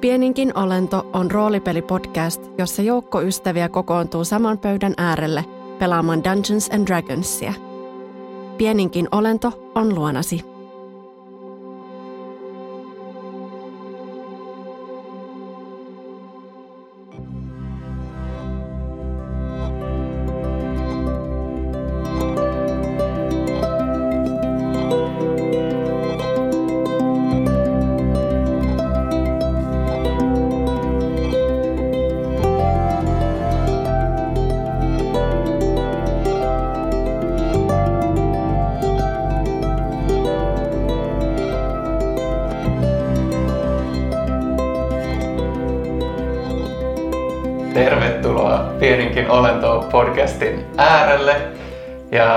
Pieninkin 0.00 0.58
olento 0.58 1.06
on 1.12 1.30
roolipelipodcast, 1.30 2.42
jossa 2.58 2.82
joukko 2.82 3.22
ystäviä 3.22 3.68
kokoontuu 3.68 4.24
saman 4.24 4.58
pöydän 4.58 4.94
äärelle 4.96 5.44
pelaamaan 5.78 6.24
Dungeons 6.24 6.70
and 6.72 6.86
Dragonsia. 6.86 7.52
Pieninkin 8.58 9.08
olento 9.12 9.70
on 9.74 9.94
luonasi. 9.94 10.55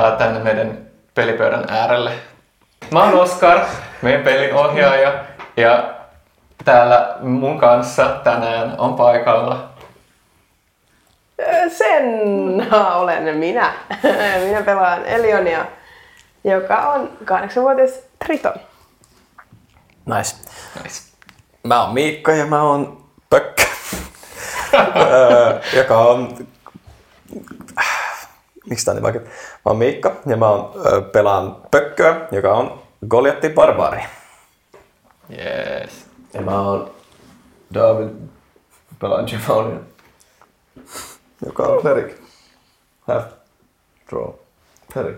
Ja 0.09 0.16
tänne 0.16 0.40
meidän 0.40 0.77
pelipöydän 1.16 1.66
äärelle. 1.70 2.12
Mä 2.91 3.04
oon 3.04 3.13
Oskar, 3.13 3.59
meidän 4.02 4.23
pelin 4.23 4.54
ohjaaja 4.54 5.13
ja 5.58 5.94
täällä 6.66 7.16
mun 7.20 7.59
kanssa 7.59 8.05
tänään 8.23 8.76
on 8.77 8.94
paikalla 8.94 9.70
Sen 11.77 12.04
olen 12.96 13.38
minä. 13.38 13.74
Minä 14.46 14.62
pelaan 14.66 15.05
Elionia, 15.05 15.66
joka 16.44 16.77
on 16.77 17.10
kahdeksanvuotias 17.26 17.91
Triton. 18.26 18.54
Nice. 20.05 20.35
Nice. 20.84 21.01
Mä 21.63 21.84
oon 21.84 21.94
Miikka 21.94 22.32
ja 22.32 22.46
mä 22.46 22.62
oon 22.62 23.04
Pökkö, 23.29 23.63
Öö, 25.01 25.60
joka 25.73 25.98
on... 25.98 26.48
Miksi 28.70 28.85
tää 28.85 28.91
on 28.91 28.95
niin 28.95 29.03
vaikea? 29.03 29.21
Mä 29.21 29.29
oon 29.65 29.77
Miikka 29.77 30.15
ja 30.25 30.37
mä 30.37 30.49
oon, 30.49 30.71
ö, 30.85 31.01
pelaan 31.01 31.55
Pökköä, 31.71 32.27
joka 32.31 32.53
on 32.53 32.81
Goliatti 33.09 33.49
Barbaari. 33.49 34.03
Yes. 35.31 36.05
Ja 36.34 36.41
mä 36.41 36.61
oon 36.61 36.91
David, 37.73 38.09
pelaan 38.99 39.27
Jeffonia. 39.31 39.79
Joka 41.45 41.63
on 41.63 41.84
Perik. 41.84 42.21
Half 43.07 43.26
draw. 44.09 44.34
Perik. 44.93 45.17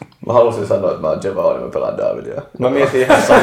Mä 0.30 0.34
halusin 0.34 0.66
sanoa, 0.66 0.90
että 0.90 1.00
mä 1.02 1.08
oon 1.08 1.20
Jeffonia, 1.24 1.60
mä 1.60 1.70
pelaan 1.70 1.96
Davidia. 1.98 2.42
Mä 2.58 2.70
mietin 2.70 3.00
ihan 3.00 3.22
samaa. 3.22 3.42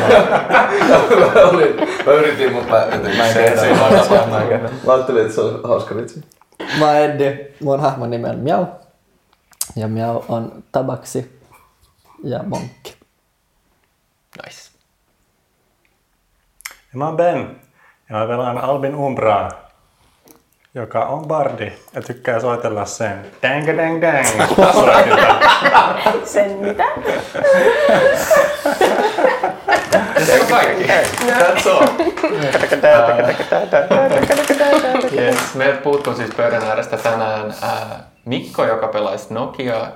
mä, 1.33 1.41
olin, 1.51 1.75
mä 2.05 2.11
yritin, 2.11 2.53
mutta 2.53 2.69
mä 2.69 2.77
jotenkin 2.91 3.17
Mä 3.17 3.27
en 3.27 3.33
se- 3.33 3.69
mä. 3.73 4.69
Mä 4.85 4.93
ajattelin, 4.93 5.21
että 5.21 5.33
se 5.35 5.41
on 5.41 5.61
hauska 5.63 5.95
vitsi. 5.95 6.21
Mä 6.79 6.85
oon 6.85 6.95
Eddi, 6.95 7.37
mun 7.63 7.79
hahmon 7.79 8.09
nimi 8.09 8.29
on 8.29 8.39
Miau. 8.39 8.65
Ja 9.75 9.87
Miau 9.87 10.23
on 10.29 10.63
tabaksi 10.71 11.39
ja 12.23 12.43
monkki. 12.43 12.95
Nice. 14.45 14.71
Ja 16.69 16.97
mä 16.97 17.05
oon 17.05 17.17
Ben 17.17 17.61
ja 18.09 18.15
mä 18.15 18.27
pelaan 18.27 18.57
Albin 18.57 18.95
Umbraa, 18.95 19.49
joka 20.77 21.05
on 21.05 21.27
bardi 21.27 21.71
ja 21.95 22.01
tykkää 22.01 22.39
soitella 22.39 22.85
sen 22.85 23.25
dang 23.43 23.67
dang 23.77 24.01
dang. 24.01 24.27
Sen 26.25 26.51
mitä? 26.51 26.83
Se 30.25 30.41
on 30.41 30.47
kaikki. 30.47 30.83
That's 30.83 31.69
all. 31.69 31.87
Yes, 35.13 35.55
meiltä 35.55 35.81
puuttuu 35.81 36.13
siis 36.15 36.29
pöydän 36.37 36.63
äärestä 36.63 36.97
tänään 36.97 37.53
ää, 37.61 38.03
Mikko, 38.25 38.65
joka 38.65 38.87
pelaisi 38.87 39.33
Nokiaa, 39.33 39.87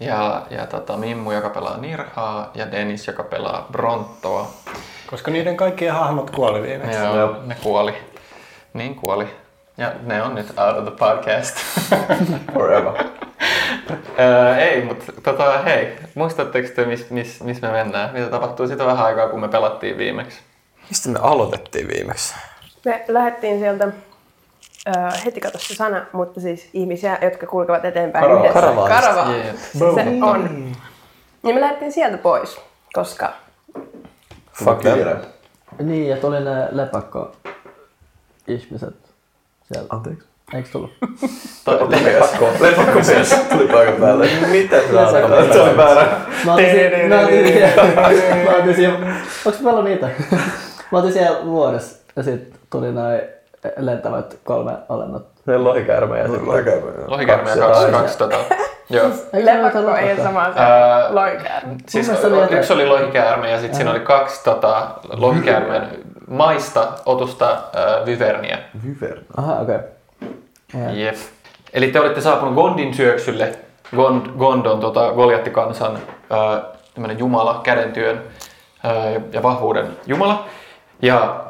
ja, 0.00 0.42
ja 0.50 0.66
tota, 0.66 0.96
Mimmu, 0.96 1.32
joka 1.32 1.50
pelaa 1.50 1.76
Nirhaa, 1.76 2.50
ja 2.54 2.72
Dennis, 2.72 3.06
joka 3.06 3.22
pelaa 3.22 3.66
Bronttoa. 3.72 4.50
Koska 5.10 5.30
niiden 5.30 5.56
kaikkien 5.56 5.94
hahmot 5.94 6.30
kuoli 6.30 6.62
viimeksi. 6.62 6.98
Joo, 6.98 7.36
ne 7.46 7.56
kuoli. 7.62 7.94
Niin 8.74 8.94
kuoli. 8.94 9.43
Ja 9.76 9.92
ne 10.02 10.22
on 10.22 10.34
nyt 10.34 10.46
out 10.58 10.76
of 10.76 10.84
the 10.84 10.90
podcast. 10.90 11.56
Forever. 12.54 13.04
Ää, 14.18 14.58
ei, 14.58 14.84
mutta 14.84 15.12
tota, 15.22 15.62
hei, 15.62 15.96
muistatteko 16.14 16.68
te, 16.76 16.84
missä 16.84 17.06
mis, 17.10 17.42
mis 17.42 17.62
me 17.62 17.70
mennään? 17.70 18.12
Mitä 18.12 18.26
tapahtui 18.26 18.68
sitä 18.68 18.86
vähän 18.86 19.06
aikaa, 19.06 19.28
kun 19.28 19.40
me 19.40 19.48
pelattiin 19.48 19.98
viimeksi? 19.98 20.38
Mistä 20.88 21.08
me 21.08 21.18
aloitettiin 21.22 21.88
viimeksi? 21.88 22.34
Me 22.84 23.04
lähdettiin 23.08 23.58
sieltä 23.58 23.84
ö, 24.88 24.90
heti 25.24 25.40
kato 25.40 25.58
se 25.58 25.74
sana, 25.74 26.06
mutta 26.12 26.40
siis 26.40 26.68
ihmisiä, 26.72 27.18
jotka 27.22 27.46
kulkevat 27.46 27.84
eteenpäin 27.84 28.24
Karava- 28.24 28.38
yhdessä. 28.40 28.60
Karavaan. 28.88 29.38
Jep. 29.38 29.56
Se 29.56 29.84
on. 30.22 30.72
Ja 31.42 31.54
me 31.54 31.60
lähdettiin 31.60 31.92
sieltä 31.92 32.18
pois, 32.18 32.60
koska 32.92 33.32
Fuck 34.52 34.80
them. 34.80 35.08
Niin, 35.78 36.08
ja 36.08 36.16
tuli 36.16 36.40
ne 36.40 36.68
lepakko 36.70 37.36
ihmiset 38.48 39.03
siellä. 39.72 39.86
Anteeksi. 39.90 40.28
Eikö 40.54 40.68
tullut? 40.72 40.90
Lepakko. 42.04 42.48
Lepakko 42.60 42.98
mies 43.06 43.34
tuli 43.52 43.68
paikan 43.68 43.94
päälle. 43.94 44.28
Mitä 44.50 44.76
se 44.80 44.92
Lepakko. 44.92 45.36
on? 45.36 45.52
Se 45.52 45.60
oli 45.60 45.76
väärä. 45.76 46.06
Mä 46.44 46.54
olin 46.54 46.70
siellä, 46.70 47.08
mä 47.08 47.20
olin 48.62 48.74
siellä, 48.76 49.06
onks 49.44 49.60
meillä 49.60 49.82
niitä? 49.82 50.08
Mä 50.92 50.98
olin 50.98 51.12
siellä 51.12 51.44
vuodessa 51.44 51.96
ja 52.16 52.22
sit 52.22 52.54
tuli 52.70 52.92
noin 52.92 53.20
lentävät 53.76 54.36
kolme 54.44 54.72
olennot. 54.88 55.26
Se 55.46 55.58
lohikäärme 55.58 56.18
ja 56.18 56.28
sitten 56.28 56.46
Lohikäärme 57.06 57.50
ja 57.50 57.56
kaksi, 57.56 57.90
kaksi 57.92 58.18
tota. 58.18 58.36
Joo. 58.90 59.06
Ole 59.32 59.44
lepakko 59.44 59.94
ei 59.96 60.12
ole 60.12 60.22
sama 60.22 60.44
se 60.44 60.60
Ää, 60.60 61.14
loikäärme. 61.14 61.74
Siis 61.88 62.10
yksi 62.50 62.72
oli 62.72 62.86
lohikäärme 62.86 63.50
ja 63.50 63.58
sitten 63.58 63.76
siinä 63.76 63.90
oli 63.90 64.00
kaksi 64.00 64.44
tota, 64.44 64.86
lohikäärmeen 65.12 65.88
maista 66.28 66.88
otusta 67.06 67.50
äh, 67.50 68.06
vyverniä. 68.06 68.58
Vyvern. 68.86 69.24
Aha, 69.36 69.60
okei. 69.60 69.76
Okay. 70.74 70.94
Jep. 70.94 71.16
Eli 71.72 71.88
te 71.88 72.00
olitte 72.00 72.20
saapunut 72.20 72.54
Gondin 72.54 72.94
syöksylle. 72.94 73.58
Gond, 73.96 74.26
Gond 74.38 74.66
on 74.66 74.80
tota, 74.80 75.12
Goliattikansan 75.12 75.96
äh, 75.96 77.16
jumala, 77.18 77.60
kädentyön 77.62 78.22
äh, 78.84 79.22
ja 79.32 79.42
vahvuuden 79.42 79.86
jumala. 80.06 80.44
Ja 81.02 81.44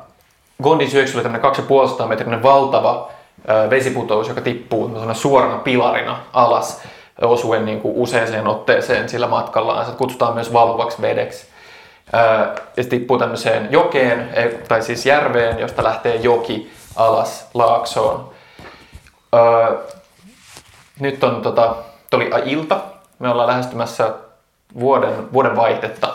Gondin 0.62 0.90
syöksylle 0.90 1.22
tämmönen 1.22 1.52
2,5 2.00 2.06
metrinen 2.06 2.42
valtava 2.42 3.10
äh, 3.50 3.70
vesiputous, 3.70 4.28
joka 4.28 4.40
tippuu 4.40 4.90
suorana 5.12 5.58
pilarina 5.58 6.18
alas 6.32 6.82
osuen 7.20 7.64
niin 7.64 7.80
kuin 7.80 7.94
useaseen 7.96 8.46
otteeseen 8.46 9.08
sillä 9.08 9.26
matkallaan. 9.26 9.86
Se 9.86 9.92
kutsutaan 9.92 10.34
myös 10.34 10.52
valuvaksi 10.52 11.02
vedeksi. 11.02 11.46
Ja 12.12 12.82
se 12.82 12.88
tippuu 12.88 13.18
tämmöiseen 13.18 13.68
jokeen, 13.70 14.30
ei- 14.34 14.58
tai 14.68 14.82
siis 14.82 15.06
järveen, 15.06 15.58
josta 15.58 15.84
lähtee 15.84 16.16
joki 16.16 16.72
alas 16.96 17.48
laaksoon. 17.54 18.30
Nyt 21.00 21.24
on 21.24 21.42
tota, 21.42 21.76
tuli 22.10 22.30
ilta, 22.44 22.80
me 23.18 23.28
ollaan 23.30 23.48
lähestymässä 23.48 24.10
vuoden, 24.80 25.32
vuoden 25.32 25.56
vaihtetta. 25.56 26.14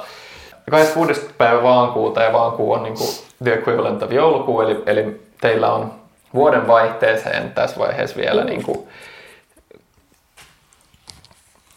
26. 0.72 1.30
päivä 1.38 1.64
vaankuuta 1.64 2.22
ja 2.24 2.34
vaankuu 2.34 2.72
on 2.74 2.84
niinku 2.84 3.04
the 3.44 3.54
equivalent 3.54 4.04
of 4.04 4.12
joulukuu, 4.12 4.62
eli, 4.62 4.84
eli 4.86 5.22
teillä 5.42 5.74
on 5.74 5.94
vuoden 6.34 6.68
vaihteeseen 6.68 7.52
tässä 7.52 7.80
vaiheessa 7.80 8.16
vielä 8.18 8.44
niinku 8.44 8.88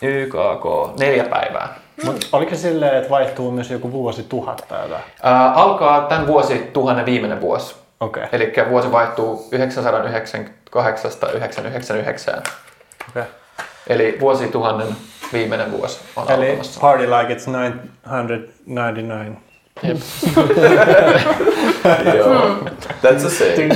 YKK 0.02 0.98
neljä 0.98 1.24
päivää. 1.24 1.81
Mut 2.04 2.28
oliko 2.32 2.50
se 2.50 2.56
silleen, 2.56 2.96
että 2.96 3.10
vaihtuu 3.10 3.50
myös 3.50 3.70
joku 3.70 3.92
vuosi 3.92 4.22
tuhat 4.22 4.64
tai 4.68 4.82
jotain? 4.82 5.02
Ää, 5.22 5.52
alkaa 5.52 6.00
tämän 6.00 6.26
vuosi 6.26 6.70
tuhannen 6.72 7.06
viimeinen 7.06 7.40
vuosi. 7.40 7.74
Okei. 8.00 8.22
Eli 8.32 8.52
vuosi 8.70 8.92
vaihtuu 8.92 9.48
998-999. 9.54 9.56
Okay. 13.10 13.22
Eli 13.86 14.16
vuosi 14.20 14.48
tuhannen 14.48 14.88
viimeinen 15.32 15.72
vuosi 15.72 16.00
on 16.16 16.30
Eli 16.30 16.46
alkamassa. 16.48 16.80
party 16.80 17.06
like 17.10 17.34
it's 17.34 17.50
999. 17.50 19.38
Jep. 19.82 19.96
Joo. 22.18 22.56
That's 23.02 23.24
a 23.26 23.30
saying. 23.30 23.72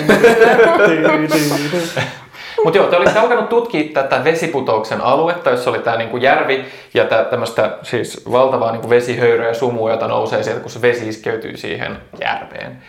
Mutta 2.66 2.78
joo, 2.78 2.86
te 2.86 2.96
olitte 2.96 3.18
alkanut 3.18 3.48
tutkia 3.48 3.82
tätä 3.94 4.24
vesiputouksen 4.24 5.00
aluetta, 5.00 5.50
jossa 5.50 5.70
oli 5.70 5.78
tämä 5.78 5.96
niinku 5.96 6.16
järvi 6.16 6.64
ja 6.94 7.04
tää, 7.04 7.24
tämmöistä 7.24 7.78
siis 7.82 8.24
valtavaa 8.30 8.72
niinku 8.72 8.90
vesihöyryä 8.90 9.48
ja 9.48 9.54
sumua, 9.54 9.90
jota 9.90 10.08
nousee 10.08 10.42
sieltä, 10.42 10.60
kun 10.60 10.70
se 10.70 10.82
vesi 10.82 11.08
iskeytyy 11.08 11.56
siihen 11.56 11.98
järveen. 12.20 12.82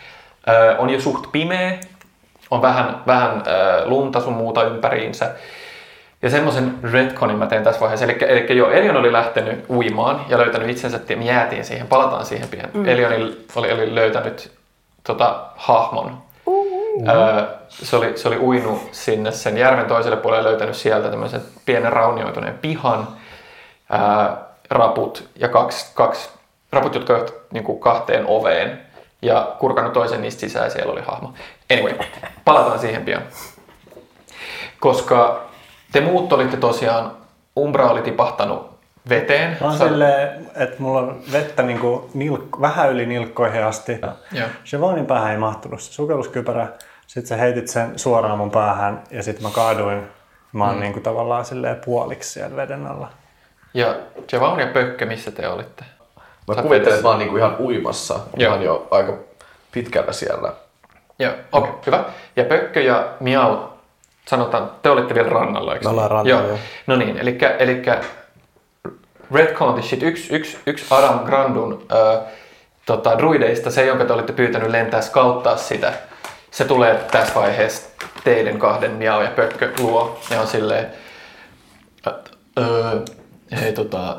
Öö, 0.49 0.77
on 0.77 0.89
jo 0.89 0.99
suht 0.99 1.31
pimeä, 1.31 1.73
on 2.51 2.61
vähän, 2.61 3.01
vähän 3.07 3.43
öö, 3.47 3.85
lunta 3.85 4.19
sun 4.19 4.33
muuta 4.33 4.63
ympäriinsä. 4.63 5.31
Ja 6.21 6.29
semmoisen 6.29 6.75
retconin 6.93 7.37
mä 7.37 7.47
teen 7.47 7.63
tässä 7.63 7.81
vaiheessa. 7.81 8.05
Eli, 8.05 8.17
eli 8.21 8.57
joo, 8.57 8.71
Elion 8.71 8.97
oli 8.97 9.11
lähtenyt 9.11 9.65
uimaan 9.69 10.25
ja 10.29 10.37
löytänyt 10.37 10.69
itsensä, 10.69 10.97
että 10.97 11.15
me 11.15 11.25
jäätiin 11.25 11.65
siihen, 11.65 11.87
palataan 11.87 12.25
siihen 12.25 12.47
pian. 12.47 12.69
Mm. 12.73 12.87
Elion 12.87 13.13
oli, 13.55 13.71
oli 13.71 13.95
löytänyt 13.95 14.51
tota, 15.03 15.45
hahmon. 15.55 16.26
Öö, 17.09 17.45
se, 17.69 17.95
oli, 17.95 18.17
se 18.17 18.27
oli 18.27 18.37
uinut 18.37 18.89
sinne 18.91 19.31
sen 19.31 19.57
järven 19.57 19.85
toiselle 19.85 20.17
puolelle 20.17 20.49
löytänyt 20.49 20.75
sieltä 20.75 21.09
tämmöisen 21.09 21.41
pienen 21.65 21.93
raunioituneen 21.93 22.57
pihan, 22.57 23.07
öö, 23.93 24.35
raput 24.69 25.29
ja 25.35 25.47
kaksi, 25.47 25.91
kaksi 25.93 26.29
raput, 26.71 26.95
jotka 26.95 27.13
johtivat 27.13 27.41
niin 27.51 27.79
kahteen 27.79 28.25
oveen 28.27 28.81
ja 29.21 29.55
kurkannut 29.59 29.93
toisen 29.93 30.21
niistä 30.21 30.39
sisään 30.39 30.65
ja 30.65 30.71
siellä 30.71 30.91
oli 30.91 31.01
hahmo. 31.01 31.33
Anyway, 31.71 31.93
palataan 32.45 32.79
siihen 32.79 33.05
pian. 33.05 33.21
Koska 34.79 35.43
te 35.91 36.01
muut 36.01 36.33
olitte 36.33 36.57
tosiaan, 36.57 37.11
Umbra 37.59 37.89
oli 37.89 38.01
tipahtanut 38.01 38.76
veteen. 39.09 39.57
Mä 39.61 39.67
oon 39.67 39.77
silleen, 39.77 40.49
että 40.55 40.75
mulla 40.79 40.99
on 40.99 41.21
vettä 41.31 41.63
niinku 41.63 42.09
nilk- 42.15 42.61
vähän 42.61 42.91
yli 42.91 43.05
nilkkoihin 43.05 43.63
asti. 43.63 43.99
Siobhanin 44.63 45.05
päähän 45.05 45.31
ei 45.31 45.37
mahtunut 45.37 45.81
se 45.81 45.93
sukelluskypärä. 45.93 46.67
Sitten 47.07 47.27
sä 47.27 47.37
heitit 47.37 47.67
sen 47.67 47.99
suoraan 47.99 48.37
mun 48.37 48.51
päähän 48.51 49.03
ja 49.11 49.23
sitten 49.23 49.43
mä 49.43 49.49
kaaduin. 49.53 50.03
Mä 50.53 50.65
oon 50.65 50.75
mm. 50.75 50.81
niinku 50.81 50.99
tavallaan 50.99 51.45
silleen 51.45 51.81
puoliksi 51.85 52.31
siellä 52.31 52.55
veden 52.55 52.87
alla. 52.87 53.09
Ja 53.73 53.95
Javon 54.31 54.59
ja 54.59 54.67
Pökkö, 54.67 55.05
missä 55.05 55.31
te 55.31 55.47
olitte? 55.47 55.85
Mä 56.47 56.55
Sä 56.55 56.61
kuvittelen, 56.61 56.93
että 56.93 57.03
mä 57.03 57.09
oon 57.09 57.19
niinku 57.19 57.37
ihan 57.37 57.55
uimassa. 57.59 58.13
Joo. 58.13 58.53
Ihan 58.53 58.65
jo 58.65 58.87
aika 58.91 59.13
pitkällä 59.71 60.11
siellä. 60.11 60.53
Joo, 61.19 61.33
okei, 61.51 61.69
okay, 61.69 61.81
hyvä. 61.85 62.03
Ja 62.35 62.43
Pökkö 62.43 62.81
ja 62.81 63.07
Miau, 63.19 63.57
sanotaan, 64.27 64.71
te 64.81 64.89
olitte 64.89 65.13
vielä 65.13 65.29
rannalla, 65.29 65.73
eikö 65.73 65.85
Me 65.85 65.89
ollaan 65.89 66.05
niin? 66.05 66.11
rannalla, 66.11 66.43
joo. 66.43 66.47
joo. 66.47 66.57
No 66.87 66.95
niin, 66.95 67.17
eli, 67.17 67.37
eli 67.59 67.81
Shit, 69.81 70.03
yksi, 70.03 70.35
yksi, 70.35 70.57
yksi 70.65 70.85
Adam 70.89 71.19
Grandun 71.19 71.85
ö, 71.91 72.19
tota, 72.85 73.17
druideista, 73.17 73.71
se 73.71 73.85
jonka 73.85 74.05
te 74.05 74.13
olitte 74.13 74.33
pyytänyt 74.33 74.69
lentää 74.69 75.01
skauttaa 75.01 75.57
sitä, 75.57 75.93
se 76.51 76.65
tulee 76.65 77.05
tässä 77.11 77.35
vaiheessa 77.35 77.89
teidän 78.23 78.59
kahden 78.59 78.91
Miau 78.91 79.21
ja 79.21 79.31
Pökkö 79.31 79.71
luo. 79.79 80.19
Ne 80.29 80.39
on 80.39 80.47
silleen, 80.47 80.87
öö, 82.57 82.99
hei 83.61 83.73
tota, 83.73 84.17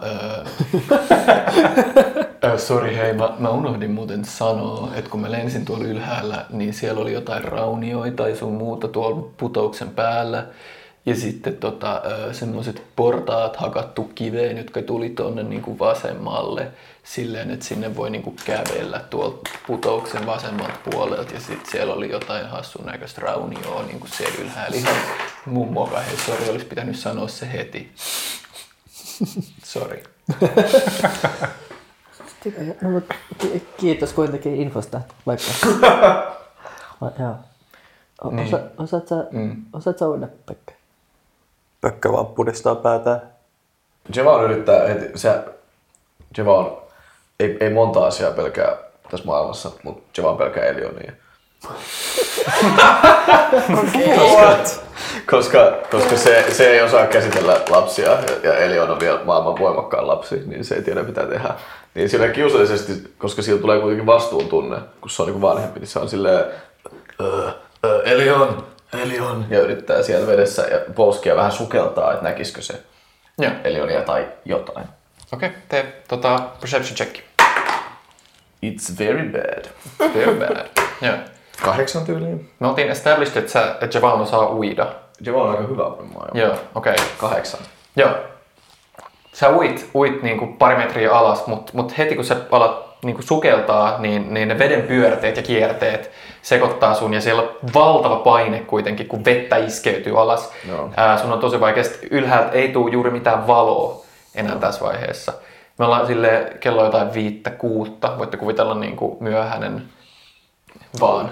öö, 2.43 2.59
Sori 2.59 2.97
hei, 2.97 3.13
mä, 3.13 3.31
mä 3.39 3.51
unohdin 3.51 3.91
muuten 3.91 4.25
sanoa, 4.25 4.89
että 4.95 5.11
kun 5.11 5.21
mä 5.21 5.31
lensin 5.31 5.65
tuolla 5.65 5.85
ylhäällä, 5.85 6.45
niin 6.51 6.75
siellä 6.75 7.01
oli 7.01 7.13
jotain 7.13 7.45
raunioita 7.45 8.17
tai 8.17 8.37
sun 8.37 8.53
muuta 8.53 8.89
tuolla 8.89 9.29
putouksen 9.37 9.89
päällä. 9.89 10.47
Ja 11.09 11.17
sitten 11.17 11.57
tota, 11.57 12.03
semmoiset 12.33 12.83
portaat 12.97 13.57
hakattu 13.57 14.11
kiveen, 14.15 14.57
jotka 14.57 14.83
tuli 14.83 15.11
tonne 15.11 15.43
niin 15.43 15.79
vasemmalle 15.79 16.67
silleen, 17.05 17.51
että 17.51 17.65
sinne 17.67 17.97
voi 17.97 18.11
niin 18.11 18.23
kuin 18.23 18.37
kävellä 18.45 19.01
tuolta 19.11 19.51
putouksen 19.67 20.27
vasemmalta 20.27 20.79
puolelta. 20.91 21.35
Ja 21.35 21.41
sitten 21.41 21.71
siellä 21.71 21.95
oli 21.95 22.11
jotain 22.11 22.47
hassun 22.49 22.87
näköistä 22.87 23.21
raunioa 23.21 23.83
niin 23.83 24.01
kuin 24.01 24.11
siellä 24.11 24.35
ylhäällä. 24.43 24.77
Ihan 24.77 24.95
mun 25.47 25.73
moka, 25.73 26.01
hei 26.01 26.17
sori, 26.17 26.49
olisi 26.51 26.65
pitänyt 26.67 26.97
sanoa 26.99 27.29
se 27.29 27.53
heti. 27.53 27.93
Sori. 29.65 30.03
No, 32.83 32.91
mutta 32.91 33.15
kiitos 33.77 34.13
kuitenkin 34.13 34.57
infosta, 34.57 35.01
vaikka. 35.27 35.45
Va- 37.01 37.13
Joo. 37.21 37.35
O- 38.25 38.31
Niin. 38.31 38.47
Osa, 38.47 38.61
osaat, 38.79 39.09
sä, 39.09 39.27
Mm. 39.31 39.57
osaat 39.73 39.99
sä 39.99 40.09
uida, 40.09 40.29
Pekka? 40.47 40.73
Pökkö 41.81 42.13
vaan 42.13 42.27
pudistaa 42.27 42.75
päätään. 42.75 43.23
Jevan 44.17 44.45
yrittää 44.45 44.87
heti, 44.89 45.19
se, 45.19 45.39
Jevan 46.39 46.67
ei, 47.41 47.57
ei 47.61 47.71
monta 47.71 48.07
asiaa 48.07 48.31
pelkää 48.33 48.77
tässä 49.11 49.27
maailmassa, 49.27 49.71
mutta 49.83 50.03
Jevan 50.21 50.37
pelkää 50.37 50.65
Elionia. 50.65 51.13
koska, 53.77 54.57
koska, 55.31 55.73
koska 55.91 56.17
se, 56.17 56.45
se, 56.53 56.71
ei 56.71 56.83
osaa 56.83 57.07
käsitellä 57.07 57.61
lapsia 57.69 58.11
ja, 58.11 58.19
ja 58.43 58.59
Elion 58.59 58.91
on 58.91 59.01
vielä 59.01 59.21
maailman 59.25 59.59
voimakkaan 59.59 60.07
lapsi, 60.07 60.43
niin 60.47 60.65
se 60.65 60.75
ei 60.75 60.83
tiedä 60.83 61.03
mitä 61.03 61.27
tehdä. 61.27 61.55
Niin 61.95 62.09
sillä 62.09 62.29
kiusallisesti, 62.29 62.93
koska 63.19 63.43
sillä 63.43 63.61
tulee 63.61 63.81
kuitenkin 63.81 64.07
vastuuntunne, 64.07 64.77
kun 65.01 65.11
se 65.11 65.23
on 65.23 65.29
niin 65.29 65.41
vanhempi, 65.43 65.81
niin 65.81 65.89
se 65.89 65.99
on 65.99 66.09
silleen, 66.09 66.45
"Ö, 67.21 67.51
ö, 67.85 68.03
Elion, 68.05 68.67
Elion, 68.93 69.47
ja 69.51 69.61
yrittää 69.61 70.03
siellä 70.03 70.27
vedessä 70.27 70.63
ja 70.63 70.81
polskia 70.95 71.37
vähän 71.37 71.53
sukeltaa, 71.53 72.13
että 72.13 72.25
näkisikö 72.25 72.63
se 72.63 72.83
Joo. 73.39 73.53
Elionia 73.65 74.03
tai 74.03 74.29
jotain. 74.45 74.87
Okei, 75.33 75.49
okay, 75.49 75.61
tee 75.69 76.03
tota, 76.09 76.39
perception 76.61 76.97
check. 76.97 77.17
It's 78.67 78.99
very 78.99 79.29
bad. 79.29 79.65
Very 80.15 80.35
bad. 80.39 80.67
Joo. 81.03 81.17
Kahdeksan 81.63 82.05
tyyliin. 82.05 82.51
Me 82.59 82.67
oltiin 82.67 82.91
established, 82.91 83.37
että, 83.37 83.53
sä, 83.53 83.77
että 83.81 83.99
Javan 83.99 84.21
osaa 84.21 84.51
uida. 84.53 84.87
Jeva 85.21 85.43
on 85.43 85.51
aika 85.51 85.63
hyvä 85.63 85.91
varmaan. 85.91 86.31
jo. 86.35 86.47
Joo, 86.47 86.57
okei. 86.75 86.93
Okay. 86.93 87.07
Kahdeksan. 87.19 87.61
Joo. 87.97 88.11
Sä 89.33 89.51
uit, 89.51 89.91
uit 89.95 90.23
niinku 90.23 90.47
pari 90.47 90.77
metriä 90.77 91.13
alas, 91.13 91.47
mutta 91.47 91.73
mut 91.75 91.99
heti 91.99 92.15
kun 92.15 92.25
sä 92.25 92.37
alat 92.51 92.88
niinku 93.05 93.23
sukeltaa, 93.23 93.99
niin, 93.99 94.35
niin 94.35 94.49
ne 94.49 94.59
veden 94.59 94.83
pyörteet 94.83 95.37
ja 95.37 95.43
kierteet 95.43 96.11
sekoittaa 96.43 96.95
sun 96.95 97.15
ja 97.15 97.21
siellä 97.21 97.43
on 97.43 97.49
valtava 97.75 98.17
paine 98.17 98.61
kuitenkin, 98.61 99.09
kun 99.09 99.25
vettä 99.25 99.57
iskeytyy 99.57 100.21
alas. 100.21 100.53
Joo. 100.69 100.91
Ää, 100.97 101.19
sun 101.19 101.33
on 101.33 101.39
tosi 101.39 101.61
vaikea, 101.61 101.85
ylhäältä 102.11 102.51
ei 102.51 102.69
tule 102.69 102.91
juuri 102.91 103.11
mitään 103.11 103.47
valoa 103.47 104.05
enää 104.35 104.57
tässä 104.57 104.85
vaiheessa. 104.85 105.33
Me 105.79 105.85
ollaan 105.85 106.07
sille 106.07 106.53
kello 106.61 106.85
jotain 106.85 107.15
viittä 107.15 107.51
kuutta, 107.51 108.19
voitte 108.19 108.37
kuvitella 108.37 108.75
niin 108.75 108.97
kuin 108.97 109.17
myöhäinen 109.21 109.83
vaan 111.01 111.31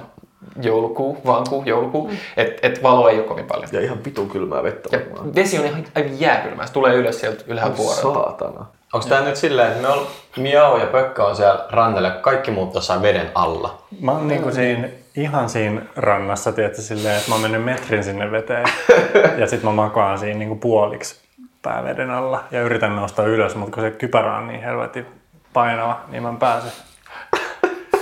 joulukuu, 0.62 1.18
vaan 1.26 1.44
kuu, 1.48 1.62
joulukuu, 1.66 2.08
mm. 2.08 2.16
että 2.36 2.66
et 2.66 2.82
valo 2.82 3.08
ei 3.08 3.18
ole 3.18 3.26
kovin 3.26 3.46
paljon. 3.46 3.68
Ja 3.72 3.80
ihan 3.80 4.04
vitun 4.04 4.28
kylmää 4.28 4.62
vettä 4.62 4.88
Ja 4.92 5.02
varmaan. 5.10 5.34
vesi 5.34 5.58
on 5.58 5.64
ihan 5.64 5.84
aivan 5.94 6.20
jääkylmää, 6.20 6.66
se 6.66 6.72
tulee 6.72 6.94
ylös 6.94 7.20
sieltä 7.20 7.44
ylhäältä 7.46 7.76
vuorelta. 7.76 8.14
Saatana. 8.14 8.66
Onko 8.92 9.08
tää 9.08 9.20
nyt 9.20 9.36
silleen, 9.36 9.68
että 9.68 9.82
me 9.82 9.88
on, 9.88 10.06
Miao 10.36 10.78
ja 10.78 10.86
Pökkö 10.86 11.24
on 11.24 11.36
siellä 11.36 11.66
rannalla, 11.70 12.10
kaikki 12.10 12.50
muut 12.50 12.74
jossain 12.74 13.02
veden 13.02 13.30
alla? 13.34 13.82
Mä 14.00 14.12
oon 14.12 14.28
niinku 14.28 14.52
siinä, 14.52 14.88
ihan 15.16 15.48
siinä 15.48 15.82
rannassa, 15.96 16.52
tiedätkö, 16.52 16.82
silleen, 16.82 17.16
että 17.16 17.28
mä 17.28 17.34
oon 17.34 17.42
mennyt 17.42 17.64
metrin 17.64 18.04
sinne 18.04 18.30
veteen. 18.30 18.66
ja 19.40 19.46
sit 19.46 19.62
mä 19.62 19.72
makaan 19.72 20.18
siinä 20.18 20.38
niinku 20.38 20.56
puoliksi 20.56 21.20
pääveden 21.62 22.10
alla 22.10 22.44
ja 22.50 22.62
yritän 22.62 22.96
nousta 22.96 23.22
ylös, 23.22 23.54
mutta 23.54 23.74
kun 23.74 23.82
se 23.82 23.90
kypärä 23.90 24.36
on 24.36 24.48
niin 24.48 24.62
helvetin 24.62 25.06
painava, 25.52 26.00
niin 26.08 26.22
mä 26.22 26.28
en 26.28 26.36
pääse. 26.36 26.68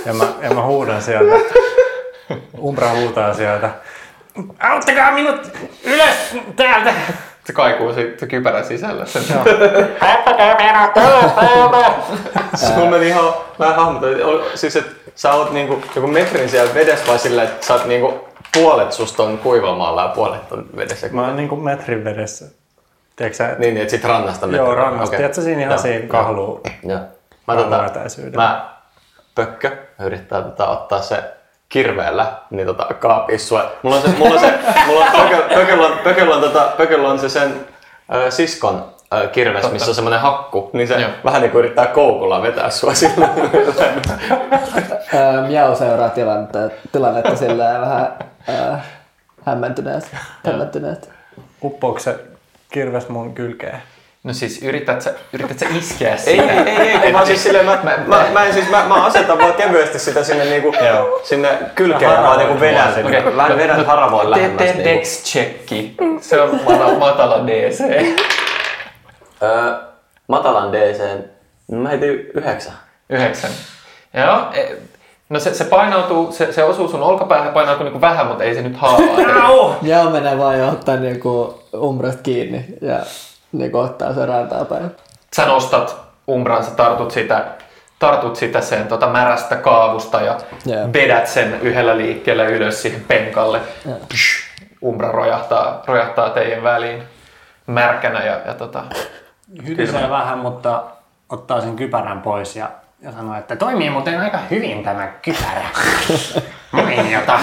Ja 0.05 0.13
mä, 0.13 0.27
ja 0.41 0.53
mä 0.53 0.61
huudan 0.61 1.01
sieltä. 1.01 1.35
Umbra 2.59 2.89
huutaa 2.89 3.33
sieltä. 3.33 3.69
Auttakaa 4.59 5.11
minut 5.11 5.51
ylös 5.83 6.37
täältä! 6.55 6.93
Se 7.45 7.53
kaikuu 7.53 7.93
se, 7.93 8.13
se 8.17 8.27
kypärä 8.27 8.63
sisällä. 8.63 9.05
Sen. 9.05 9.23
Sun 12.55 12.89
meni 12.89 13.07
ihan, 13.07 13.33
mä 13.59 13.73
hahmotan, 13.73 14.23
ol- 14.23 14.43
siis 14.55 14.75
että 14.75 14.91
sä 15.15 15.33
oot 15.33 15.51
niinku 15.51 15.81
joku 15.95 16.07
metrin 16.07 16.49
siellä 16.49 16.73
vedessä 16.73 17.07
vai 17.07 17.19
silleen, 17.19 17.47
että 17.47 17.65
sä 17.65 17.73
oot 17.73 17.85
niinku 17.85 18.27
puolet 18.53 18.91
susta 18.91 19.23
on 19.23 19.37
kuivamaalla 19.37 20.01
ja 20.01 20.07
puolet 20.07 20.51
on 20.51 20.65
vedessä. 20.75 21.07
Mä 21.11 21.25
oon 21.25 21.35
niinku 21.35 21.55
metrin 21.55 22.03
vedessä. 22.03 22.45
Tiedätkö 23.15 23.37
sä? 23.37 23.55
Niin, 23.57 23.77
että 23.77 23.91
sit 23.91 24.03
rannasta 24.03 24.45
Joo, 24.45 24.51
metrin. 24.67 24.77
rannasta. 24.77 25.03
Okei. 25.07 25.17
Tiedätkö 25.17 25.41
siinä 25.41 25.61
ihan 25.61 25.71
Joo, 25.73 25.81
siinä 25.81 25.99
joo. 25.99 26.07
kahlu? 26.07 26.61
Joo. 26.83 26.99
Mä, 27.47 27.55
tota, 27.55 27.83
mä 28.35 28.69
pökkö 29.35 29.71
yrittää 29.99 30.41
tota, 30.41 30.67
ottaa 30.67 31.01
se 31.01 31.23
kirveellä, 31.75 32.25
niin 32.49 32.67
tota, 32.67 32.85
kaapis 32.99 33.47
sua. 33.47 33.71
Mulla 33.83 33.95
on 33.95 34.01
se, 34.01 34.07
mulla 34.17 34.33
on 34.33 34.39
se, 34.39 34.53
mulla 34.87 35.05
on 35.05 35.11
pököllä, 35.11 35.45
pököllä, 35.55 35.87
on, 35.87 35.97
pököllä, 36.03 36.35
on, 36.35 36.41
tota, 36.41 36.71
pököllä 36.77 37.07
on 37.09 37.19
se 37.19 37.29
sen 37.29 37.53
ö, 38.13 38.31
siskon 38.31 38.85
ö, 39.13 39.27
kirves, 39.27 39.71
missä 39.71 39.91
on 39.91 39.95
semmoinen 39.95 40.19
hakku, 40.19 40.69
niin 40.73 40.87
se 40.87 40.93
Joo. 40.93 41.09
vähän 41.23 41.41
niin 41.41 41.51
kuin 41.51 41.59
yrittää 41.59 41.85
koukulla 41.87 42.41
vetää 42.41 42.69
sua 42.69 42.93
sillä. 43.03 43.29
Öö, 45.13 45.47
Miau 45.47 45.75
seuraa 45.75 46.09
tilannetta, 46.09 46.59
tilannetta 46.91 47.35
silleen 47.35 47.81
vähän 47.81 48.13
öö, 48.49 48.75
hämmentyneesti. 49.45 50.17
hämmentyneesti. 50.45 51.09
Uppoako 51.63 51.99
se 51.99 52.19
kirves 52.71 53.09
mun 53.09 53.33
kylkeen? 53.33 53.81
No 54.25 54.33
siis 54.33 54.63
yrität 54.63 55.01
sä, 55.01 55.13
yrität 55.33 55.59
sä 55.59 55.65
iskeä 55.79 56.11
Ei, 56.11 56.17
sitä? 56.17 56.31
ei, 56.53 56.69
ei, 56.69 56.87
ei, 56.89 56.99
kun 56.99 57.11
mä 57.11 57.19
silleen, 57.25 57.39
silleen, 57.39 57.65
mä, 57.65 57.79
mä, 57.83 57.97
mä, 58.07 58.25
mä, 58.33 58.45
en 58.45 58.53
siis, 58.53 58.69
mä, 58.69 58.85
mä 58.87 59.05
asetan 59.05 59.37
vaan 59.39 59.53
kevyesti 59.53 59.99
sitä 59.99 60.23
sinne, 60.23 60.45
niinku, 60.45 60.73
sinne 61.23 61.49
kylkeen 61.75 62.11
ja 62.11 62.21
vaan 62.23 62.37
niinku 62.39 62.59
vedän, 62.59 62.89
Okei. 63.05 63.19
okay. 63.19 63.35
vähän 63.35 63.57
vedän 63.57 63.85
haravoin 63.85 64.27
Tee, 64.27 64.29
lähemmäs. 64.31 64.63
tee 64.63 64.73
Niinku. 64.73 64.89
dex-checki. 64.89 65.95
Se 66.21 66.41
on 66.41 66.59
matala, 66.65 66.99
matala 66.99 67.47
DC. 67.47 67.79
Öö, 69.43 69.75
matalan 70.27 70.71
DC, 70.73 70.99
no 71.71 71.77
mä 71.77 71.89
heitin 71.89 72.09
yhdeksän. 72.33 72.73
Yhdeksän. 73.09 73.51
Joo. 74.13 74.37
e- 74.53 74.75
No 75.29 75.39
se, 75.39 75.53
se 75.53 75.63
painautuu, 75.63 76.31
se, 76.31 76.51
se 76.53 76.63
osuu 76.63 76.87
sun 76.87 77.03
olkapäähän, 77.03 77.53
painautuu 77.53 77.83
niinku 77.83 78.01
vähän, 78.01 78.27
mutta 78.27 78.43
ei 78.43 78.55
se 78.55 78.61
nyt 78.61 78.77
haavaa. 78.77 79.75
Joo, 79.81 80.09
menee 80.09 80.37
vaan 80.37 80.59
ja 80.59 80.65
ottaa 80.65 80.95
niinku 80.95 81.63
umbrasta 81.75 82.21
kiinni 82.23 82.65
ja 82.81 82.99
niinku 83.57 83.77
ottaa 83.77 84.13
se 84.13 84.25
rantaa 84.25 84.65
päin. 84.65 84.91
Sä 85.35 85.45
nostat 85.45 85.97
umbran, 86.29 86.63
sä 86.63 86.71
tartut 86.71 87.11
sitä, 87.11 87.45
tartut 87.99 88.35
sitä 88.35 88.61
sen 88.61 88.87
tota 88.87 89.07
märästä 89.07 89.55
kaavusta 89.55 90.21
ja 90.21 90.37
Joo. 90.65 90.93
vedät 90.93 91.27
sen 91.27 91.61
yhdellä 91.61 91.97
liikkeellä 91.97 92.43
ylös 92.43 92.81
siihen 92.81 93.05
penkalle. 93.07 93.59
Psh, 94.09 94.45
umbra 94.83 95.11
rojahtaa, 95.11 95.83
rojahtaa 95.87 96.29
teidän 96.29 96.63
väliin 96.63 97.03
märkänä 97.67 98.23
ja, 98.23 98.39
ja 98.45 98.53
tota, 98.53 98.83
Hytisee 99.67 100.09
vähän, 100.09 100.37
mutta 100.37 100.83
ottaa 101.29 101.61
sen 101.61 101.75
kypärän 101.75 102.21
pois 102.21 102.55
ja, 102.55 102.69
ja 103.01 103.11
sanoo, 103.11 103.37
että 103.37 103.55
toimii 103.55 103.89
muuten 103.89 104.19
aika 104.19 104.37
hyvin 104.51 104.83
tämä 104.83 105.07
kypärä. 105.07 105.65
Mainiota. 106.71 107.39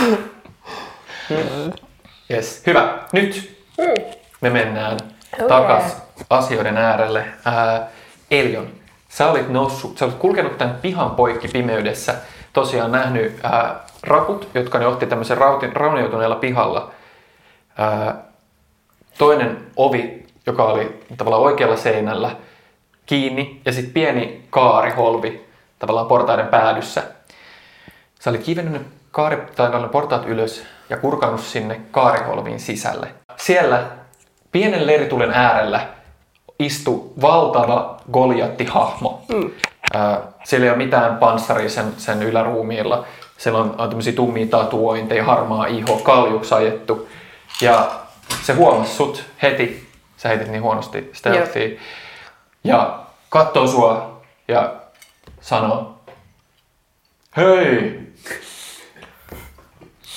Yes. 2.30 2.62
Hyvä. 2.66 2.98
Nyt 3.12 3.58
me 4.40 4.50
mennään 4.50 4.98
Okay. 5.34 5.48
takas 5.48 6.01
asioiden 6.30 6.76
äärelle. 6.76 7.24
Ää, 7.44 7.88
Elion, 8.30 8.68
sä 9.08 9.30
olit 9.30 9.48
noussut, 9.48 9.98
sä 9.98 10.04
olit 10.04 10.16
kulkenut 10.16 10.58
tämän 10.58 10.78
pihan 10.82 11.10
poikki 11.10 11.48
pimeydessä, 11.48 12.14
tosiaan 12.52 12.92
nähnyt 12.92 13.40
ää, 13.42 13.80
rakut, 14.02 14.48
jotka 14.54 14.78
ne 14.78 14.86
otti 14.86 15.06
tämmöisen 15.06 15.38
rautin, 15.38 15.76
raunioituneella 15.76 16.36
pihalla. 16.36 16.90
Ää, 17.78 18.14
toinen 19.18 19.66
ovi, 19.76 20.26
joka 20.46 20.64
oli 20.64 21.04
tavallaan 21.16 21.42
oikealla 21.42 21.76
seinällä 21.76 22.36
kiinni, 23.06 23.60
ja 23.64 23.72
sitten 23.72 23.92
pieni 23.92 24.46
kaariholvi 24.50 25.46
tavallaan 25.78 26.06
portaiden 26.06 26.46
päädyssä. 26.46 27.02
Sä 28.20 28.30
olit 28.30 28.42
kivennyt 28.42 28.72
ne 28.72 28.80
kaari, 29.10 29.38
tai 29.56 29.88
portaat 29.92 30.26
ylös 30.26 30.64
ja 30.90 30.96
kurkannut 30.96 31.40
sinne 31.40 31.80
kaariholviin 31.90 32.60
sisälle. 32.60 33.08
Siellä 33.36 33.86
pienen 34.52 34.86
leiritulen 34.86 35.30
äärellä 35.30 35.86
istui 36.58 37.10
valtava 37.22 37.96
Goliatti-hahmo. 38.12 39.24
Mm. 39.28 39.50
siellä 40.44 40.64
ei 40.64 40.70
ole 40.70 40.78
mitään 40.78 41.16
panssaria 41.16 41.70
sen, 41.70 41.92
sen 41.96 42.22
yläruumiilla. 42.22 43.04
Siellä 43.38 43.58
on, 43.58 43.74
on 43.78 43.88
tämmöisiä 43.88 44.12
tummia 44.12 44.46
tatuointeja, 44.46 45.24
harmaa 45.24 45.66
iho, 45.66 45.96
kaljuksi 45.96 46.54
ajettu. 46.54 47.08
Ja 47.60 47.90
se 48.42 48.52
huomasi 48.52 48.94
sut 48.94 49.24
heti. 49.42 49.88
Sä 50.16 50.28
heitit 50.28 50.48
niin 50.48 50.62
huonosti 50.62 51.10
stealthia. 51.12 51.80
Ja 52.64 52.98
katsoo 53.28 53.66
sua 53.66 54.20
ja 54.48 54.72
sanoo, 55.40 55.92
Hei! 57.36 58.00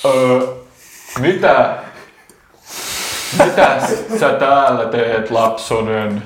Öö, 0.04 0.40
mitä? 1.18 1.78
Mitä 3.44 3.78
sä 4.20 4.32
täällä 4.32 4.84
teet, 4.84 5.30
lapsonen? 5.30 6.22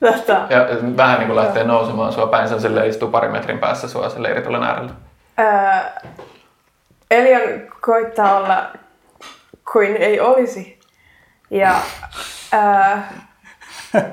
Tota, 0.00 0.32
Ja 0.50 0.66
vähän 0.96 1.18
niin 1.18 1.26
kuin 1.26 1.36
lähtee 1.36 1.64
nousemaan 1.64 2.12
sua 2.12 2.26
päin, 2.26 2.48
sen 2.48 2.60
sille 2.60 2.86
istuu 2.86 3.10
pari 3.10 3.28
metrin 3.28 3.58
päässä 3.58 3.88
sua 3.88 4.08
sen 4.08 4.22
leiritulen 4.22 4.62
äärellä. 4.62 4.90
ää, 5.36 6.00
Elion 7.10 7.42
koittaa 7.80 8.36
olla 8.36 8.66
kuin 9.72 9.96
ei 9.96 10.20
olisi. 10.20 10.80
Ja 11.50 11.74
ää, 12.52 13.12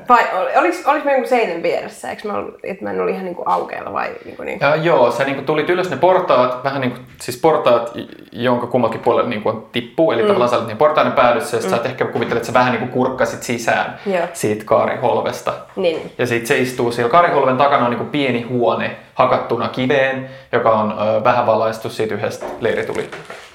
vai 0.10 0.24
oli- 0.34 0.58
oliks, 0.58 0.86
oliks 0.86 1.06
me 1.06 1.12
jonkun 1.12 1.30
seinän 1.30 1.64
vieressä? 1.64 2.10
Eikö 2.10 2.28
mä, 2.28 2.38
ollut, 2.38 2.56
että 2.64 2.84
mä 2.84 2.92
en 2.92 3.00
ollut 3.00 3.14
ihan 3.14 3.26
niinku 3.26 3.44
aukealla 3.46 3.94
vai 3.94 4.10
niinku 4.26 4.44
niin? 4.44 4.60
Ja 4.62 4.76
joo, 4.76 5.12
sä 5.12 5.24
niin 5.24 5.46
tulit 5.46 5.70
ylös 5.70 5.90
ne 5.90 5.98
portaat, 5.98 6.64
vähän 6.64 6.82
niin 6.82 6.92
kuin, 6.92 7.06
siis 7.22 7.38
portaat, 7.42 7.94
jonka 8.32 8.68
kummakin 8.68 9.00
puolella 9.00 9.30
niin 9.30 9.42
kuin 9.42 9.62
tippuu, 9.72 10.12
eli 10.12 10.22
mm. 10.22 10.28
tavallaan 10.28 10.50
sä 10.50 10.56
olit 10.56 10.68
niin 10.68 10.78
portaiden 10.78 11.12
päädyssä, 11.12 11.58
ja 11.58 11.64
mm. 11.64 11.70
sä 11.70 11.76
et 11.76 11.86
ehkä 11.86 12.06
kuvittelet, 12.06 12.42
että 12.42 12.48
sä 12.48 12.54
vähän 12.54 12.72
niin 12.72 12.80
kuin 12.80 12.92
kurkkasit 12.92 13.44
sisään 13.44 14.00
Joo. 14.06 14.28
siitä 14.34 14.66
kaariholvesta. 14.66 15.54
Niin. 15.76 16.12
Ja 16.18 16.28
sitten 16.28 16.48
se 16.48 16.58
istuu 16.58 16.92
siellä 16.92 17.12
kaariholven 17.12 17.58
takana 17.58 17.84
on 17.84 17.90
niin 17.90 17.98
kuin 17.98 18.10
pieni 18.10 18.42
huone 18.42 18.96
hakattuna 19.14 19.68
kiveen, 19.68 20.30
joka 20.52 20.72
on 20.72 20.92
ö, 20.92 21.24
vähän 21.24 21.46
valaistu 21.46 21.90
siitä 21.90 22.16
yhdestä 22.16 22.46
leirituli, 22.60 23.10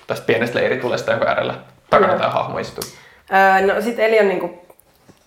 tästä 0.06 0.26
pienestä 0.26 0.58
leiritulesta, 0.58 1.10
jonka 1.10 1.26
äärellä 1.26 1.54
takana 1.90 2.12
Joo. 2.12 2.18
tämä 2.18 2.30
hahmo 2.30 2.58
istuu. 2.58 2.84
Öö, 3.32 3.74
no 3.74 3.80
sit 3.80 3.98
Elion 3.98 4.28
niinku 4.28 4.67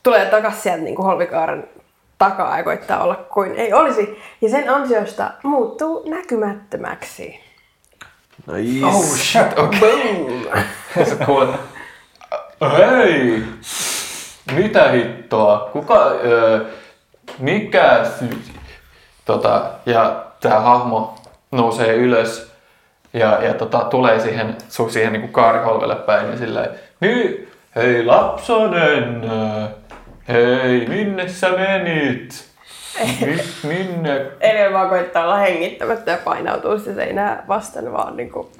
tulee 0.04 0.26
takas 0.26 0.64
sieltä 0.64 0.84
niinku 0.84 1.04
holvikaaren 1.04 1.70
takaa 2.18 2.58
ja 2.58 2.64
koittaa 2.64 3.04
olla 3.04 3.16
kuin 3.16 3.56
ei 3.56 3.74
olisi. 3.74 4.22
Ja 4.42 4.50
sen 4.50 4.70
ansiosta 4.70 5.32
muuttuu 5.44 6.10
näkymättömäksi. 6.10 7.40
Nice. 8.48 8.86
Oh 8.86 9.04
shit, 9.04 9.60
okei. 9.66 10.46
Okay. 10.48 11.06
Sä 11.10 11.26
kuulet, 11.26 11.50
hei, 12.78 13.44
mitä 14.56 14.92
hittoa, 14.92 15.70
kuka, 15.74 16.06
ö, 16.06 16.66
mikä, 17.40 18.06
tota, 19.26 19.64
ja 19.86 20.26
tämä 20.40 20.60
hahmo 20.60 21.16
nousee 21.52 21.96
ylös 21.96 22.52
ja, 23.14 23.44
ja 23.44 23.54
tota, 23.54 23.80
tulee 23.80 24.20
siihen, 24.20 24.58
siihen 24.90 25.14
niin 25.14 25.30
kaariholvelle 25.30 25.96
päin 25.96 26.32
ja 26.32 26.38
silleen, 26.38 26.70
hei 27.76 28.06
lapsonen, 28.06 29.24
ö, 29.24 29.68
hei, 30.32 30.86
minne 30.88 31.28
sä 31.30 31.50
menit? 31.52 32.52
Mi, 33.26 33.38
minne 33.64 34.26
Elion 34.40 34.74
vaan 34.74 34.90
koittaa 34.90 35.24
olla 35.24 35.38
hengittämättä 35.38 36.12
ja 36.12 36.18
painautuu 36.24 36.80
sitä 36.80 36.96
seinää 36.96 37.44
vastaan 37.48 37.94
vaan 37.94 38.18
niinku, 38.18 38.52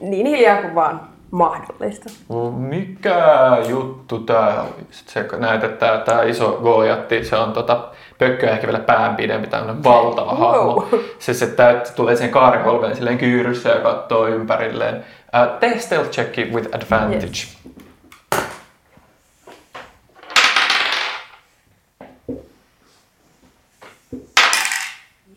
niin 0.00 0.26
hiljaa 0.26 0.62
kuin 0.62 0.74
vaan 0.74 1.00
mahdollista. 1.30 2.10
No, 2.28 2.50
mikä 2.50 3.56
juttu 3.68 4.18
tää 4.18 4.62
oli? 4.62 4.86
Se 4.90 5.28
näet, 5.38 5.64
että 5.64 5.86
tää, 5.86 5.98
tää 5.98 6.22
iso 6.22 6.60
Goliatti, 6.62 7.24
se 7.24 7.36
on 7.36 7.52
tota, 7.52 7.88
pökköä 8.18 8.50
ehkä 8.50 8.66
vielä 8.66 8.78
pään 8.78 9.16
pidempi, 9.16 9.46
tämmönen 9.46 9.84
valtava 9.84 10.32
Wow. 10.32 10.40
hahmo. 10.40 10.88
Se, 11.18 11.34
se 11.34 11.46
täyt, 11.46 11.92
tulee 11.96 12.16
siihen 12.16 12.32
kaarikolveen 12.32 12.96
silleen 12.96 13.18
kyyryssä 13.18 13.68
ja 13.68 13.80
katsoo 13.80 14.26
ympärilleen. 14.26 14.96
Uh, 14.96 15.58
tee 15.60 15.78
stealth 15.78 16.10
checki 16.10 16.44
with 16.44 16.68
advantage. 16.76 17.24
Yes. 17.26 17.58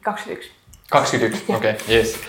21. 0.02 0.52
21, 0.92 1.44
okei, 1.56 1.72
okay, 1.72 1.96
yes. 1.96 2.20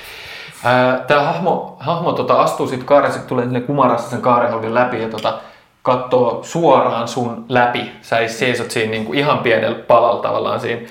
Tämä 1.07 1.23
hahmo, 1.23 1.77
hahmo 1.81 2.13
tota, 2.13 2.43
astuu 2.43 2.67
sitten 2.67 2.87
kaaren, 2.87 3.13
sit 3.13 3.27
tulee 3.27 3.45
sinne 3.45 3.61
kumarassa 3.61 4.11
sen 4.11 4.23
kaarenholvin 4.23 4.75
läpi 4.75 5.03
ja 5.03 5.09
tota, 5.09 5.41
katsoo 5.83 6.43
suoraan 6.43 7.09
sun 7.09 7.45
läpi. 7.49 7.93
Sä 8.03 8.29
seisot 8.29 8.71
siinä 8.71 8.91
niinku 8.91 9.13
ihan 9.13 9.39
pienellä 9.39 9.79
palalla 9.79 10.23
tavallaan 10.23 10.61
siinä 10.61 10.89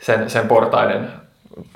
sen, 0.00 0.30
sen 0.30 0.48
portaiden 0.48 1.12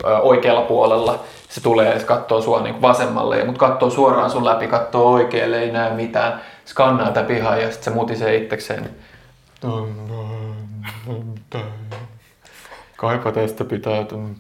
ö, 0.05 0.17
oikealla 0.17 0.63
puolella. 0.63 1.19
Se 1.49 1.61
tulee 1.61 1.93
ja 1.93 1.99
se 2.01 2.07
katsoo 2.07 2.41
sua 2.41 2.61
niinku 2.61 2.83
vasemmalle, 2.83 3.45
mutta 3.45 3.59
katsoo 3.59 3.91
suoraan 3.91 4.31
sun 4.31 4.45
läpi, 4.45 4.67
katsoo 4.67 5.13
oikealle, 5.13 5.61
ei 5.61 5.73
näe 5.73 5.95
mitään. 5.95 6.41
Skannaa 6.65 7.07
tätä 7.07 7.27
pihaa 7.27 7.57
ja 7.57 7.71
sitten 7.71 7.93
se 7.93 7.99
mutisee 7.99 8.37
itsekseen. 8.37 8.91
Kaipa 12.97 13.33
tästä 13.33 13.65
pitää 13.65 14.05
ton 14.05 14.37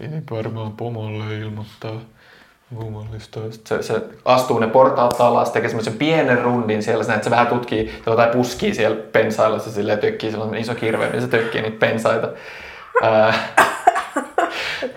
ei 0.00 0.08
varmaan 0.30 0.72
pomolle 0.72 1.38
ilmoittaa 1.38 2.00
kummallista. 2.74 3.40
Se, 3.64 3.82
se 3.82 4.02
astuu 4.24 4.58
ne 4.58 4.66
portaat 4.66 5.20
alas, 5.20 5.50
tekee 5.50 5.68
semmoisen 5.68 5.92
pienen 5.92 6.42
rundin 6.42 6.82
siellä, 6.82 7.04
sä 7.04 7.08
näet, 7.08 7.18
että 7.18 7.24
se 7.24 7.30
vähän 7.30 7.46
tutkii 7.46 8.02
jotain 8.06 8.30
puskii 8.30 8.74
siellä 8.74 8.96
pensailla, 9.12 9.58
se 9.58 9.70
silleen 9.70 9.98
tökkii, 9.98 10.30
sillä 10.30 10.44
on 10.44 10.54
iso 10.54 10.74
kirve, 10.74 11.08
niin 11.08 11.22
se 11.22 11.28
tökkii 11.28 11.62
niitä 11.62 11.78
pensaita. 11.78 12.28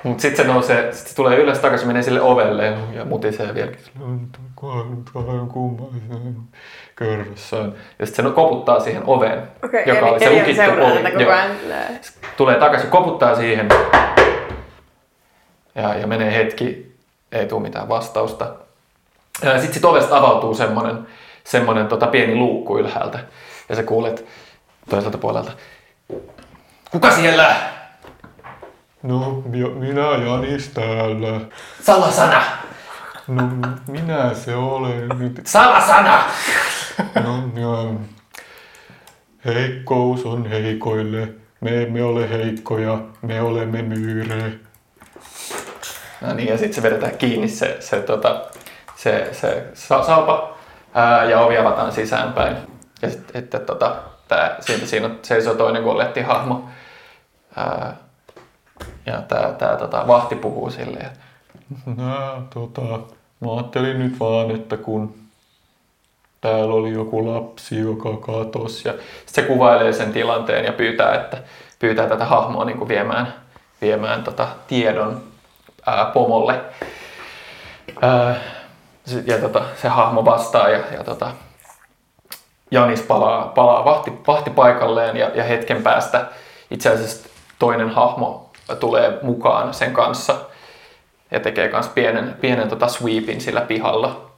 Mutta 0.03 0.21
sitten 0.21 0.45
se 0.45 0.51
nousee, 0.51 0.93
sit 0.93 1.07
se 1.07 1.15
tulee 1.15 1.37
ylös 1.37 1.59
takaisin, 1.59 1.87
menee 1.87 2.03
sille 2.03 2.21
ovelle 2.21 2.65
ja 2.93 3.05
mutisee 3.05 3.53
vieläkin. 3.53 3.79
Körvessään. 6.95 7.73
Ja 7.99 8.05
sitten 8.05 8.25
se 8.25 8.31
koputtaa 8.31 8.79
siihen 8.79 9.03
oveen, 9.05 9.41
Okei, 9.63 9.83
joka 9.85 10.05
oli 10.05 10.23
eli 10.23 10.55
se 10.55 10.63
Elion 10.63 10.79
lukittu 10.79 11.23
ovi. 11.23 11.39
tulee 12.37 12.55
takaisin, 12.59 12.89
koputtaa 12.89 13.35
siihen 13.35 13.67
ja, 15.75 15.95
ja 15.95 16.07
menee 16.07 16.33
hetki, 16.33 16.95
ei 17.31 17.47
tule 17.47 17.61
mitään 17.61 17.89
vastausta. 17.89 18.53
Sitten 19.33 19.73
sit 19.73 19.85
ovesta 19.85 20.17
avautuu 20.17 20.55
semmoinen, 20.55 21.07
semmoinen 21.43 21.87
tota 21.87 22.07
pieni 22.07 22.35
luukku 22.35 22.77
ylhäältä. 22.77 23.17
Ja 23.17 23.73
ja 23.73 23.75
sä 23.75 23.83
kuulet 23.83 24.25
toiselta 24.89 25.17
puolelta. 25.17 25.51
Kuka 26.91 27.11
siellä? 27.11 27.55
No, 29.03 29.43
minä 29.75 30.01
Janis 30.01 30.67
täällä. 30.67 31.41
Salasana! 31.81 32.41
No, 33.27 33.49
minä 33.87 34.33
se 34.33 34.55
olen 34.55 35.09
nyt. 35.19 35.41
Salasana! 35.45 36.23
No, 37.23 37.61
joo. 37.61 37.95
Heikkous 39.45 40.25
on 40.25 40.49
heikoille. 40.49 41.27
Me 41.61 41.83
emme 41.83 42.03
ole 42.03 42.29
heikkoja, 42.29 42.99
me 43.21 43.41
olemme 43.41 43.81
myyrejä. 43.81 44.51
No 46.23 46.33
niin, 46.33 46.47
ja 46.47 46.57
sitten 46.57 46.73
se 46.73 46.83
vedetään 46.83 47.17
kiinni 47.17 47.47
se, 47.47 47.77
se, 47.79 48.01
tota, 48.01 48.41
se, 48.95 49.29
se 49.31 49.67
sa- 49.73 50.03
salpa 50.03 50.57
ää, 50.93 51.23
ja 51.25 51.39
ovi 51.39 51.57
avataan 51.57 51.91
sisäänpäin. 51.91 52.57
Ja 53.01 53.09
sitten 53.09 53.61
tota, 53.65 53.95
tää, 54.27 54.55
siitä 54.59 54.85
siinä 54.85 55.09
seisoo 55.21 55.55
toinen 55.55 55.83
gollettihahmo. 55.83 56.69
Ää, 57.55 57.95
ja 59.05 59.21
tää, 59.21 59.53
tää 59.53 59.77
tota, 59.77 60.07
vahti 60.07 60.35
puhuu 60.35 60.69
silleen, 60.69 61.05
että 61.05 61.19
Nää, 61.97 62.41
tota, 62.53 62.81
mä 63.39 63.53
ajattelin 63.53 63.99
nyt 63.99 64.19
vaan, 64.19 64.51
että 64.51 64.77
kun 64.77 65.15
täällä 66.41 66.73
oli 66.73 66.93
joku 66.93 67.33
lapsi, 67.33 67.79
joka 67.79 68.17
katosi. 68.17 68.87
Ja 68.87 68.93
sit 69.25 69.35
se 69.35 69.41
kuvailee 69.41 69.93
sen 69.93 70.13
tilanteen 70.13 70.65
ja 70.65 70.73
pyytää, 70.73 71.15
että 71.15 71.37
pyytää 71.79 72.07
tätä 72.07 72.25
hahmoa 72.25 72.65
niin 72.65 72.77
kuin 72.77 72.87
viemään, 72.87 73.33
viemään 73.81 74.23
tota 74.23 74.47
tiedon 74.67 75.32
ää, 75.85 76.05
pomolle. 76.05 76.61
Ää, 78.01 78.35
ja 79.25 79.37
tota, 79.37 79.63
se 79.81 79.87
hahmo 79.87 80.25
vastaa 80.25 80.69
ja, 80.69 80.83
ja 80.97 81.03
tota, 81.03 81.31
Janis 82.71 83.01
palaa, 83.01 83.47
palaa 83.47 83.85
vahti, 83.85 84.13
vahtipaikalleen 84.27 85.17
ja, 85.17 85.31
ja 85.33 85.43
hetken 85.43 85.83
päästä 85.83 86.25
itse 86.71 86.89
asiassa 86.89 87.29
toinen 87.59 87.89
hahmo 87.89 88.49
tulee 88.79 89.19
mukaan 89.21 89.73
sen 89.73 89.93
kanssa 89.93 90.35
ja 91.31 91.39
tekee 91.39 91.71
myös 91.71 91.87
pienen, 91.87 92.35
pienen 92.41 92.69
tota 92.69 92.87
sweepin 92.87 93.41
sillä 93.41 93.61
pihalla, 93.61 94.31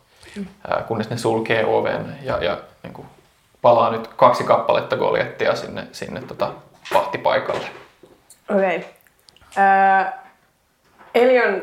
ää, 0.68 0.84
kunnes 0.88 1.10
ne 1.10 1.18
sulkee 1.18 1.66
oven 1.66 2.20
ja, 2.22 2.44
ja 2.44 2.58
niin 2.84 2.94
kuin 2.94 3.08
palaa 3.62 3.92
nyt 3.92 4.08
kaksi 4.08 4.44
kappaletta 4.44 4.98
goljettia 4.98 5.56
sinne, 5.56 5.88
sinne 5.92 6.22
tota 6.22 6.52
vahtipaikalle. 6.94 7.68
Okei. 8.50 8.78
Okay. 8.78 10.25
Elion 11.16 11.62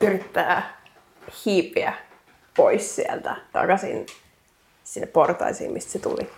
yrittää 0.00 0.76
hiipiä 1.46 1.92
pois 2.56 2.96
sieltä 2.96 3.36
takaisin 3.52 4.06
sinne 4.84 5.06
portaisiin, 5.06 5.72
mistä 5.72 5.92
se 5.92 5.98
tuli. 5.98 6.30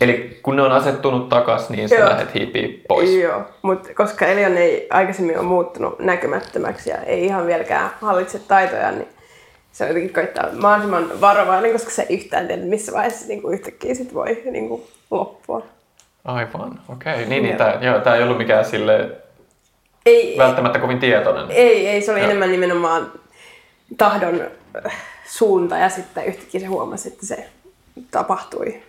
Eli 0.00 0.40
kun 0.42 0.56
ne 0.56 0.62
on 0.62 0.72
asettunut 0.72 1.28
takas, 1.28 1.70
niin 1.70 1.88
sä 1.88 1.94
Joo. 1.94 2.08
lähdet 2.08 2.34
hiipii 2.34 2.84
pois. 2.88 3.10
Joo, 3.10 3.44
mutta 3.62 3.88
koska 3.94 4.26
Elion 4.26 4.56
ei 4.56 4.86
aikaisemmin 4.90 5.38
ole 5.38 5.46
muuttunut 5.46 5.98
näkymättömäksi 5.98 6.90
ja 6.90 6.96
ei 6.96 7.24
ihan 7.24 7.46
vieläkään 7.46 7.90
hallitse 8.00 8.38
taitoja, 8.38 8.90
niin 8.90 9.08
se 9.72 9.84
on 9.84 9.90
jotenkin 9.90 10.14
koittaa 10.14 10.48
mahdollisimman 10.52 11.20
varovainen, 11.20 11.72
koska 11.72 11.90
se 11.90 12.06
yhtään 12.10 12.46
tiedä, 12.46 12.62
missä 12.62 12.92
vaiheessa 12.92 13.20
se 13.20 13.28
niinku 13.28 13.50
yhtäkkiä 13.50 13.94
sit 13.94 14.14
voi 14.14 14.42
niinku 14.50 14.86
loppua. 15.10 15.62
Aivan, 16.24 16.80
okei. 16.88 17.14
Okay. 17.14 17.24
Niin, 17.24 17.42
niin 17.42 17.48
Joo. 17.48 17.58
tää, 17.58 17.78
joo, 17.80 18.00
tää 18.00 18.16
ei 18.16 18.22
ollut 18.22 18.38
mikään 18.38 18.64
sille 18.64 19.10
Ei, 20.06 20.38
välttämättä 20.38 20.78
kovin 20.78 20.98
tietoinen. 20.98 21.50
ei, 21.50 21.88
ei, 21.88 22.02
se 22.02 22.10
oli 22.12 22.20
Joo. 22.20 22.24
enemmän 22.24 22.52
nimenomaan 22.52 23.12
tahdon 23.98 24.40
äh, 24.86 24.96
suunta 25.26 25.76
ja 25.76 25.88
sitten 25.88 26.24
yhtäkkiä 26.24 26.60
se 26.60 26.66
huomasi, 26.66 27.08
että 27.08 27.26
se 27.26 27.48
tapahtui. 28.10 28.82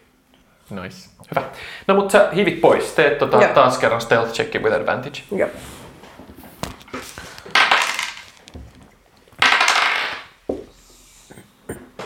Nice. 0.69 1.09
Hyvä. 1.31 1.43
No 1.87 1.95
mutta 1.95 2.11
sä 2.11 2.29
hivit 2.35 2.61
pois. 2.61 2.91
Teet 2.91 3.17
tota, 3.17 3.41
Joo. 3.41 3.53
taas 3.53 3.77
kerran 3.77 4.01
stealth 4.01 4.31
check 4.33 4.55
with 4.55 4.75
advantage. 4.75 5.21
Joo. 5.31 5.49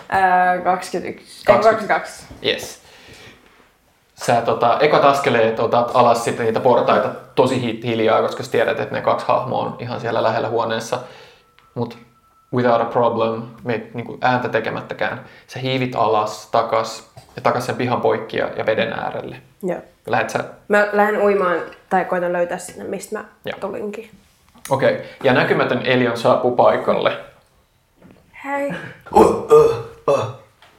Ää, 0.09 0.57
21. 0.61 1.37
Ei, 1.39 1.55
22. 1.55 2.25
Yes. 2.45 2.82
Sä 4.25 4.41
tota, 4.41 4.79
ekat 4.79 5.03
askeleet 5.03 5.59
otat 5.59 5.91
alas 5.93 6.23
sitten 6.23 6.45
niitä 6.45 6.59
portaita 6.59 7.09
tosi 7.35 7.61
hi- 7.61 7.81
hiljaa, 7.83 8.21
koska 8.21 8.43
sä 8.43 8.51
tiedät, 8.51 8.79
että 8.79 8.95
ne 8.95 9.01
kaksi 9.01 9.25
hahmoa 9.27 9.65
on 9.65 9.75
ihan 9.79 9.99
siellä 9.99 10.23
lähellä 10.23 10.49
huoneessa. 10.49 10.99
Mut 11.75 11.97
without 12.53 12.81
a 12.81 12.85
problem, 12.85 13.43
meet 13.63 13.93
niinku 13.93 14.17
ääntä 14.21 14.49
tekemättäkään. 14.49 15.25
Sä 15.47 15.59
hiivit 15.59 15.95
alas, 15.95 16.49
takas 16.51 17.11
ja 17.35 17.41
takas 17.41 17.65
sen 17.65 17.75
pihan 17.75 18.01
poikki 18.01 18.37
ja, 18.37 18.49
ja 18.57 18.65
veden 18.65 18.93
äärelle. 18.93 19.35
Joo. 19.63 19.81
Lähet 20.07 20.29
sä 20.29 20.43
Mä 20.67 20.87
lähden 20.93 21.21
uimaan 21.21 21.59
tai 21.89 22.05
koitan 22.05 22.33
löytää 22.33 22.57
sinne, 22.57 22.83
mistä 22.83 23.17
mä 23.17 23.25
Joo. 23.45 23.57
tulinkin. 23.59 24.09
Okei, 24.69 24.93
okay. 24.93 25.05
ja 25.23 25.33
näkymätön 25.33 25.81
Elion 25.85 26.17
saapuu 26.17 26.55
paikalle. 26.55 27.17
Hei. 28.45 28.73
Uh, 29.15 29.25
uh, 29.25 29.49
uh, 30.07 30.19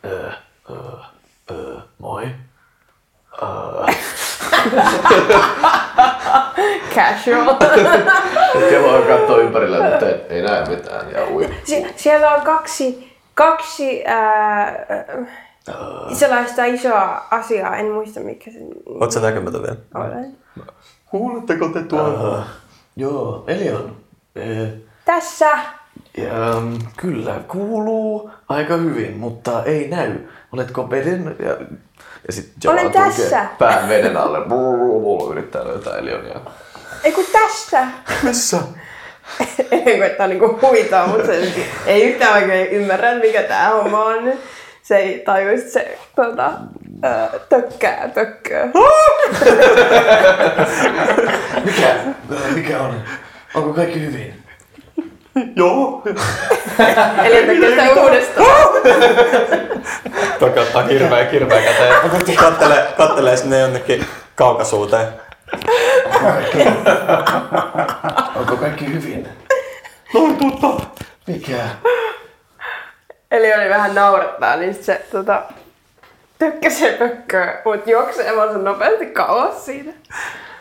uh, 0.04 0.32
uh, 0.70 0.76
uh, 1.50 1.82
moi. 1.98 2.28
Casual. 6.94 7.54
Kevo 8.70 8.88
on 8.88 9.02
kattoo 9.02 9.38
ympärille, 9.40 9.90
mutta 9.90 10.08
ei, 10.08 10.20
ei 10.28 10.42
näe 10.42 10.64
mitään 10.68 11.10
ja 11.12 11.26
ui. 11.30 11.48
Sie- 11.64 11.92
siellä 11.96 12.30
on 12.34 12.40
kaksi, 12.42 13.16
kaksi 13.34 14.02
ää, 14.06 14.72
sellaista 16.12 16.64
isoa 16.64 17.26
asiaa, 17.30 17.76
en 17.76 17.86
muista 17.90 18.20
mikä 18.20 18.50
se 18.50 18.58
Oot 19.00 19.12
sä 19.12 19.20
näkymätön 19.20 19.62
vielä? 19.62 19.76
olen. 19.94 20.36
Kuuletteko 21.10 21.68
te 21.68 21.82
tuon? 21.82 22.38
Uh, 22.38 22.44
joo, 22.96 23.44
Elion. 23.46 23.96
Eh, 24.36 24.68
Tässä. 25.04 25.50
ja, 26.16 26.60
mm, 26.60 26.78
kyllä, 26.96 27.34
kuuluu 27.48 28.30
aika 28.48 28.76
hyvin, 28.76 29.16
mutta 29.16 29.64
ei 29.64 29.88
näy. 29.88 30.18
Oletko 30.52 30.90
veden... 30.90 31.36
Ja, 31.44 31.56
ja 32.26 32.32
sit 32.32 32.52
Joel 32.64 32.78
Olen 32.78 32.92
tässä. 32.92 33.46
Pään 33.58 33.88
veden 33.88 34.16
alle. 34.16 34.38
Yrittää 35.30 35.64
löytää 35.64 35.96
Elionia. 35.98 36.40
Ei 37.04 37.12
kun 37.12 37.24
tässä. 37.32 37.86
Missä? 38.22 38.58
Ei 39.70 39.98
koittaa 39.98 40.26
niinku 40.26 40.58
huitaa, 40.62 41.06
mutta 41.06 41.26
se 41.26 41.52
ei 41.86 42.02
yhtään 42.02 42.34
oikein 42.34 42.66
ymmärrä, 42.68 43.14
mikä 43.14 43.42
tää 43.42 43.68
homma 43.70 44.04
on. 44.04 44.32
Se 44.82 44.96
ei 44.96 45.18
tajua, 45.18 45.50
että 45.50 45.70
se 45.70 45.98
tota, 46.16 46.52
ää, 47.02 47.30
tökkää 47.48 48.10
pökköä. 48.14 48.66
Mikä? 51.64 51.96
Mikä 52.54 52.80
on? 52.80 53.02
Onko 53.54 53.72
kaikki 53.72 54.00
hyvin? 54.00 54.43
Joo. 55.56 56.02
Eli 57.24 57.46
tekee 57.46 57.70
sitä 57.70 58.02
uudestaan. 58.02 58.46
Toki 60.38 60.58
ottaa 60.60 60.82
hirveä 60.82 61.24
kirveä 61.24 61.62
käteen. 61.62 61.94
Kattelee, 62.36 62.86
kattelee 62.96 63.36
sinne 63.36 63.58
jonnekin 63.58 64.06
kaukasuuteen. 64.34 65.08
Onko 68.36 68.56
kaikki 68.56 68.86
hyvin? 68.92 69.28
No 70.14 70.20
totta. 70.60 71.04
Mikä? 71.26 71.62
Eli 73.30 73.54
oli 73.54 73.68
vähän 73.68 73.94
naurattaa, 73.94 74.56
niin 74.56 74.74
sit 74.74 74.84
se 74.84 75.06
tota, 75.12 75.42
tökkäsee 76.38 76.92
pökköä, 76.98 77.60
mut 77.64 77.86
juoksee 77.86 78.36
vaan 78.36 78.52
sen 78.52 78.64
nopeasti 78.64 79.06
kauas 79.06 79.64
siitä. 79.64 79.90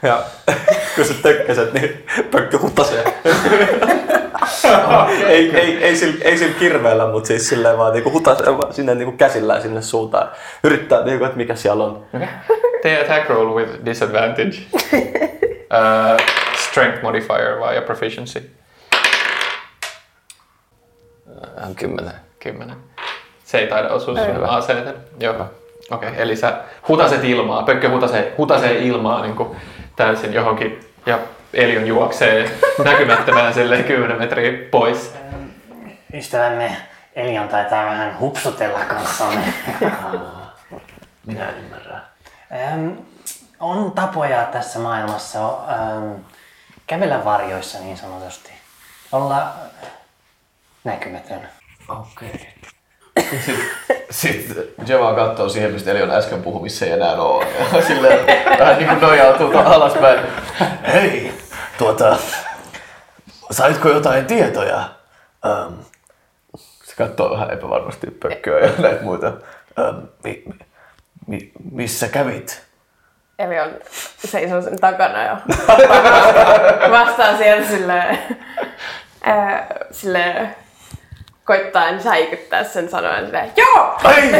Ja 0.01 0.23
kun 0.95 1.05
sä 1.05 1.13
tökkäset, 1.13 1.73
niin 1.73 2.05
pökkö 2.31 2.57
hutasee. 2.59 3.03
ei, 5.27 5.57
ei, 5.57 5.83
ei, 5.83 5.95
sillä, 5.95 6.15
ei 6.25 6.37
sillä 6.37 6.53
kirveellä, 6.59 7.07
mutta 7.07 7.27
siis 7.27 7.49
silleen 7.49 7.77
vaan 7.77 7.93
niinku 7.93 8.23
sinne 8.71 8.95
niinku 8.95 9.17
käsillään 9.17 9.61
sinne 9.61 9.81
suuntaan. 9.81 10.29
Yrittää 10.63 11.03
niinku, 11.03 11.25
että 11.25 11.37
mikä 11.37 11.55
siellä 11.55 11.83
on. 11.83 12.05
Tee 12.81 13.01
attack 13.01 13.29
roll 13.29 13.55
with 13.55 13.85
disadvantage. 13.85 14.57
uh, 14.93 16.19
strength 16.69 17.01
modifier 17.03 17.59
vai 17.59 17.75
ja 17.75 17.81
proficiency? 17.81 18.51
Hän 21.57 21.75
kymmenen. 21.75 22.13
10. 22.39 22.75
Se 23.43 23.57
ei 23.59 23.67
taida 23.67 23.89
osua 23.89 24.15
sun 24.15 24.43
aseeseen. 24.43 24.95
Joo. 25.19 25.45
Okei, 25.91 26.09
okay, 26.09 26.21
eli 26.21 26.35
sä 26.35 26.57
hutaset 26.87 27.23
ilmaa, 27.23 27.63
pökkö 27.63 27.89
hutasee, 27.89 28.33
hutasee 28.37 28.77
ilmaa 28.77 29.21
niin 29.21 29.35
kuin 29.35 29.49
täysin 29.95 30.33
johonkin 30.33 30.79
ja 31.05 31.19
Elion 31.53 31.87
juoksee 31.87 32.51
näkymättömään 32.83 33.53
silleen 33.53 33.83
10 33.83 34.17
metriä 34.17 34.51
pois. 34.71 35.13
Ystävämme 36.13 36.77
Elion 37.15 37.47
taitaa 37.47 37.85
vähän 37.85 38.19
hupsutella 38.19 38.79
kanssamme. 38.79 39.53
Minä 41.25 41.49
en 41.49 41.57
ymmärrä. 41.57 41.99
Ähm, 42.53 42.89
on 43.59 43.91
tapoja 43.91 44.43
tässä 44.43 44.79
maailmassa 44.79 45.47
ähm, 45.47 46.11
kävellä 46.87 47.25
varjoissa 47.25 47.79
niin 47.79 47.97
sanotusti. 47.97 48.51
Olla 49.11 49.53
näkymätön. 50.83 51.49
Okei. 51.87 52.53
Sitten 54.11 54.55
sit 54.55 54.73
Jeva 54.87 55.13
katsoo 55.13 55.49
siihen, 55.49 55.71
mistä 55.71 55.91
Elion 55.91 56.11
äsken 56.11 56.43
puhui, 56.43 56.61
missä 56.61 56.85
ei 56.85 56.91
enää 56.91 57.15
ole. 57.15 57.45
Ja 57.73 57.81
silleen 57.81 58.27
vähän 58.59 58.77
niin 58.77 58.89
kuin 58.89 59.01
nojautuu 59.01 59.57
alaspäin. 59.57 60.19
Hei, 60.93 61.33
tuota, 61.77 62.17
saitko 63.51 63.89
jotain 63.89 64.25
tietoja? 64.25 64.89
Um, 65.45 65.77
se 66.83 66.95
katsoo 66.95 67.29
vähän 67.31 67.51
epävarmasti 67.51 68.07
pökköä 68.07 68.59
ja 68.59 68.71
näitä 68.77 69.03
muita. 69.03 69.27
Um, 69.27 70.07
mi, 70.23 70.43
mi, 71.27 71.51
missä 71.71 72.07
kävit? 72.07 72.63
Eli 73.39 73.59
on 73.59 73.71
seisoo 74.17 74.61
sen 74.61 74.79
takana 74.79 75.23
ja 75.23 75.37
vastaa 76.91 77.37
sieltä 77.37 77.67
silleen, 77.67 78.19
ää, 79.23 79.67
silleen 79.91 80.55
koittaa 81.45 81.99
säikyttää 81.99 82.63
sen 82.63 82.89
sanoen 82.89 83.25
silleen, 83.25 83.51
joo! 83.55 83.99
Ei, 84.17 84.33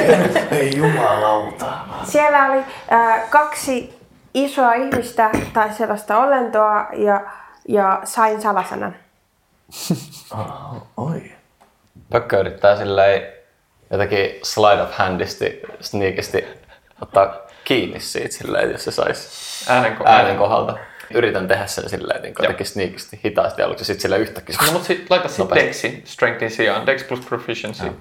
ei 0.51 0.77
jumalauta. 0.77 1.65
Siellä 2.03 2.45
oli 2.51 2.63
ää, 2.89 3.19
kaksi 3.29 3.99
isoa 4.33 4.73
ihmistä 4.73 5.29
tai 5.53 5.73
sellaista 5.73 6.17
olentoa 6.17 6.87
ja, 6.93 7.21
ja 7.67 8.01
sain 8.03 8.41
salasanan. 8.41 8.95
Oi. 10.97 11.31
Pökkö 12.09 12.39
yrittää 12.39 12.77
silleen 12.77 13.33
jotenkin 13.91 14.39
slide 14.43 14.81
of 14.81 14.91
handisti, 14.91 15.61
sneakisti 15.81 16.45
ottaa 17.01 17.37
kiinni 17.63 17.99
siitä 17.99 18.35
silleen, 18.35 18.71
jos 18.71 18.83
se 18.83 18.91
saisi 18.91 19.29
Äänen, 19.71 19.97
ko- 19.97 20.03
äänen 20.05 20.37
kohdalta. 20.37 20.77
Yritän 21.13 21.47
tehdä 21.47 21.67
sen 21.67 21.89
silleen 21.89 22.21
niin 22.21 22.33
jotenkin 22.39 22.65
sneakisti, 22.65 23.19
hitaasti 23.25 23.61
aluksi 23.61 23.81
ja 23.81 23.85
sitten 23.85 24.01
sillä 24.01 24.15
yhtäkkiä. 24.15 24.55
No, 24.65 24.71
mutta 24.71 24.87
sit, 24.87 25.09
laita 25.09 25.27
sitten 25.27 25.43
Nopeasti. 25.47 25.87
Dexi 25.87 26.11
strengthin 26.13 26.51
sijaan. 26.51 26.85
Dex 26.85 27.07
plus 27.07 27.19
proficiency. 27.19 27.91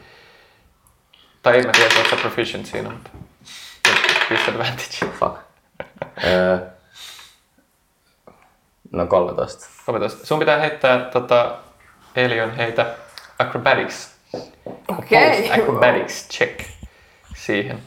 Tai 1.43 1.59
en 1.59 1.67
mä 1.67 1.73
tiedä, 1.73 1.87
että 1.87 2.17
se 2.17 2.17
proficiency 2.17 2.79
on, 2.79 2.93
mutta 2.93 3.11
disadvantage. 4.31 5.13
Fuck. 5.21 5.52
Öö, 6.25 6.59
no 8.93 9.07
13. 9.07 9.67
13. 9.87 10.27
Sun 10.27 10.39
pitää 10.39 10.59
heittää 10.61 10.99
tota, 10.99 11.59
Elion 12.17 12.57
heitä 12.57 12.87
acrobatics. 13.39 14.11
Okei. 14.89 15.35
Opposed 15.37 15.61
Acrobatics 15.61 16.29
check 16.29 16.61
siihen. 17.37 17.83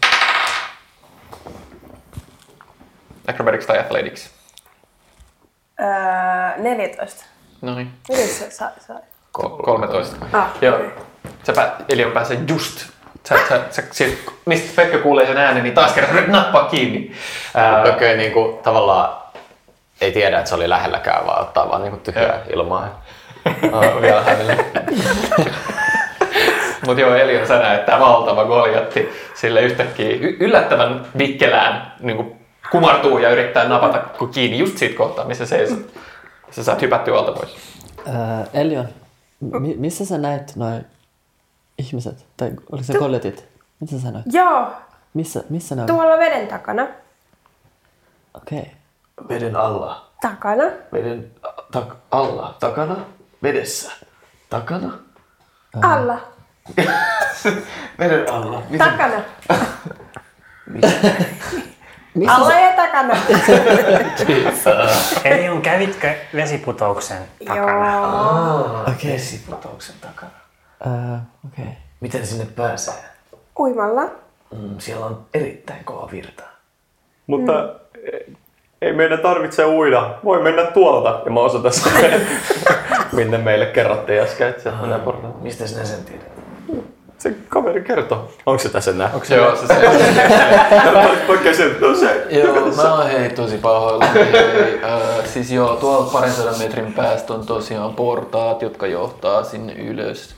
Acrobatics 3.28 3.66
tai 3.66 3.80
athletics. 3.80 4.30
Öö, 5.80 6.58
14. 6.64 7.26
No 7.62 7.76
niin. 7.76 7.92
Miten 8.10 8.28
se 8.28 8.52
sai? 8.52 8.72
sai? 8.88 9.02
Ko- 9.38 9.64
13. 9.64 10.16
Ah, 10.34 10.50
Joo. 10.62 10.76
okei. 10.76 10.90
Sä 11.44 11.54
pää, 11.54 11.76
Elion 11.90 12.12
pääsee 12.12 12.40
just. 12.48 12.88
Sä, 13.30 13.36
sä, 13.50 13.62
sä, 13.70 13.84
sä, 13.92 14.06
mistä 14.46 14.70
Pekka 14.76 14.98
kuulee 14.98 15.26
sen 15.28 15.38
äänen, 15.38 15.64
niin 15.64 15.76
taas 15.76 15.92
kerran 15.92 16.16
nyt 16.16 16.28
nappaa 16.28 16.66
kiinni. 16.68 17.12
Ää, 17.56 17.84
Pökkö 17.84 18.10
ei 18.10 18.18
niinku 18.18 18.60
tavallaan 18.64 19.18
ei 20.02 20.12
tiedä, 20.12 20.38
että 20.38 20.50
se 20.50 20.56
oli 20.56 20.70
lähelläkään, 20.70 21.26
vaan 21.26 21.42
ottaa 21.42 21.70
vaan 21.70 21.82
niinku 21.82 21.98
tyhjää 21.98 22.40
ilmaa. 22.54 23.02
Oh, 23.72 24.02
vielä 24.02 24.22
hämille. 24.22 24.58
Mutta 26.86 27.02
joo, 27.02 27.16
Elion 27.16 27.48
sä 27.48 27.60
näet 27.60 27.86
tämä 27.86 28.00
valtava 28.00 28.46
Goljatti 28.46 29.10
sille 29.34 29.62
yhtäkkiä 29.62 30.10
y- 30.10 30.38
yllättävän 30.40 31.06
vikkelään 31.18 31.94
niin 32.00 32.36
kumartuu 32.72 33.18
ja 33.20 33.30
yrittää 33.30 33.68
napata 33.68 34.02
kiinni 34.34 34.58
just 34.58 34.78
siitä 34.78 34.98
kohtaa, 34.98 35.26
missä 35.26 35.46
seisot. 35.46 35.80
Sä 36.52 36.64
saat 36.64 36.82
hypättyä 36.82 37.18
alta 37.18 37.32
pois. 37.32 37.56
Elion, 38.54 38.88
mi- 39.40 39.76
missä 39.78 40.06
sä 40.06 40.18
näit 40.18 40.56
noin 40.56 40.86
ihmiset? 41.78 42.26
Tai 42.38 42.52
oliko 42.72 42.84
se 42.84 42.94
kolletit? 43.00 43.48
Mitä 43.80 44.00
sä 44.00 44.12
näit? 44.12 44.26
Joo, 44.32 44.68
Missä, 45.14 45.44
missä 45.50 45.76
ne 45.76 45.82
oli? 45.82 45.88
tuolla 45.88 46.18
veden 46.18 46.48
takana. 46.48 46.88
Okei. 48.34 48.60
Okay. 48.60 49.28
Veden 49.30 49.56
alla. 49.56 50.10
Takana. 50.22 50.64
Veden 50.94 51.32
tak- 51.76 51.96
alla. 52.12 52.56
Takana. 52.60 52.96
Vedessä. 53.44 53.92
Takana. 54.50 54.92
Alla. 55.82 56.18
Veden 58.00 58.34
alla. 58.34 58.62
Miten? 58.70 58.88
Takana. 58.92 59.24
Missä 62.16 62.36
Alla 62.36 62.54
ja 62.60 62.76
takana. 62.76 63.14
Eli 65.24 65.50
on 65.50 65.62
kävitkö 65.62 66.16
vesiputouksen 66.36 67.18
takana? 67.48 67.96
Joo. 67.96 68.82
Okei. 68.82 69.14
Vesiputouksen 69.14 69.96
takana. 70.02 70.32
Ää, 70.86 71.26
Okei. 71.48 71.74
Miten 72.00 72.28
sinne 72.28 72.46
pääsee? 72.56 72.94
Uimalla. 73.60 74.02
Mm, 74.58 74.76
siellä 74.80 75.06
on 75.06 75.26
erittäin 75.34 75.84
kova 75.84 76.10
virta. 76.12 76.44
Mutta 77.28 77.52
mm. 77.52 78.36
ei 78.82 78.94
meidän 78.94 79.20
tarvitse 79.20 79.66
uida. 79.66 80.16
Voi 80.24 80.44
mennä 80.44 80.64
tuolta. 80.64 81.22
Ja 81.26 81.32
mä 81.32 81.40
osoitan 81.40 81.74
sinne, 81.74 82.22
minne 83.12 83.38
meille 83.38 83.66
kerrottiin 83.66 84.22
äsken, 84.22 84.50
että 84.50 84.64
sieltä 84.64 84.82
menee 84.82 85.00
portaat. 85.00 85.42
Mistä 85.42 85.68
sinä 85.68 85.86
sen 85.86 86.06
tiedät? 86.06 86.36
Se 87.18 87.36
kaveri 87.50 87.82
kertoi. 87.82 88.18
Onko 88.46 88.64
se 88.64 88.70
tässä 88.70 88.92
enää? 88.92 89.10
Onko 89.14 89.26
Se 89.26 89.36
joo, 89.36 89.56
se, 89.56 89.68
se, 89.68 89.74
se, 91.58 91.76
no 91.80 91.96
se. 91.96 92.26
joo, 92.30 92.76
mä 92.76 92.96
oon 92.96 93.08
hei 93.08 93.30
tosi 93.30 93.58
pahoilla. 93.58 94.06
Hei, 94.06 94.82
äh, 94.84 95.26
siis 95.26 95.52
joo, 95.52 95.76
tuolla 95.76 96.10
parin 96.14 96.32
sadan 96.32 96.58
metrin 96.58 96.94
päästä 96.94 97.34
on 97.34 97.46
tosiaan 97.46 97.94
portaat, 97.94 98.62
jotka 98.62 98.88
johtaa 98.88 99.44
sinne 99.44 99.74
ylös 99.74 100.36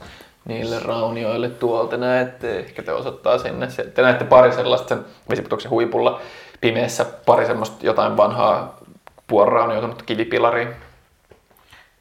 niille 0.48 0.80
raunioille 0.80 1.50
tuolta 1.50 1.98
näette, 1.98 2.60
ehkä 2.60 2.84
te 2.84 2.94
osoittaa 2.94 3.38
sinne. 3.38 3.70
Se- 3.70 3.84
Te 3.84 4.02
näette 4.02 4.26
pari 4.26 4.52
sellaista 4.52 4.88
sen 4.90 5.06
vesiputoksen 5.30 5.72
huipulla 5.72 6.22
pimeässä, 6.62 7.06
pari 7.26 7.46
semmoista 7.46 7.86
jotain 7.86 8.18
vanhaa 8.18 8.78
puoliraunioitunutta 9.28 10.04
kivipilaria. 10.06 10.68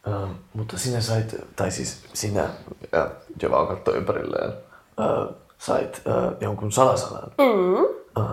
Uh, 0.06 0.28
mutta 0.54 0.78
sinä 0.78 1.00
sait, 1.00 1.36
tai 1.56 1.70
siis 1.70 2.04
sinä, 2.12 2.44
ja 2.92 3.08
Java 3.42 3.66
katsoi 3.66 3.96
ympärilleen, 3.96 4.48
uh, 4.50 5.36
sait 5.58 6.02
uh, 6.06 6.36
jonkun 6.40 6.72
salasanan. 6.72 7.30
Mm. 7.38 7.74
Uh. 8.18 8.26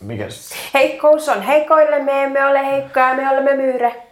Mikäs? 0.00 0.50
Heikkous 0.74 1.28
on 1.28 1.42
heikoille, 1.42 2.02
me 2.02 2.22
emme 2.22 2.46
ole 2.46 2.66
heikkoja, 2.66 3.14
me 3.14 3.30
olemme 3.30 3.56
myyre. 3.56 4.02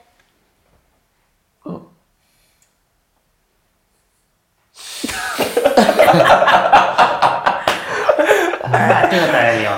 Työtä 9.11 9.51
Eli 9.51 9.67
on. 9.67 9.75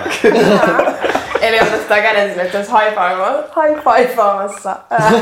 Eli 1.41 1.61
on 1.61 1.67
nostaa 1.73 1.99
käden 1.99 2.29
sille, 2.29 2.43
että 2.43 2.59
olisi 2.59 2.73
high-fiveamassa 2.73 4.77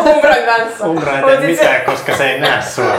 Umbran 0.06 0.36
kanssa. 0.46 0.86
Umbra 0.86 1.12
ei 1.12 1.22
tee 1.22 1.40
mitään, 1.46 1.80
koska 1.80 2.16
se 2.16 2.30
ei 2.30 2.40
näe 2.40 2.62
sua. 2.62 2.84
Joo, 2.84 2.94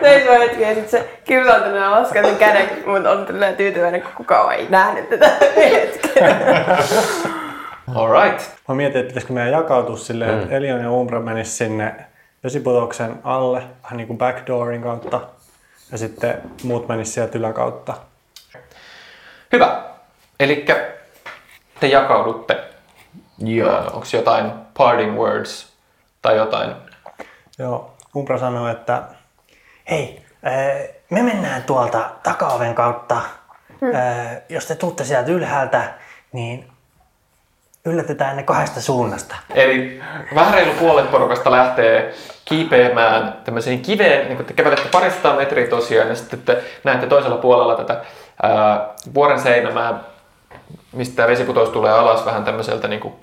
seisoo 0.00 0.38
hetki 0.38 0.62
ja 0.62 0.74
sit 0.74 0.90
se 0.90 1.08
kiusaantunut 1.24 1.78
ja 1.78 1.90
laskee 1.90 2.24
sen 2.24 2.36
käden, 2.36 2.68
mutta 2.86 3.10
on 3.10 3.26
tälleen 3.26 3.56
tyytyväinen, 3.56 4.02
kun 4.02 4.12
kukaan 4.16 4.54
ei 4.54 4.66
nähnyt 4.70 5.08
tätä 5.08 5.30
hetkeä. 5.56 6.36
Alright. 7.94 8.42
Mä 8.68 8.74
mietin, 8.74 9.00
että 9.00 9.08
pitäisikö 9.08 9.32
meidän 9.32 9.52
jakautua 9.52 9.96
silleen, 9.96 10.40
että 10.40 10.54
Elion 10.54 10.80
ja 10.80 10.90
Umbra 10.90 11.20
menis 11.20 11.58
sinne 11.58 11.94
vesiputoksen 12.44 13.14
alle, 13.24 13.62
vähän 13.82 13.96
niin 13.96 14.06
kuin 14.06 14.18
backdoorin 14.18 14.82
kautta. 14.82 15.20
Ja 15.92 15.98
sitten 15.98 16.42
muut 16.62 16.88
menis 16.88 17.14
sieltä 17.14 17.38
yläkautta. 17.38 17.94
Hyvä. 19.52 19.82
Eli 20.40 20.66
te 21.80 21.86
jakaudutte. 21.86 22.64
Joo. 23.38 23.78
Onko 23.78 24.06
jotain 24.12 24.52
parting 24.76 25.16
words 25.18 25.72
tai 26.22 26.36
jotain? 26.36 26.74
Joo. 27.58 27.94
Umbra 28.16 28.38
sanoi, 28.38 28.70
että 28.70 29.02
hei, 29.90 30.22
me 31.10 31.22
mennään 31.22 31.62
tuolta 31.62 32.10
takaoven 32.22 32.74
kautta. 32.74 33.16
Äh, 33.94 34.36
Jos 34.48 34.66
te 34.66 34.74
tuutte 34.74 35.04
sieltä 35.04 35.30
ylhäältä, 35.30 35.94
niin 36.32 36.71
yllätetään 37.84 38.36
ne 38.36 38.42
kahdesta 38.42 38.80
suunnasta. 38.80 39.36
Eli 39.54 40.02
vähän 40.34 40.54
reilu 40.54 40.72
puolet 40.72 41.10
porukasta 41.10 41.50
lähtee 41.50 42.14
kiipeämään 42.44 43.34
tämmöiseen 43.44 43.80
kiveen, 43.80 44.26
niin 44.26 44.36
kun 44.36 44.46
te 44.46 44.52
kävelette 44.52 44.88
parista 44.92 45.32
metriä 45.32 45.66
tosiaan, 45.66 46.08
ja 46.08 46.14
sitten 46.14 46.42
te 46.42 46.64
näette 46.84 47.06
toisella 47.06 47.36
puolella 47.36 47.76
tätä 47.76 48.00
ää, 48.42 48.88
vuoren 49.14 49.40
seinämää, 49.40 50.00
mistä 50.92 51.26
vesiputous 51.26 51.68
tulee 51.68 51.92
alas 51.92 52.24
vähän 52.26 52.44
tämmöiseltä, 52.44 52.88
niin 52.88 53.00
kuin, 53.00 53.14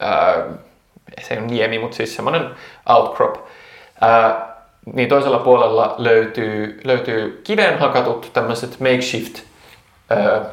ää, 0.00 0.34
se 1.22 1.34
ei 1.34 1.40
ole 1.40 1.46
niemi, 1.46 1.78
mutta 1.78 1.96
siis 1.96 2.16
semmoinen 2.16 2.50
outcrop. 2.88 3.36
Ää, 4.00 4.54
niin 4.92 5.08
toisella 5.08 5.38
puolella 5.38 5.94
löytyy, 5.98 6.80
löytyy 6.84 7.40
kiveen 7.44 7.78
hakatut 7.78 8.30
tämmöiset 8.32 8.80
makeshift 8.80 9.42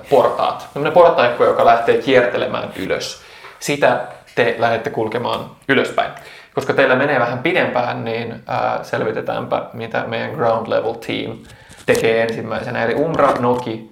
portaat. 0.10 0.68
Tämmöinen 0.74 0.94
portaikko, 0.94 1.46
joka 1.46 1.66
lähtee 1.66 1.98
kiertelemään 1.98 2.74
ylös. 2.76 3.22
Sitä 3.62 4.08
te 4.36 4.56
lähdette 4.58 4.90
kulkemaan 4.90 5.52
ylöspäin. 5.70 6.12
Koska 6.56 6.74
teillä 6.74 6.96
menee 6.96 7.20
vähän 7.20 7.40
pidempään, 7.40 8.06
niin 8.06 8.44
ää, 8.48 8.84
selvitetäänpä, 8.84 9.66
mitä 9.74 10.04
meidän 10.08 10.32
ground 10.32 10.68
level 10.68 10.94
team 10.94 11.38
tekee 11.86 12.24
ensimmäisenä. 12.24 12.84
Eli 12.84 12.96
Umbra, 12.96 13.32
Noki, 13.40 13.92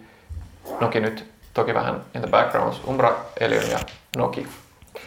Noki 0.80 1.00
nyt 1.00 1.32
toki 1.54 1.74
vähän 1.74 2.02
in 2.16 2.22
the 2.22 2.30
backgrounds, 2.30 2.82
Umbra, 2.88 3.16
Elion 3.40 3.70
ja 3.70 3.80
Noki. 4.18 4.48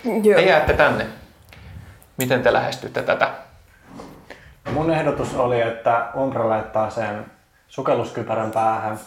Joo. 0.04 0.40
Te 0.40 0.46
jäätte 0.46 0.72
tänne. 0.72 1.06
Miten 2.16 2.42
te 2.42 2.52
lähestytte 2.52 3.02
tätä? 3.02 3.30
Mun 4.70 4.90
ehdotus 4.90 5.34
oli, 5.34 5.60
että 5.60 6.08
Umbra 6.16 6.48
laittaa 6.48 6.90
sen 6.90 7.26
sukelluskypärän 7.68 8.50
päähän 8.50 8.98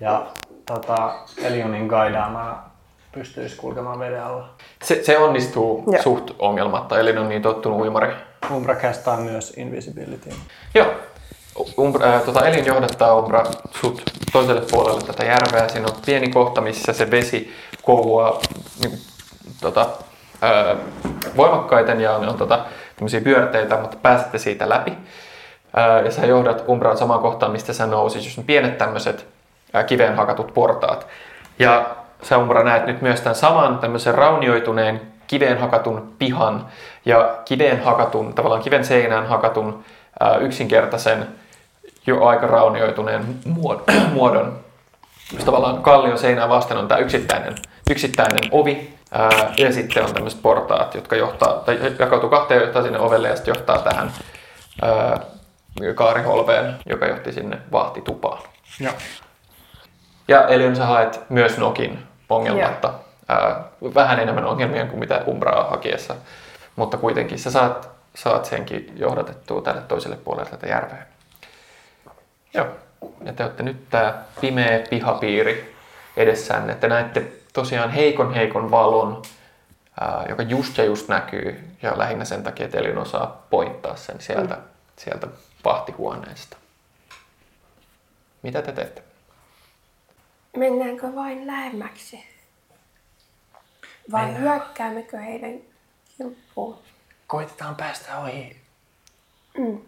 ja 0.00 0.26
tota, 0.66 1.14
Elionin 1.42 1.86
gaidaamana 1.86 2.71
pystyisi 3.12 3.56
kulkemaan 3.56 3.98
veden 3.98 4.24
alla. 4.24 4.48
Se, 4.82 5.02
se 5.02 5.18
onnistuu 5.18 5.84
Joo. 5.86 6.02
suht 6.02 6.30
ongelmatta, 6.38 7.00
eli 7.00 7.18
on 7.18 7.28
niin 7.28 7.42
tottunut 7.42 7.80
uimari. 7.80 8.14
Umbra 8.50 8.74
castaa 8.74 9.16
myös 9.16 9.52
invisibility. 9.56 10.30
Joo. 10.74 10.86
Umbra, 11.78 12.06
ää, 12.06 12.20
tota, 12.20 12.46
Elin 12.46 12.66
johdattaa 12.66 13.14
Umbra 13.18 13.44
sut 13.80 14.02
toiselle 14.32 14.62
puolelle 14.70 15.00
tätä 15.00 15.24
järveä. 15.24 15.68
Siinä 15.68 15.86
on 15.86 16.02
pieni 16.06 16.28
kohta, 16.28 16.60
missä 16.60 16.92
se 16.92 17.10
vesi 17.10 17.52
kohuaa 17.82 18.40
niin, 18.82 18.98
tota, 19.60 19.86
ää, 20.42 20.76
voimakkaiten 21.36 22.00
ja 22.00 22.16
on, 22.16 22.28
on 22.28 22.38
tota, 22.38 22.64
tämmöisiä 22.96 23.20
pyörteitä, 23.20 23.76
mutta 23.76 23.96
pääsette 23.96 24.38
siitä 24.38 24.68
läpi. 24.68 24.92
Ää, 25.76 26.00
ja 26.00 26.10
sä 26.10 26.26
johdat 26.26 26.64
Umbraa 26.68 26.96
samaan 26.96 27.20
kohtaan, 27.20 27.52
mistä 27.52 27.72
sä 27.72 27.86
nousit, 27.86 28.24
jos 28.24 28.38
on 28.38 28.44
pienet 28.44 28.78
tämmöiset 28.78 29.26
ää, 29.72 29.84
kiveen 29.84 30.16
hakatut 30.16 30.54
portaat. 30.54 31.06
Ja 31.58 31.96
sä 32.22 32.38
Umbra 32.38 32.64
näet 32.64 32.86
nyt 32.86 33.02
myös 33.02 33.20
tämän 33.20 33.34
saman 33.34 33.78
tämmöisen 33.78 34.14
raunioituneen 34.14 35.00
kiveen 35.26 35.58
hakatun 35.58 36.14
pihan 36.18 36.66
ja 37.04 37.38
kiveen 37.44 37.84
hakatun, 37.84 38.34
tavallaan 38.34 38.62
kiven 38.62 38.84
seinään 38.84 39.26
hakatun 39.26 39.84
ää, 40.20 40.36
yksinkertaisen 40.36 41.28
jo 42.06 42.24
aika 42.24 42.46
raunioituneen 42.46 43.24
muod- 43.46 43.92
muodon. 44.14 44.60
Jos 45.32 45.44
tavallaan 45.44 45.82
kallion 45.82 46.18
seinää 46.18 46.48
vasten 46.48 46.76
on 46.76 46.88
tämä 46.88 46.98
yksittäinen, 46.98 47.54
yksittäinen 47.90 48.50
ovi 48.50 48.94
ää, 49.12 49.52
ja 49.58 49.72
sitten 49.72 50.04
on 50.04 50.14
tämmöiset 50.14 50.42
portaat, 50.42 50.94
jotka 50.94 51.16
johtaa, 51.16 51.52
tai 51.52 51.78
jakautuu 51.98 52.30
kahteen 52.30 52.58
ja 52.58 52.64
johtaa 52.64 52.82
sinne 52.82 52.98
ovelle 52.98 53.28
ja 53.28 53.36
sitten 53.36 53.54
johtaa 53.54 53.78
tähän 53.78 54.12
ää, 54.82 55.20
kaariholveen, 55.94 56.74
joka 56.86 57.06
johti 57.06 57.32
sinne 57.32 57.58
vahtitupaan. 57.72 58.42
Joo. 58.80 58.92
Ja 60.28 60.46
Elion 60.46 60.76
sä 60.76 60.86
haet 60.86 61.20
myös 61.28 61.58
Nokin 61.58 62.11
ongelmatta. 62.36 62.94
Ää, 63.28 63.64
vähän 63.94 64.20
enemmän 64.20 64.44
ongelmia 64.44 64.86
kuin 64.86 64.98
mitä 64.98 65.24
Umbraa 65.28 65.70
hakiessa, 65.70 66.14
mutta 66.76 66.96
kuitenkin 66.96 67.38
sä 67.38 67.50
saat, 67.50 67.90
saat 68.14 68.44
senkin 68.44 68.92
johdatettua 68.96 69.62
tälle 69.62 69.80
toiselle 69.80 70.16
puolelle 70.16 70.50
tätä 70.50 70.66
järveä. 70.66 71.06
Joo. 72.54 72.66
Ja 73.24 73.32
te 73.32 73.44
olette 73.44 73.62
nyt 73.62 73.90
tää 73.90 74.24
pimeä 74.40 74.80
pihapiiri 74.90 75.74
edessänne. 76.16 76.74
Te 76.74 76.88
näette 76.88 77.32
tosiaan 77.52 77.90
heikon 77.90 78.34
heikon 78.34 78.70
valon, 78.70 79.22
ää, 80.00 80.24
joka 80.28 80.42
just 80.42 80.78
ja 80.78 80.84
just 80.84 81.08
näkyy. 81.08 81.68
Ja 81.82 81.98
lähinnä 81.98 82.24
sen 82.24 82.42
takia, 82.42 82.66
että 82.66 82.78
Elion 82.78 82.98
osaa 82.98 83.46
pointtaa 83.50 83.96
sen 83.96 84.20
sieltä, 84.20 84.54
mm. 84.54 84.62
sieltä 84.96 85.26
vahtihuoneesta. 85.64 86.56
Mitä 88.42 88.62
te 88.62 88.72
teette? 88.72 89.02
Mennäänkö 90.56 91.14
vain 91.14 91.46
lähemmäksi? 91.46 92.24
Vai 94.12 94.38
hyökkäämmekö 94.38 95.18
heidän 95.18 95.60
kimppuun? 96.18 96.78
Koitetaan 97.26 97.76
päästä 97.76 98.18
ohi 98.18 98.56
Mm. 99.58 99.80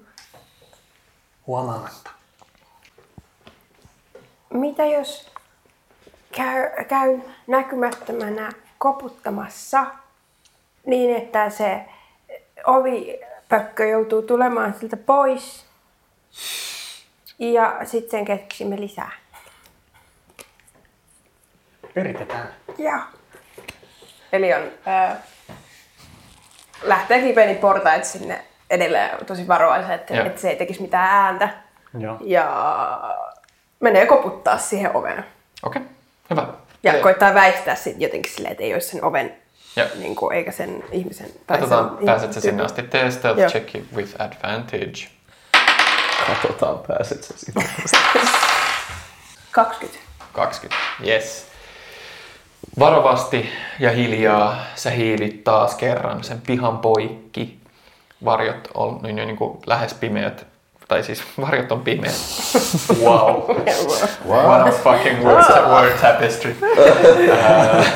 huomaamatta. 1.46 2.10
Mitä 4.50 4.84
jos 4.86 5.30
käy, 6.32 6.84
käy 6.88 7.20
näkymättömänä 7.46 8.52
koputtamassa 8.78 9.86
niin, 10.86 11.16
että 11.16 11.50
se 11.50 11.84
ovipökkö 12.66 13.86
joutuu 13.86 14.22
tulemaan 14.22 14.74
siltä 14.80 14.96
pois 14.96 15.64
ja 17.38 17.80
sitten 17.84 18.10
sen 18.10 18.24
keksimme 18.24 18.80
lisää. 18.80 19.12
Yritetään. 21.96 22.48
Joo. 22.78 22.98
Eli 24.32 24.54
on, 24.54 24.62
ää, 24.86 25.22
lähtee 26.82 27.22
kipeeni 27.22 27.54
portaat 27.54 28.04
sinne 28.04 28.44
edelleen 28.70 29.26
tosi 29.26 29.48
varovaisesti, 29.48 29.94
että, 29.94 30.14
Joo. 30.14 30.26
että 30.26 30.40
se 30.40 30.50
ei 30.50 30.56
tekisi 30.56 30.82
mitään 30.82 31.08
ääntä. 31.10 31.48
Joo. 31.98 32.16
Ja 32.20 32.46
menee 33.80 34.06
koputtaa 34.06 34.58
siihen 34.58 34.96
oveen. 34.96 35.24
Okei, 35.62 35.82
hyvä. 36.30 36.46
Ja 36.82 36.92
Eli 36.92 37.02
koittaa 37.02 37.34
väistää 37.34 37.74
sit 37.74 38.00
jotenkin 38.00 38.32
silleen, 38.32 38.52
että 38.52 38.64
ei 38.64 38.74
olisi 38.74 38.88
sen 38.88 39.04
oven, 39.04 39.36
Joo. 39.76 39.88
niin 39.98 40.16
kuin, 40.16 40.36
eikä 40.36 40.52
sen 40.52 40.84
ihmisen. 40.92 41.30
tai 41.46 41.58
Katsotaan, 41.58 41.96
sen 41.96 42.06
pääset 42.06 42.32
sä 42.32 42.40
sinne 42.40 42.64
asti. 42.64 42.82
Tee 42.82 43.10
stealth 43.10 43.40
Joo. 43.40 43.50
check 43.50 43.74
with 43.94 44.14
advantage. 44.18 45.08
Katsotaan, 46.26 46.78
pääset 46.88 47.24
sä 47.24 47.34
sinne. 47.36 47.68
20. 49.50 50.04
20. 50.32 50.76
Yes. 51.06 51.46
Varovasti 52.78 53.48
ja 53.80 53.90
hiljaa 53.90 54.56
sä 54.74 54.90
hiilit 54.90 55.44
taas 55.44 55.74
kerran 55.74 56.24
sen 56.24 56.40
pihan 56.46 56.78
poikki. 56.78 57.58
Varjot 58.24 58.68
on 58.74 59.00
niin, 59.02 59.16
niin 59.16 59.36
kuin 59.36 59.58
lähes 59.66 59.94
pimeät. 59.94 60.46
Tai 60.88 61.02
siis 61.02 61.22
varjot 61.40 61.72
on 61.72 61.80
pimeät. 61.80 62.14
Wow. 63.02 63.42
What 64.26 64.68
a 64.68 64.70
fucking 64.70 65.24
word, 65.24 65.44
word 65.68 65.92
tapestry. 66.00 66.56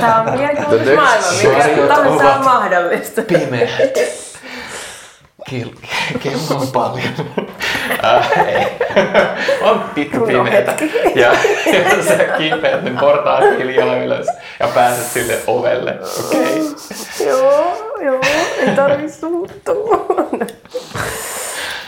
Tämä 0.01 0.21
on 0.21 0.39
mielenkiintoinen 0.39 0.95
maailma, 0.97 1.31
next 1.31 1.43
mikä 1.43 1.87
tahansa 1.89 2.35
on 2.35 2.45
mahdollista. 2.45 3.23
Pimeät. 3.23 3.71
Kel- 5.51 5.87
kello 6.19 6.61
on 6.61 6.69
paljon. 6.69 7.15
Äh, 8.05 8.31
ei. 8.47 8.67
On 9.71 9.85
pikku 9.95 10.27
pimeätä. 10.27 10.75
Ja, 11.15 11.33
ja 11.73 12.03
sä 12.03 12.25
kipeät 12.39 12.83
ne 12.83 12.91
portaat 13.01 13.45
hiljaa 13.59 13.97
ylös 13.97 14.27
ja 14.61 14.69
pääset 14.75 15.07
sille 15.07 15.39
ovelle. 15.47 15.99
Okei. 16.27 16.41
Okay. 16.41 17.27
joo, 17.27 17.75
joo, 18.01 18.21
ei 18.59 18.77
tarvi 18.77 19.11
suuttua. 19.11 20.07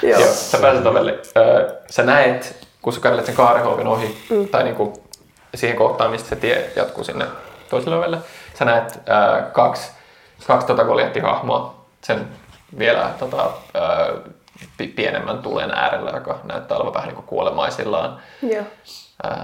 joo. 0.02 0.20
Joo, 0.20 0.32
sä 0.32 0.58
pääset 0.58 0.86
ovelle. 0.86 1.18
Öö, 1.36 1.70
sä 1.90 2.02
näet, 2.02 2.66
kun 2.82 2.92
sä 2.92 3.00
kävelet 3.00 3.26
sen 3.26 3.34
kaariholvin 3.34 3.86
ohi, 3.86 4.18
mm. 4.30 4.48
tai 4.48 4.64
niinku 4.64 5.02
siihen 5.54 5.76
kohtaan, 5.76 6.10
mistä 6.10 6.28
se 6.28 6.36
tie 6.36 6.70
jatkuu 6.76 7.04
sinne 7.04 7.26
toiselle 7.70 7.96
ovelle, 7.96 8.18
sä 8.54 8.64
näet 8.64 9.00
öö, 9.08 9.42
kaksi, 9.52 9.90
kaksi 10.46 10.66
tota 10.66 10.84
goljattihahmoa 10.84 11.84
sen 12.02 12.28
vielä 12.78 13.10
tota, 13.18 13.50
öö, 13.76 14.16
pienemmän 14.96 15.38
tulen 15.38 15.70
äärellä, 15.70 16.10
joka 16.10 16.38
näyttää 16.44 16.76
olevan 16.76 16.94
vähän 16.94 17.08
niin 17.08 17.16
kuin 17.16 17.26
kuolemaisillaan. 17.26 18.18
joo. 18.42 18.64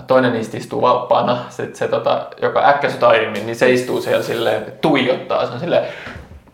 Toinen 0.07 0.33
niistä 0.33 0.57
istuu 0.57 0.83
valppaana, 0.83 1.45
se, 1.49 1.71
se 1.75 1.89
tota, 1.89 2.27
joka 2.43 2.69
äkkäsy 2.69 3.07
aiemmin, 3.07 3.47
niin 3.47 3.57
se 3.57 3.71
istuu 3.71 4.01
siellä 4.01 4.23
silleen, 4.23 4.73
tuijottaa, 4.81 5.47
se 5.47 5.53
on 5.53 5.61
silleen 5.61 5.87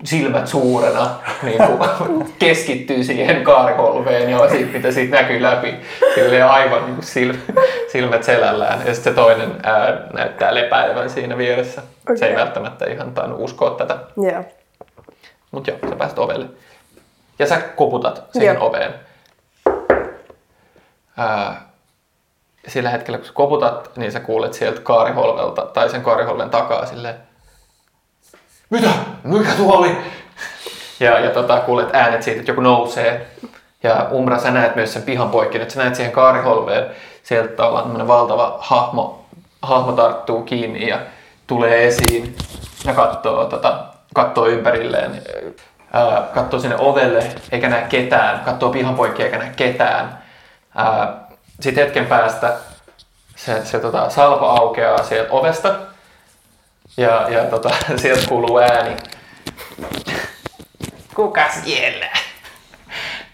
silmät 0.05 0.46
suurena, 0.46 1.11
niin 1.42 1.62
kuin, 1.66 2.35
keskittyy 2.38 3.05
siihen 3.05 3.44
kaarikolveen 3.44 4.31
ja 4.31 4.48
siitä, 4.48 4.72
mitä 4.72 4.92
siitä 4.92 5.16
näkyy 5.16 5.42
läpi, 5.42 5.75
silleen 6.14 6.46
aivan 6.46 6.87
niin 6.87 7.03
sil, 7.12 7.31
silmät 7.92 8.22
selällään. 8.22 8.79
Ja 8.87 8.94
sitten 8.94 9.12
se 9.14 9.20
toinen 9.20 9.51
ää, 9.62 10.07
näyttää 10.12 10.55
lepäilevän 10.55 11.11
siinä 11.11 11.38
vieressä. 11.38 11.83
Okay. 12.03 12.16
Se 12.16 12.27
ei 12.27 12.37
välttämättä 12.37 12.90
ihan 12.90 13.12
tainnut 13.14 13.40
uskoa 13.40 13.70
tätä, 13.70 13.96
Joo. 14.16 14.44
mutta 15.51 15.70
joo, 15.70 15.79
sä 15.88 15.96
pääset 15.96 16.18
ovelle. 16.18 16.46
Ja 17.38 17.47
sä 17.47 17.61
koputat 17.61 18.25
siihen 18.33 18.55
Joo. 18.55 18.66
oveen. 18.66 18.95
Ää, 21.16 21.68
sillä 22.68 22.90
hetkellä, 22.90 23.18
kun 23.18 23.27
sä 23.27 23.33
koputat, 23.33 23.97
niin 23.97 24.12
sä 24.12 24.21
kuulet 24.21 24.55
sieltä 24.55 24.81
kaariholvelta 24.81 25.62
tai 25.62 25.90
sen 25.90 26.03
kaariholven 26.03 26.51
takaa 26.51 26.87
silleen, 26.87 27.14
mitä? 28.71 28.88
Mikä 29.25 29.55
tuo 29.57 29.77
oli? 29.77 29.97
Ja, 31.01 31.21
ja 31.21 31.31
tota, 31.31 31.61
kuulet 31.61 31.88
äänet 31.92 32.23
siitä, 32.23 32.40
että 32.40 32.51
joku 32.51 32.61
nousee. 32.61 33.27
Ja 33.83 34.09
Umbra, 34.12 34.38
sä 34.38 34.51
näet 34.51 34.77
myös 34.77 34.92
sen 34.92 35.03
pihan 35.03 35.31
poikki, 35.31 35.59
että 35.61 35.75
sä 35.75 35.83
näet 35.83 35.95
siihen 35.95 36.12
kaariholveen. 36.12 36.87
Sieltä 37.23 37.66
ollaan 37.66 37.85
tämmönen 37.85 38.09
valtava 38.09 38.57
hahmo, 38.61 39.25
hahmo 39.62 39.92
tarttuu 39.92 40.42
kiinni 40.42 40.88
ja 40.88 40.99
tulee 41.47 41.87
esiin 41.87 42.37
ja 42.85 42.95
katsoo, 42.95 43.45
tota, 43.45 43.85
katsoo 44.14 44.47
ympärilleen. 44.47 45.23
Ää, 45.93 46.29
katsoo 46.35 46.61
sinne 46.61 46.77
ovelle 46.79 47.31
eikä 47.53 47.69
näe 47.69 47.87
ketään. 47.89 48.41
Katsoo 48.41 48.71
pihan 48.71 48.95
poikki 48.95 49.23
eikä 49.23 49.39
näe 49.39 49.53
ketään. 49.57 50.19
Ää, 50.77 51.15
Sitten 51.61 51.85
hetken 51.85 52.07
päästä 52.07 52.53
se, 53.37 53.65
se 53.65 53.79
tota, 53.79 54.11
salko 54.11 54.47
aukeaa 54.47 55.03
sieltä 55.03 55.33
ovesta 55.33 55.75
ja, 56.97 57.29
ja 57.29 57.45
tota, 57.45 57.71
sieltä 58.03 58.29
kuuluu 58.29 58.59
ääni. 58.59 58.97
Kuka 61.15 61.45
siellä? 61.65 62.07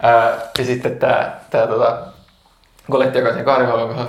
Ää, 0.02 0.32
ja 0.58 0.64
sitten 0.64 0.98
tää, 0.98 1.40
tää 1.50 1.66
tota, 1.66 1.98
Goletti, 2.90 3.18
joka 3.18 3.56
sen 3.56 4.06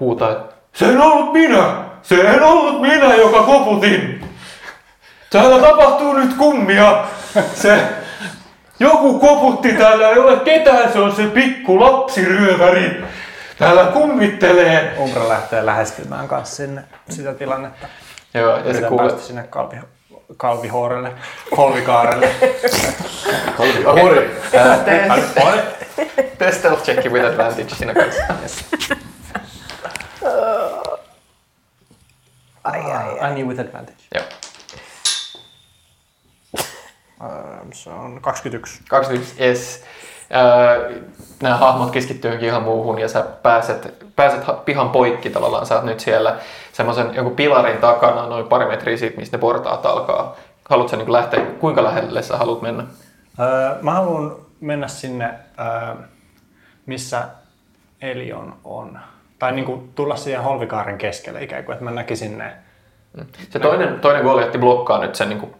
huutaa, 0.00 0.30
se 0.72 0.84
en 0.84 1.00
ollut 1.00 1.32
minä! 1.32 1.74
Se 2.02 2.20
en 2.20 2.42
ollut 2.42 2.80
minä, 2.80 3.14
joka 3.14 3.42
koputin! 3.42 4.30
Täällä 5.30 5.68
tapahtuu 5.68 6.12
nyt 6.12 6.34
kummia! 6.36 7.04
Se 7.62 7.82
joku 8.80 9.18
koputti 9.18 9.72
täällä, 9.72 10.08
ei 10.08 10.18
ole 10.18 10.36
ketään, 10.36 10.92
se 10.92 10.98
on 10.98 11.16
se 11.16 11.26
pikku 11.26 11.80
lapsiryöväri. 11.80 13.04
Täällä 13.58 13.84
kummittelee. 13.84 14.94
Umbra 14.98 15.28
lähtee 15.28 15.66
lähestymään 15.66 16.28
kanssa 16.28 16.56
sinne 16.56 16.84
sitä 17.10 17.34
tilannetta. 17.34 17.86
Joo, 18.34 18.56
ja 18.56 18.62
se 18.62 18.68
Yritän 18.68 18.88
kuulee, 18.88 19.18
sinne 19.18 19.42
kalvi, 19.42 19.76
kalvihoorelle, 20.36 21.12
holvikaarelle. 21.56 22.30
Hori! 24.02 24.30
tee 26.38 26.52
stealth 26.52 26.82
check 26.82 27.12
with 27.12 27.26
advantage 27.26 27.74
siinä 27.74 27.94
kanssa. 27.94 28.22
ai, 32.64 32.80
ai, 32.80 33.30
I 33.30 33.34
knew 33.34 33.48
with 33.48 33.60
advantage. 33.60 34.02
Joo. 34.14 34.24
Um, 37.24 37.72
se 37.72 37.90
on 37.90 38.20
21. 38.20 38.80
21, 38.88 39.44
yes. 39.44 39.84
Öö, 40.34 41.00
nämä 41.42 41.56
hahmot 41.56 41.90
keskittyykin 41.90 42.48
ihan 42.48 42.62
muuhun 42.62 42.98
ja 42.98 43.08
sä 43.08 43.22
pääset, 43.42 43.94
pääset 44.16 44.44
ha- 44.44 44.52
pihan 44.52 44.90
poikki 44.90 45.30
tavallaan. 45.30 45.66
Sä 45.66 45.74
oot 45.74 45.84
nyt 45.84 46.00
siellä 46.00 46.36
semmoisen 46.72 47.14
jonkun 47.14 47.36
pilarin 47.36 47.78
takana 47.78 48.26
noin 48.26 48.46
pari 48.46 48.66
metriä 48.66 48.96
siitä, 48.96 49.16
mistä 49.16 49.36
ne 49.36 49.40
portaat 49.40 49.86
alkaa. 49.86 50.36
Haluatko 50.68 50.96
niin 50.96 51.12
lähteä, 51.12 51.40
kuinka 51.40 51.84
lähelle 51.84 52.22
sä 52.22 52.36
haluat 52.36 52.62
mennä? 52.62 52.84
Öö, 53.40 53.82
mä 53.82 53.92
haluan 53.92 54.36
mennä 54.60 54.88
sinne, 54.88 55.34
öö, 55.60 55.94
missä 56.86 57.22
Elion 58.02 58.56
on. 58.64 58.98
Tai 59.38 59.52
niin 59.52 59.64
kuin 59.64 59.92
tulla 59.94 60.16
siihen 60.16 60.42
holvikaaren 60.42 60.98
keskelle 60.98 61.42
ikään 61.42 61.64
kuin, 61.64 61.72
että 61.72 61.84
mä 61.84 61.90
näkisin 61.90 62.38
ne. 62.38 62.52
Se 63.50 63.58
toinen, 63.58 64.00
toinen 64.00 64.22
Goliatti 64.22 64.58
blokkaa 64.58 65.00
nyt 65.00 65.14
sen 65.14 65.28
niin 65.28 65.40
kuin 65.40 65.54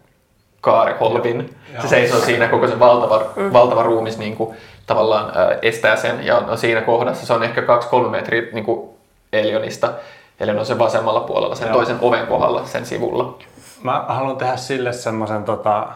kaariholvin. 0.61 1.57
Se 1.83 1.89
seisoo 1.89 2.21
siinä 2.21 2.49
koko 2.49 2.69
se 2.69 2.79
valtava, 2.79 3.25
valtava 3.53 3.83
ruumis 3.83 4.19
niin 4.19 4.37
kuin, 4.37 4.57
tavallaan 4.87 5.27
äh, 5.27 5.59
estää 5.63 5.97
sen 5.97 6.27
ja 6.27 6.39
on 6.39 6.59
siinä 6.59 6.81
kohdassa. 6.81 7.27
Se 7.27 7.33
on 7.33 7.43
ehkä 7.43 7.61
2-3 7.61 7.65
metriä 8.09 8.43
niin 8.53 8.65
kuin 8.65 8.91
Elionista. 9.33 9.93
Elion 10.41 10.59
on 10.59 10.67
sen 10.67 10.79
vasemmalla 10.79 11.21
puolella, 11.21 11.55
sen 11.55 11.69
Joo. 11.69 11.77
toisen 11.77 11.97
oven 12.01 12.27
kohdalla, 12.27 12.67
sen 12.67 12.87
sivulla. 12.87 13.39
Mä 13.83 14.05
haluan 14.09 14.37
tehdä 14.37 14.57
sille 14.57 14.93
semmoisen 14.93 15.45
tota, 15.45 15.87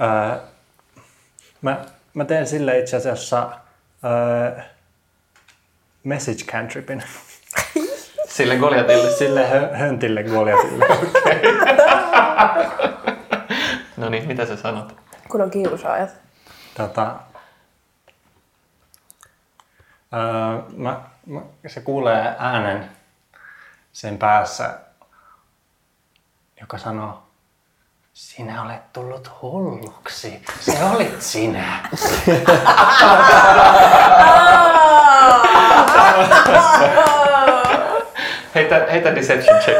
öö, 0.00 0.36
mä, 1.62 1.76
mä 2.14 2.24
teen 2.24 2.46
sille 2.46 2.78
itse 2.78 2.96
asiassa 2.96 3.48
öö, 4.04 4.60
message 6.04 6.44
cantripin. 6.44 7.02
Sille 8.28 8.56
Goliatille. 8.56 9.10
Sille 9.10 9.48
hö, 9.48 9.68
höntille 9.72 10.22
Goliatille. 10.22 10.86
No 13.96 14.08
niin, 14.08 14.28
mitä 14.28 14.46
sä 14.46 14.56
sanot? 14.56 14.96
Kun 15.28 15.40
on 15.42 15.50
kiusaajat. 15.50 16.10
Tota, 16.76 17.16
öö, 20.14 20.62
mä, 20.76 21.00
mä, 21.26 21.40
se 21.66 21.80
kuulee 21.80 22.36
äänen 22.38 22.90
sen 23.92 24.18
päässä, 24.18 24.78
joka 26.60 26.78
sanoo, 26.78 27.22
sinä 28.12 28.62
olet 28.62 28.92
tullut 28.92 29.30
hulluksi. 29.42 30.42
Se 30.60 30.84
olit 30.84 31.22
sinä. 31.22 31.88
Heitä, 38.54 38.86
heitä 38.90 39.14
deception 39.14 39.60
check. 39.60 39.78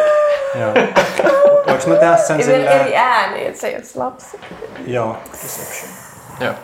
Joo. 0.60 0.72
Voinko 1.76 1.90
mä 1.90 1.96
tehdä 1.96 2.16
sen 2.16 2.44
sillä... 2.44 2.70
eri 2.70 2.96
ääni, 2.96 3.46
että 3.46 3.60
se 3.60 3.66
ei 3.68 3.76
olisi 3.76 3.98
lapsi. 3.98 4.40
Joo, 4.86 5.16
deception. 5.32 5.90
Joo. 6.40 6.54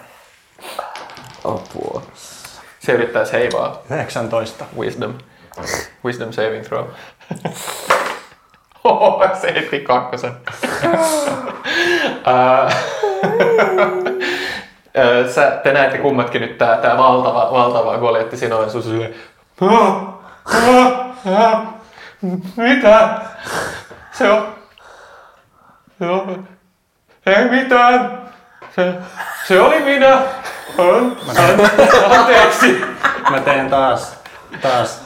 Apua. 1.44 2.02
Se 2.78 2.92
yrittäisi 2.92 3.32
heivaa 3.32 3.82
19. 3.90 4.64
wisdom. 4.78 5.14
Wisdom 6.04 6.32
saving 6.32 6.64
throw. 6.64 6.84
Oho, 8.84 9.24
se 9.40 9.54
heitti 9.54 9.80
kakkosen. 9.80 10.32
Sä, 15.34 15.50
te 15.62 15.72
näette 15.72 15.98
kummatkin 15.98 16.40
nyt 16.42 16.58
tää, 16.58 16.76
tää 16.76 16.98
valtava, 16.98 17.48
valtava 17.52 17.98
Goliatti 17.98 18.36
siinä 18.36 18.56
on 18.56 18.70
sun 18.70 18.82
silleen, 18.82 19.14
"Ah, 19.60 20.02
ah, 20.44 21.06
ah, 21.42 21.62
mitä? 22.56 23.08
Se 24.12 24.30
on, 24.30 24.54
on, 26.10 26.48
ei 27.26 27.44
mitään. 27.48 28.22
Se, 28.76 28.92
se 29.48 29.60
oli 29.60 29.80
minä. 29.80 30.12
An- 30.78 31.16
an- 31.28 32.18
Anteeksi. 32.18 32.84
Mä 33.30 33.40
teen 33.40 33.70
taas, 33.70 34.16
taas 34.62 35.02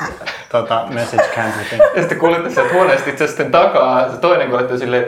tota, 0.48 0.84
message 0.90 1.28
cantripin. 1.36 1.78
Ja 1.94 2.00
sitten 2.02 2.18
kuulitte 2.18 2.50
sieltä 2.50 2.74
huoneesta 2.74 3.10
itse 3.10 3.26
sitten 3.26 3.50
takaa, 3.50 4.10
se 4.10 4.16
toinen 4.16 4.48
kuulitte 4.50 4.78
silleen, 4.78 5.06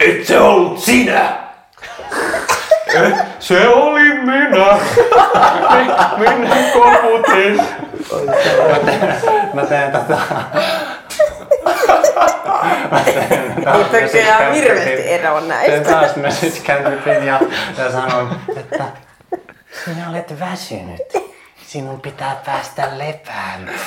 et 0.00 0.24
se 0.26 0.38
ollut 0.40 0.78
sinä! 0.78 1.32
"Eh, 2.94 3.12
se 3.38 3.68
oli 3.68 4.02
minä! 4.18 4.78
Mi- 6.18 6.34
Minä 6.38 6.56
koputin! 6.72 7.60
Mä 8.70 8.78
teen. 8.84 9.16
Mä 9.54 9.66
teen 9.66 9.92
taas 9.92 10.04
Pökkää 13.90 14.38
cantripin. 14.38 14.54
hirveästi 14.54 15.08
eroa 15.08 15.40
näistä. 15.40 15.90
taas 15.90 16.16
message 16.16 16.60
cantripin 16.66 17.26
ja, 17.26 17.40
ja 17.78 17.92
sanon, 17.92 18.40
että 18.56 18.84
sinä 19.84 20.10
olet 20.10 20.40
väsynyt. 20.40 21.02
Sinun 21.66 22.00
pitää 22.00 22.36
päästä 22.46 22.98
lepäämään. 22.98 23.80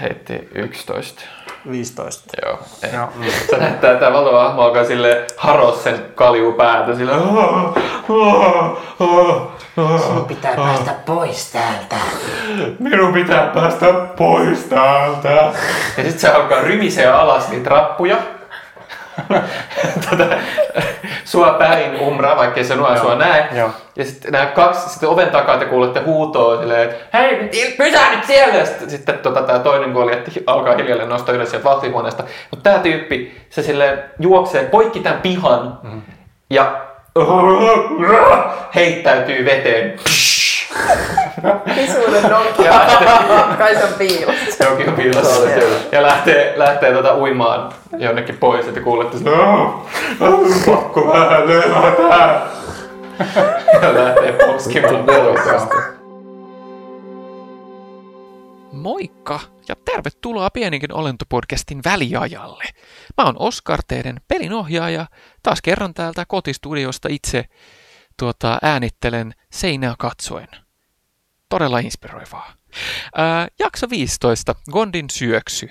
Heitti 0.00 0.48
11. 0.54 1.22
15. 1.70 2.30
Joo. 2.46 2.58
Ei. 2.82 2.90
Joo. 2.94 3.08
Se 3.50 3.56
näyttää, 3.64 3.96
tää 3.96 4.12
valtava 4.12 4.44
hahmo 4.44 4.62
alkaa 4.62 4.84
sille 4.84 5.26
haros 5.36 5.84
sen 5.84 6.06
kalju 6.14 6.52
päätä 6.52 6.94
sille. 6.94 7.12
Sinun 10.06 10.24
pitää 10.28 10.56
päästä 10.56 10.94
pois 11.06 11.52
täältä. 11.52 11.96
Minun 12.78 13.12
pitää 13.12 13.46
päästä 13.46 13.86
pois 14.16 14.58
täältä. 14.58 15.30
Ja 15.30 15.52
sitten 15.96 16.18
se 16.18 16.28
alkaa 16.28 16.60
rymiseä 16.60 17.18
alas 17.18 17.48
niitä 17.48 17.70
rappuja. 17.70 18.16
tota, 20.10 20.24
sua 21.24 21.50
päin 21.50 22.00
umra, 22.00 22.36
vaikkei 22.36 22.64
se 22.64 22.76
nuo 22.76 22.96
sua 22.96 23.14
näe. 23.14 23.48
Joo. 23.52 23.70
Ja 23.96 24.04
sitten 24.04 24.32
nämä 24.32 24.46
kaksi, 24.46 24.88
sitten 24.90 25.08
oven 25.08 25.30
takaa 25.30 25.58
te 25.58 25.64
kuulette 25.64 26.00
huutoa 26.00 26.60
silleen, 26.60 26.90
että 26.90 27.18
hei, 27.18 27.50
pysä 27.78 28.10
nyt 28.10 28.24
siellä! 28.24 28.64
Sitten, 28.64 28.90
sitten 28.90 29.18
tota, 29.18 29.42
tämä 29.42 29.58
toinen 29.58 29.90
Goliatti 29.90 30.42
alkaa 30.46 30.76
hiljalleen 30.76 31.08
nostaa 31.08 31.34
ylös 31.34 31.50
sieltä 31.50 31.68
vahtihuoneesta. 31.68 32.24
Mutta 32.50 32.70
tämä 32.70 32.82
tyyppi, 32.82 33.46
se 33.50 33.62
sille 33.62 33.98
juoksee 34.18 34.64
poikki 34.64 35.00
tämän 35.00 35.20
pihan 35.20 35.78
Mhm. 35.82 35.98
ja 36.50 36.80
heittäytyy 38.74 39.44
veteen. 39.44 39.94
Pisuuden 41.74 42.22
nokki. 42.30 42.62
Kai 43.58 43.74
se 43.76 43.84
on 43.84 43.94
piilossa. 43.98 44.64
Jokin 44.64 44.88
on 44.88 44.94
piilossa. 44.94 45.48
Ja 45.92 46.02
lähtee, 46.02 46.52
lähtee 46.56 46.92
tota 46.92 47.16
uimaan 47.16 47.72
jonnekin 47.98 48.36
pois, 48.38 48.66
että 48.66 48.80
kuulette 48.80 49.18
sen, 49.18 49.28
"Ah, 49.34 49.60
ah, 50.20 50.64
pakko 50.66 51.12
vähän 51.12 51.48
levätä. 51.48 52.40
Ja 53.82 53.94
lähtee 53.94 54.32
poskimaan 54.46 55.04
pois. 55.04 55.40
Moikka 58.72 59.40
ja 59.68 59.74
tervetuloa 59.84 60.50
Pieninkin 60.50 60.92
olentopodcastin 60.94 61.80
väliajalle. 61.84 62.64
Mä 63.18 63.24
oon 63.24 63.36
Oskar, 63.38 63.78
teidän 63.88 64.16
pelinohjaaja. 64.28 65.06
Taas 65.42 65.62
kerran 65.62 65.94
täältä 65.94 66.24
kotistudiosta 66.28 67.08
itse 67.10 67.44
tuota, 68.18 68.58
äänittelen 68.62 69.32
seinää 69.52 69.94
katsoen. 69.98 70.48
Todella 71.54 71.78
inspiroivaa. 71.78 72.54
Ää, 73.14 73.48
jakso 73.58 73.90
15, 73.90 74.54
Gondin 74.72 75.10
syöksy. 75.10 75.70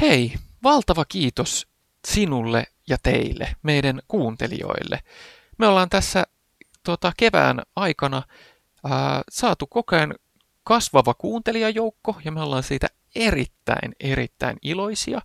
Hei, 0.00 0.34
valtava 0.62 1.04
kiitos 1.04 1.66
sinulle 2.06 2.64
ja 2.88 2.96
teille, 3.02 3.56
meidän 3.62 4.00
kuuntelijoille. 4.08 5.00
Me 5.58 5.66
ollaan 5.66 5.88
tässä 5.88 6.24
tuota, 6.84 7.12
kevään 7.16 7.62
aikana 7.76 8.22
ää, 8.84 9.22
saatu 9.30 9.66
koko 9.66 9.96
ajan 9.96 10.14
kasvava 10.64 11.14
kuuntelijajoukko 11.14 12.16
ja 12.24 12.32
me 12.32 12.42
ollaan 12.42 12.62
siitä 12.62 12.86
erittäin, 13.14 13.94
erittäin 14.00 14.56
iloisia. 14.62 15.20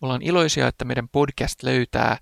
Ollaan 0.00 0.22
iloisia, 0.22 0.68
että 0.68 0.84
meidän 0.84 1.08
podcast 1.08 1.62
löytää 1.62 2.18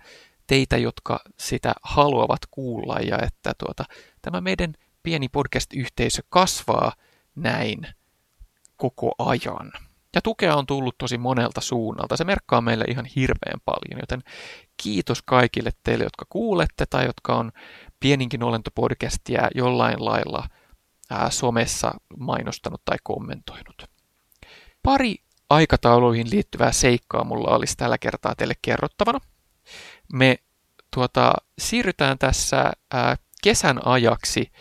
teitä, 0.46 0.76
jotka 0.76 1.20
sitä 1.38 1.72
haluavat 1.82 2.40
kuulla 2.50 2.96
ja 3.00 3.18
että 3.22 3.52
tuota, 3.58 3.84
tämä 4.22 4.40
meidän 4.40 4.74
pieni 5.02 5.28
podcast-yhteisö 5.28 6.22
kasvaa 6.28 6.92
näin 7.34 7.86
koko 8.76 9.14
ajan. 9.18 9.72
Ja 10.14 10.22
tukea 10.22 10.56
on 10.56 10.66
tullut 10.66 10.98
tosi 10.98 11.18
monelta 11.18 11.60
suunnalta. 11.60 12.16
Se 12.16 12.24
merkkaa 12.24 12.60
meille 12.60 12.84
ihan 12.88 13.04
hirveän 13.04 13.60
paljon, 13.64 14.00
joten 14.00 14.22
kiitos 14.76 15.22
kaikille 15.22 15.70
teille, 15.82 16.04
jotka 16.04 16.26
kuulette 16.28 16.86
tai 16.86 17.06
jotka 17.06 17.36
on 17.36 17.52
pieninkin 18.00 18.42
olentopodcastia 18.42 19.48
jollain 19.54 20.04
lailla 20.04 20.48
ää, 21.10 21.30
somessa 21.30 21.94
mainostanut 22.18 22.82
tai 22.84 22.96
kommentoinut. 23.02 23.82
Pari 24.82 25.16
aikatauluihin 25.50 26.30
liittyvää 26.30 26.72
seikkaa 26.72 27.24
mulla 27.24 27.56
olisi 27.56 27.76
tällä 27.76 27.98
kertaa 27.98 28.34
teille 28.34 28.54
kerrottavana. 28.62 29.18
Me 30.12 30.38
tuota, 30.94 31.34
siirrytään 31.58 32.18
tässä 32.18 32.72
ää, 32.92 33.16
kesän 33.42 33.86
ajaksi 33.86 34.52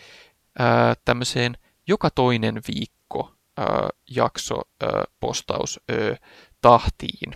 tämmöiseen 1.04 1.56
joka 1.86 2.10
toinen 2.10 2.60
viikko 2.74 3.34
jakso 4.10 4.62
postaus 5.20 5.80
ää, 5.88 6.16
tahtiin 6.60 7.34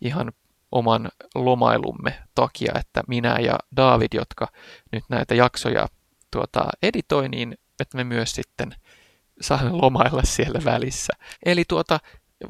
ihan 0.00 0.32
oman 0.72 1.08
lomailumme 1.34 2.22
takia, 2.34 2.72
että 2.80 3.02
minä 3.08 3.38
ja 3.38 3.58
David, 3.76 4.08
jotka 4.14 4.48
nyt 4.92 5.04
näitä 5.08 5.34
jaksoja 5.34 5.88
tuota, 6.30 6.68
editoi, 6.82 7.28
niin 7.28 7.58
että 7.80 7.96
me 7.96 8.04
myös 8.04 8.32
sitten 8.32 8.74
saamme 9.40 9.70
lomailla 9.70 10.22
siellä 10.24 10.60
välissä. 10.64 11.12
Eli 11.44 11.64
tuota, 11.68 12.00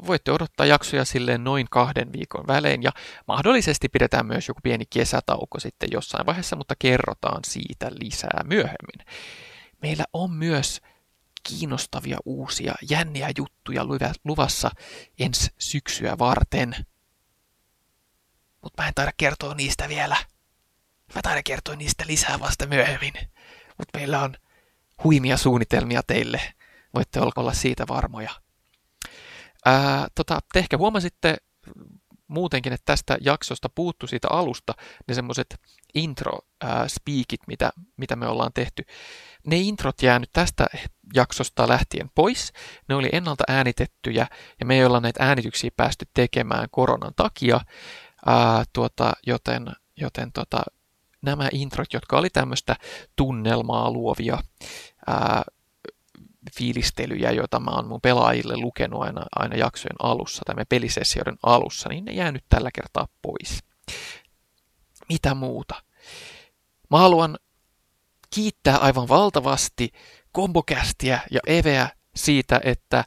voitte 0.07 0.31
odottaa 0.31 0.65
jaksoja 0.65 1.05
silleen 1.05 1.43
noin 1.43 1.67
kahden 1.69 2.13
viikon 2.13 2.47
välein 2.47 2.83
ja 2.83 2.91
mahdollisesti 3.27 3.89
pidetään 3.89 4.25
myös 4.25 4.47
joku 4.47 4.59
pieni 4.63 4.85
kesätauko 4.89 5.59
sitten 5.59 5.89
jossain 5.91 6.25
vaiheessa, 6.25 6.55
mutta 6.55 6.73
kerrotaan 6.79 7.39
siitä 7.45 7.91
lisää 8.01 8.43
myöhemmin. 8.43 9.05
Meillä 9.81 10.03
on 10.13 10.31
myös 10.31 10.81
kiinnostavia 11.43 12.17
uusia 12.25 12.73
jänniä 12.89 13.31
juttuja 13.37 13.85
luvassa 14.23 14.71
ensi 15.19 15.49
syksyä 15.57 16.17
varten. 16.17 16.75
Mutta 18.61 18.81
mä 18.81 18.87
en 18.87 18.93
taida 18.93 19.11
kertoa 19.17 19.53
niistä 19.53 19.89
vielä. 19.89 20.17
Mä 21.15 21.21
taidan 21.21 21.43
kertoa 21.43 21.75
niistä 21.75 22.03
lisää 22.07 22.39
vasta 22.39 22.67
myöhemmin. 22.67 23.13
Mutta 23.77 23.97
meillä 23.97 24.21
on 24.21 24.35
huimia 25.03 25.37
suunnitelmia 25.37 26.01
teille. 26.07 26.41
Voitte 26.93 27.19
olla 27.19 27.53
siitä 27.53 27.87
varmoja. 27.87 28.31
Ää, 29.65 30.07
tota, 30.15 30.39
te 30.53 30.59
ehkä 30.59 30.77
huomasitte 30.77 31.37
muutenkin, 32.27 32.73
että 32.73 32.85
tästä 32.85 33.17
jaksosta 33.21 33.69
puuttu 33.75 34.07
siitä 34.07 34.27
alusta 34.31 34.73
ne 35.07 35.13
semmoiset 35.13 35.61
intro-speakit, 35.93 37.41
mitä, 37.47 37.71
mitä 37.97 38.15
me 38.15 38.27
ollaan 38.27 38.53
tehty. 38.53 38.83
Ne 39.45 39.57
introt 39.57 40.01
jäänyt 40.01 40.29
tästä 40.33 40.67
jaksosta 41.13 41.67
lähtien 41.67 42.09
pois. 42.15 42.53
Ne 42.89 42.95
oli 42.95 43.09
ennalta 43.11 43.43
äänitettyjä 43.47 44.27
ja 44.59 44.65
me 44.65 44.75
ei 44.75 44.85
olla 44.85 44.99
näitä 44.99 45.23
äänityksiä 45.23 45.69
päästy 45.77 46.05
tekemään 46.13 46.67
koronan 46.71 47.13
takia, 47.15 47.59
ää, 48.25 48.63
tuota, 48.73 49.13
joten, 49.27 49.67
joten 49.97 50.31
tota, 50.31 50.61
nämä 51.21 51.49
introt, 51.51 51.93
jotka 51.93 52.17
oli 52.17 52.29
tämmöistä 52.29 52.75
tunnelmaa 53.15 53.91
luovia, 53.91 54.37
ää, 55.07 55.43
fiilistelyjä, 56.57 57.31
joita 57.31 57.59
mä 57.59 57.71
oon 57.71 57.87
mun 57.87 58.01
pelaajille 58.01 58.57
lukenut 58.57 59.01
aina, 59.01 59.25
aina 59.35 59.55
jaksojen 59.55 59.95
alussa 59.99 60.41
tai 60.45 60.55
me 60.55 60.65
pelisessioiden 60.65 61.37
alussa, 61.43 61.89
niin 61.89 62.05
ne 62.05 62.11
jää 62.11 62.31
nyt 62.31 62.45
tällä 62.49 62.69
kertaa 62.73 63.07
pois. 63.21 63.59
Mitä 65.11 65.35
muuta? 65.35 65.75
Mä 66.89 66.97
haluan 66.97 67.37
kiittää 68.29 68.77
aivan 68.77 69.07
valtavasti 69.07 69.89
Kombokästiä 70.31 71.19
ja 71.31 71.39
Eveä 71.47 71.89
siitä, 72.15 72.61
että 72.63 73.03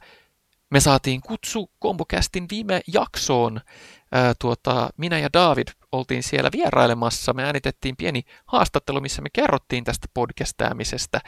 me 0.69 0.79
saatiin 0.79 1.21
kutsu 1.21 1.71
Kombokästin 1.79 2.45
viime 2.51 2.81
jaksoon 2.87 3.61
ää, 4.15 4.33
tuota, 4.39 4.89
minä 4.97 5.19
ja 5.19 5.29
David 5.33 5.67
oltiin 5.91 6.23
siellä 6.23 6.49
vierailemassa. 6.51 7.33
Me 7.33 7.43
äänitettiin 7.43 7.95
pieni 7.97 8.21
haastattelu, 8.45 9.01
missä 9.01 9.21
me 9.21 9.29
kerrottiin 9.33 9.83
tästä 9.83 10.07
podcastaamisesta 10.13 11.19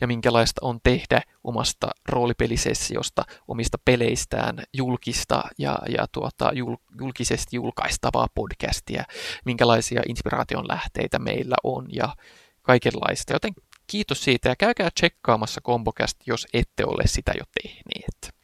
ja 0.00 0.06
minkälaista 0.06 0.60
on 0.64 0.78
tehdä 0.82 1.22
omasta 1.44 1.90
roolipelisessiosta, 2.08 3.24
omista 3.48 3.78
peleistään 3.84 4.62
julkista 4.72 5.44
ja, 5.58 5.78
ja 5.88 6.06
tuota, 6.12 6.50
jul, 6.54 6.76
julkisesti 7.00 7.56
julkaistavaa 7.56 8.26
podcastia, 8.34 9.04
minkälaisia 9.44 10.02
inspiraation 10.08 10.68
lähteitä 10.68 11.18
meillä 11.18 11.56
on 11.64 11.86
ja 11.92 12.16
kaikenlaista. 12.62 13.32
Joten 13.32 13.52
kiitos 13.86 14.24
siitä 14.24 14.48
ja 14.48 14.56
käykää 14.56 14.88
tsekkaamassa 14.94 15.60
Kombocast, 15.60 16.16
jos 16.26 16.46
ette 16.52 16.84
ole 16.84 17.02
sitä 17.06 17.32
jo 17.38 17.44
tehneet. 17.62 18.35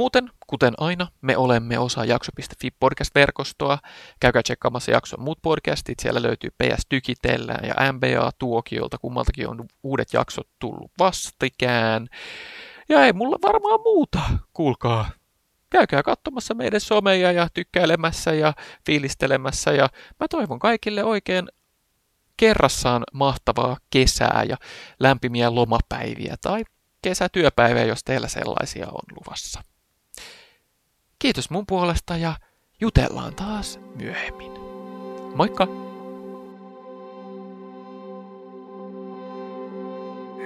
Muuten, 0.00 0.30
kuten 0.46 0.74
aina, 0.78 1.08
me 1.20 1.36
olemme 1.36 1.78
osa 1.78 2.04
jakso.fi 2.04 2.70
podcast-verkostoa. 2.70 3.78
Käykää 4.20 4.42
tsekkaamassa 4.42 4.90
jakson 4.90 5.20
muut 5.20 5.38
podcastit. 5.42 5.98
Siellä 6.00 6.22
löytyy 6.22 6.50
PS 6.50 6.86
Tykitellään 6.88 7.68
ja 7.68 7.92
MBA 7.92 8.30
Tuokiolta. 8.38 8.98
Kummaltakin 8.98 9.48
on 9.48 9.64
uudet 9.82 10.12
jaksot 10.12 10.48
tullut 10.58 10.92
vastikään. 10.98 12.06
Ja 12.88 13.04
ei 13.04 13.12
mulla 13.12 13.38
varmaan 13.42 13.80
muuta, 13.80 14.20
kuulkaa. 14.52 15.10
Käykää 15.70 16.02
katsomassa 16.02 16.54
meidän 16.54 16.80
someja 16.80 17.32
ja 17.32 17.48
tykkäilemässä 17.54 18.32
ja 18.32 18.52
fiilistelemässä. 18.86 19.72
Ja 19.72 19.88
mä 20.20 20.28
toivon 20.30 20.58
kaikille 20.58 21.04
oikein 21.04 21.48
kerrassaan 22.36 23.02
mahtavaa 23.12 23.76
kesää 23.90 24.44
ja 24.48 24.56
lämpimiä 25.00 25.54
lomapäiviä 25.54 26.34
tai 26.40 26.64
kesätyöpäiviä, 27.02 27.84
jos 27.84 28.04
teillä 28.04 28.28
sellaisia 28.28 28.86
on 28.86 29.16
luvassa. 29.16 29.69
Kiitos 31.20 31.50
mun 31.50 31.64
puolesta 31.66 32.16
ja 32.16 32.32
jutellaan 32.80 33.34
taas 33.34 33.80
myöhemmin. 33.94 34.52
Moikka! 35.34 35.64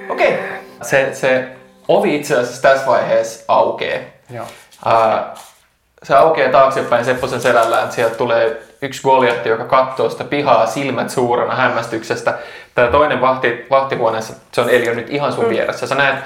Okei. 0.09 0.35
Okay. 0.35 0.39
Se, 0.83 1.11
se 1.13 1.49
ovi 1.89 2.17
itse 2.17 2.39
asiassa 2.39 2.63
tässä 2.63 2.87
vaiheessa 2.87 3.45
aukeaa. 3.49 4.03
Joo. 4.31 4.47
Uh, 4.87 5.39
se 6.03 6.15
aukeaa 6.15 6.53
taaksepäin 6.53 7.05
Sepposen 7.05 7.41
selällään. 7.41 7.93
Sieltä 7.93 8.15
tulee 8.17 8.63
yksi 8.83 9.03
Goliatti, 9.03 9.49
joka 9.49 9.65
katsoo 9.65 10.11
sitä 10.11 10.25
pihaa 10.25 10.67
silmät 10.67 11.11
suurena 11.11 11.55
hämmästyksestä. 11.55 12.39
Tämä 12.75 12.89
toinen 12.89 13.21
vahti, 13.21 13.67
vahtihuoneessa, 13.71 14.35
se 14.53 14.61
on 14.61 14.71
Elio 14.71 14.95
nyt 14.95 15.11
ihan 15.11 15.33
sun 15.33 15.49
vieressä. 15.49 15.87
Sä 15.87 15.95
näet 15.95 16.25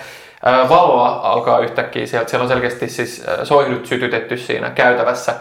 Valoa 0.68 1.08
alkaa 1.08 1.58
yhtäkkiä 1.58 2.06
sieltä. 2.06 2.30
Siellä 2.30 2.42
on 2.42 2.48
selkeästi 2.48 2.88
siis 2.88 3.24
soihdut 3.44 3.86
sytytetty 3.86 4.36
siinä 4.36 4.70
käytävässä. 4.70 5.34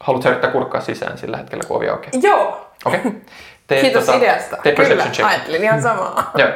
Haluatko 0.00 0.28
yrittää 0.28 0.50
kurkkaa 0.50 0.80
sisään 0.80 1.18
sillä 1.18 1.36
hetkellä, 1.36 1.64
kun 1.66 1.76
ovi 1.76 1.88
aukeaa? 1.88 2.12
Joo. 2.22 2.70
Okei. 2.84 3.00
Okay. 3.00 3.80
Kiitos 3.80 4.06
tota, 4.06 4.18
ideasta. 4.18 4.56
Tee 4.62 4.74
Kyllä, 4.74 5.04
check. 5.04 5.28
ajattelin 5.28 5.64
ihan 5.64 5.82
samaa. 5.82 6.30
Joo. 6.38 6.48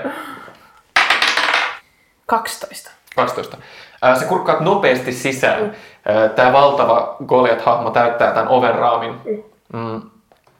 12. 2.27 2.91
12. 3.17 3.57
Se 4.19 4.25
kurkkaat 4.25 4.61
nopeasti 4.61 5.13
sisään. 5.13 5.77
Tämä 6.37 6.53
valtava 6.53 7.17
Goliath-hahmo 7.27 7.91
täyttää 7.91 8.33
tämän 8.33 8.49
oven 8.49 8.75
raamin. 8.75 9.15
Mm. 9.73 10.03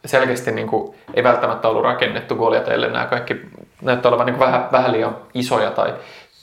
Selkeästi 0.05 0.53
niin 0.53 0.67
kuin, 0.67 0.95
ei 1.15 1.25
välttämättä 1.25 1.69
ollut 1.69 1.83
rakennettu 1.83 2.37
Goliathille. 2.37 2.89
Nämä 2.89 3.07
kaikki 3.07 3.41
näyttää 3.83 4.09
olevan 4.09 4.27
niin 4.27 4.39
vähän, 4.39 4.69
vähän 4.73 4.93
liian 4.93 5.17
isoja 5.35 5.71
tai 5.71 5.95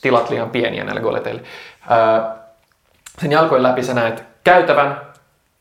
tilat 0.02 0.30
liian 0.30 0.50
pieniä 0.50 0.84
näille 0.84 1.02
Goliathille. 1.02 1.42
Sen 3.22 3.32
jalkojen 3.32 3.64
läpi 3.64 3.84
sä 3.84 3.94
näet 3.94 4.24
käytävän, 4.44 5.02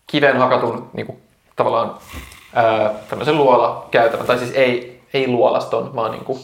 kiveen 0.07 0.37
hakatun 0.37 0.91
niin 0.93 1.07
kuin, 1.07 1.23
tavallaan 1.57 1.95
ää, 2.55 2.91
tämmöisen 3.11 3.37
luola 3.37 3.89
käytävän, 3.91 4.27
tai 4.27 4.39
siis 4.39 4.53
ei, 4.55 5.03
ei 5.15 5.29
luolaston, 5.29 5.97
vaan 5.97 6.11
niin 6.11 6.25
kuin, 6.25 6.39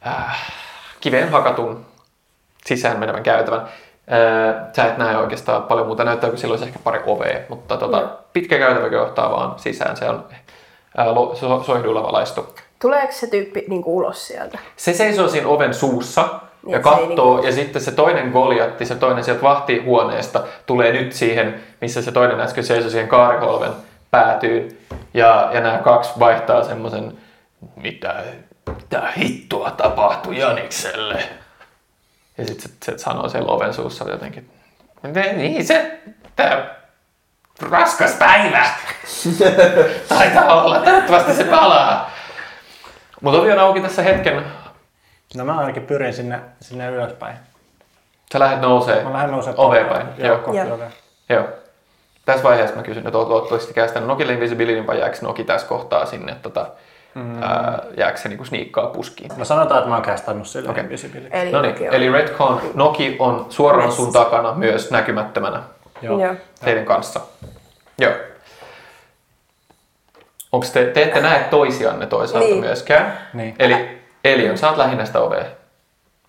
ää, 0.00 0.34
kiveen 1.00 1.30
hakatun 1.30 1.86
sisään 2.66 2.98
menevän 2.98 3.22
käytävän. 3.22 3.68
Ää, 4.08 4.70
sä 4.76 4.84
et 4.84 4.98
näe 4.98 5.16
oikeastaan 5.16 5.62
paljon 5.62 5.86
muuta, 5.86 6.04
näyttää 6.04 6.30
kuin 6.30 6.40
silloin 6.40 6.62
ehkä 6.62 6.78
pari 6.84 7.00
ovea, 7.06 7.40
mutta 7.48 7.76
tota, 7.76 8.08
pitkä 8.32 8.58
käytävä 8.58 8.86
johtaa 8.86 9.30
vaan 9.30 9.58
sisään, 9.58 9.96
se 9.96 10.10
on 10.10 10.24
lo, 11.06 11.34
so, 11.34 11.64
valaistu. 12.02 12.54
Tuleeko 12.78 13.12
se 13.12 13.26
tyyppi 13.26 13.64
niin 13.68 13.82
kuin 13.82 13.94
ulos 13.94 14.26
sieltä? 14.26 14.58
Se 14.76 14.92
seisoo 14.92 15.28
siinä 15.28 15.48
oven 15.48 15.74
suussa 15.74 16.28
Niin, 16.62 16.72
ja 16.72 16.76
että 16.76 16.90
se 16.90 16.96
ei 16.96 17.06
katsoo, 17.06 17.32
niinku- 17.32 17.46
ja 17.46 17.52
sitten 17.52 17.82
se 17.82 17.92
toinen 17.92 18.30
Goliatti, 18.30 18.86
se 18.86 18.94
toinen 18.94 19.24
sieltä 19.24 19.42
vahtihuoneesta, 19.42 20.44
tulee 20.66 20.92
nyt 20.92 21.12
siihen, 21.12 21.64
missä 21.80 22.02
se 22.02 22.12
toinen 22.12 22.40
äsken 22.40 22.64
seisoi 22.64 22.90
siihen 22.90 23.08
kaariholven 23.08 23.72
päätyyn. 24.10 24.68
Ja, 25.14 25.48
ja 25.52 25.60
nämä 25.60 25.78
kaksi 25.78 26.10
vaihtaa 26.18 26.64
semmoisen, 26.64 27.18
mitä, 27.76 28.14
mitä 28.76 29.12
hittoa 29.16 29.70
tapahtui 29.70 30.38
Janikselle. 30.38 31.22
Ja 32.38 32.46
sitten 32.46 32.70
se, 32.70 32.92
se 32.92 32.98
sanoo 32.98 33.28
siellä 33.28 33.52
oven 33.52 33.74
suussa 33.74 34.10
jotenkin, 34.10 34.50
niin 35.12 35.66
se, 35.66 36.00
tää 36.36 36.74
raskas 37.70 38.12
päivä. 38.12 38.66
Taitaa 40.08 40.62
olla, 40.62 40.78
toivottavasti 40.78 41.34
se 41.34 41.44
palaa. 41.44 42.10
Mutta 43.20 43.40
ovi 43.40 43.52
on 43.52 43.58
auki 43.58 43.80
tässä 43.80 44.02
hetken 44.02 44.44
No 45.36 45.44
mä 45.44 45.58
ainakin 45.58 45.82
pyrin 45.86 46.14
sinne, 46.14 46.40
sinne 46.60 46.90
ylöspäin. 46.90 47.36
Sä 48.32 48.38
lähdet 48.38 48.60
nousee 48.60 49.04
Mä 49.04 49.12
lähden 49.12 49.30
nousemaan 49.30 49.66
oveen 49.66 49.86
polveen. 49.86 50.06
päin. 50.06 50.18
Joo, 50.26 50.34
Joo. 50.34 50.38
kohti 50.44 50.58
Joo. 50.58 50.74
ovea. 50.74 50.90
Joo. 51.28 51.44
Tässä 52.24 52.42
vaiheessa 52.44 52.76
mä 52.76 52.82
kysyn, 52.82 53.06
että 53.06 53.18
oot 53.18 53.52
oot 53.52 53.72
kästänyt 53.74 54.08
Nokille 54.08 54.32
Invisibilityn 54.32 54.86
vai 54.86 54.98
jääkö 55.00 55.16
Noki 55.22 55.44
tässä 55.44 55.66
kohtaa 55.66 56.06
sinne, 56.06 56.36
tota, 56.42 56.66
mm. 57.14 57.42
ää, 57.42 57.82
jääkö 57.96 58.18
se 58.18 58.28
niinku 58.28 58.44
sniikkaa 58.44 58.86
puskiin? 58.86 59.30
No 59.36 59.44
sanotaan, 59.44 59.78
että 59.78 59.88
mä 59.88 59.94
oon 59.94 60.04
kästannut 60.04 60.46
sille 60.48 60.70
okay. 60.70 60.82
invisibility. 60.84 61.28
Eli, 61.32 61.52
No 61.52 61.62
niin, 61.62 61.94
eli 61.94 62.12
Redcon 62.12 62.60
Noki 62.74 63.16
on 63.18 63.46
suoraan 63.48 63.92
sun 63.92 64.12
takana 64.12 64.52
myös 64.54 64.90
näkymättömänä 64.90 65.62
Joo. 66.02 66.20
Joo. 66.20 66.34
teidän 66.64 66.84
kanssa. 66.84 67.20
Joo. 67.98 68.12
Onko 70.52 70.66
te, 70.72 70.86
te 70.86 71.02
ette 71.02 71.20
näe 71.20 71.44
toisianne 71.50 72.06
toisaalta 72.06 72.48
Niin. 72.48 72.60
myöskään? 72.60 73.18
Niin. 73.34 73.54
Eli 73.58 73.97
Elion, 74.24 74.58
sä 74.58 74.68
oot 74.68 74.76
lähinnä 74.76 75.04
sitä 75.04 75.20
ovea. 75.20 75.44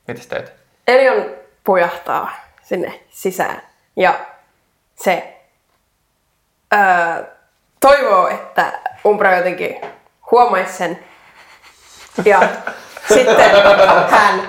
Mitäs 0.07 0.27
teet? 0.27 0.53
Elion 0.87 1.25
pujahtaa 1.63 2.31
sinne 2.61 2.99
sisään 3.09 3.61
ja 3.95 4.19
se 4.95 5.37
öö, 6.73 7.23
toivoo, 7.79 8.27
että 8.27 8.71
Umbra 9.05 9.37
jotenkin 9.37 9.81
huomaisi 10.31 10.73
sen. 10.73 10.99
Ja 12.25 12.39
sitten 13.13 13.51
hän 14.09 14.41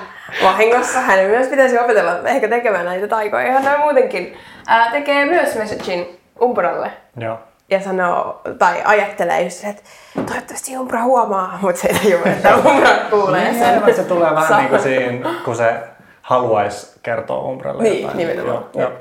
vahingossa, 0.43 1.01
hänen 1.01 1.30
myös 1.30 1.49
pitäisi 1.49 1.78
opetella 1.78 2.28
ehkä 2.28 2.49
tekemään 2.49 2.84
näitä 2.84 3.09
taikoja 3.09 3.47
ihan 3.47 3.64
noin 3.64 3.80
muutenkin. 3.80 4.38
Ää, 4.66 4.91
tekee 4.91 5.24
myös 5.24 5.55
messagein 5.55 6.20
Umbralle 6.43 6.91
Joo. 7.16 7.38
Ja 7.71 7.81
sanoo, 7.81 8.41
tai 8.59 8.83
ajattelee 8.85 9.43
just, 9.43 9.64
että 9.64 9.83
toivottavasti 10.27 10.77
Umbra 10.79 11.03
huomaa, 11.03 11.59
mutta 11.62 11.81
se 11.81 11.89
ei 11.89 11.95
tajua, 11.99 12.27
että 12.27 12.57
Umbra 12.57 12.91
kuulee 13.11 13.55
sen. 13.55 13.83
Niin, 13.85 13.97
se 13.97 14.05
tulee 14.05 14.35
vähän 14.35 14.57
niin 14.59 14.68
kuin 14.68 14.83
siinä, 14.83 15.29
kun 15.45 15.57
se 15.57 15.75
haluaisi 16.23 17.01
kertoa 17.03 17.39
Umbralle 17.43 17.83
Niin, 17.83 18.01
jotain. 18.03 18.18
nimenomaan. 18.18 18.64
Joo, 18.75 18.91
joo. 18.91 19.01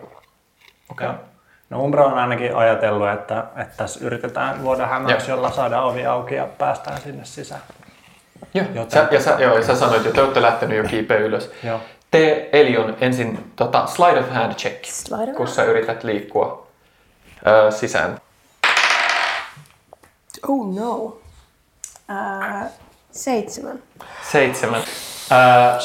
Okay. 0.91 1.09
No 1.69 1.83
Umbra 1.83 2.05
on 2.05 2.13
ainakin 2.13 2.55
ajatellut, 2.55 3.09
että, 3.09 3.43
että 3.57 3.73
tässä 3.77 4.05
yritetään 4.05 4.63
luoda 4.63 4.87
hämäys, 4.87 5.27
jolla 5.27 5.51
saadaan 5.51 5.83
ovi 5.85 6.05
auki 6.05 6.35
ja 6.35 6.47
päästään 6.57 7.01
sinne 7.01 7.25
sisään. 7.25 7.61
Joo. 8.53 8.65
Joten- 8.73 8.91
Sä, 8.91 9.07
ja 9.11 9.19
sä, 9.21 9.35
joo, 9.39 9.55
ja 9.55 9.63
sä 9.63 9.75
sanoit, 9.75 10.01
että 10.01 10.15
te 10.15 10.21
olette 10.21 10.41
lähtenyt 10.41 10.77
jo 10.77 10.83
kiipeä 10.83 11.17
ylös. 11.17 11.51
Joo. 11.63 11.79
Tee 12.11 12.49
Elion 12.53 12.97
ensin 13.01 13.51
tota, 13.55 13.85
slide 13.85 14.19
of 14.19 14.29
hand 14.29 14.53
check, 14.53 14.85
Slide 14.85 15.31
of 15.31 15.37
kun 15.37 15.47
sä 15.47 15.63
yrität 15.63 16.03
liikkua 16.03 16.67
ö, 17.47 17.71
sisään. 17.71 18.17
Oh 20.47 20.75
no. 20.75 20.93
Uh, 20.95 21.19
seitsemän. 23.11 23.83
Seitsemän. 24.31 24.81
Ää, 25.31 25.79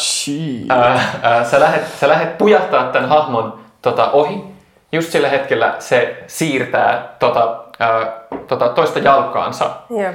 ää, 0.70 1.14
ää, 1.22 1.44
sä, 1.44 1.60
lähet, 1.60 1.84
sä 2.00 2.08
lähet 2.08 2.38
pujahtaa 2.38 2.92
tämän 2.92 3.08
hahmon 3.08 3.64
tota, 3.82 4.10
ohi. 4.10 4.44
Just 4.92 5.12
sillä 5.12 5.28
hetkellä 5.28 5.76
se 5.78 6.24
siirtää 6.26 7.16
tota, 7.18 7.64
ää, 7.78 8.12
tota, 8.48 8.68
toista 8.68 8.98
jalkaansa. 8.98 9.70
Joo. 9.90 10.12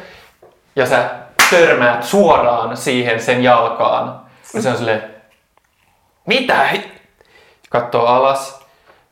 Ja 0.75 0.85
sä 0.85 1.09
törmäät 1.49 2.03
suoraan 2.03 2.77
siihen 2.77 3.21
sen 3.21 3.43
jalkaan. 3.43 4.21
Ja 4.53 4.61
se 4.61 4.69
on 4.69 4.77
silleen, 4.77 5.15
mitä? 6.25 6.67
hi-" 6.67 6.91
Katsoo 7.69 8.05
alas 8.05 8.59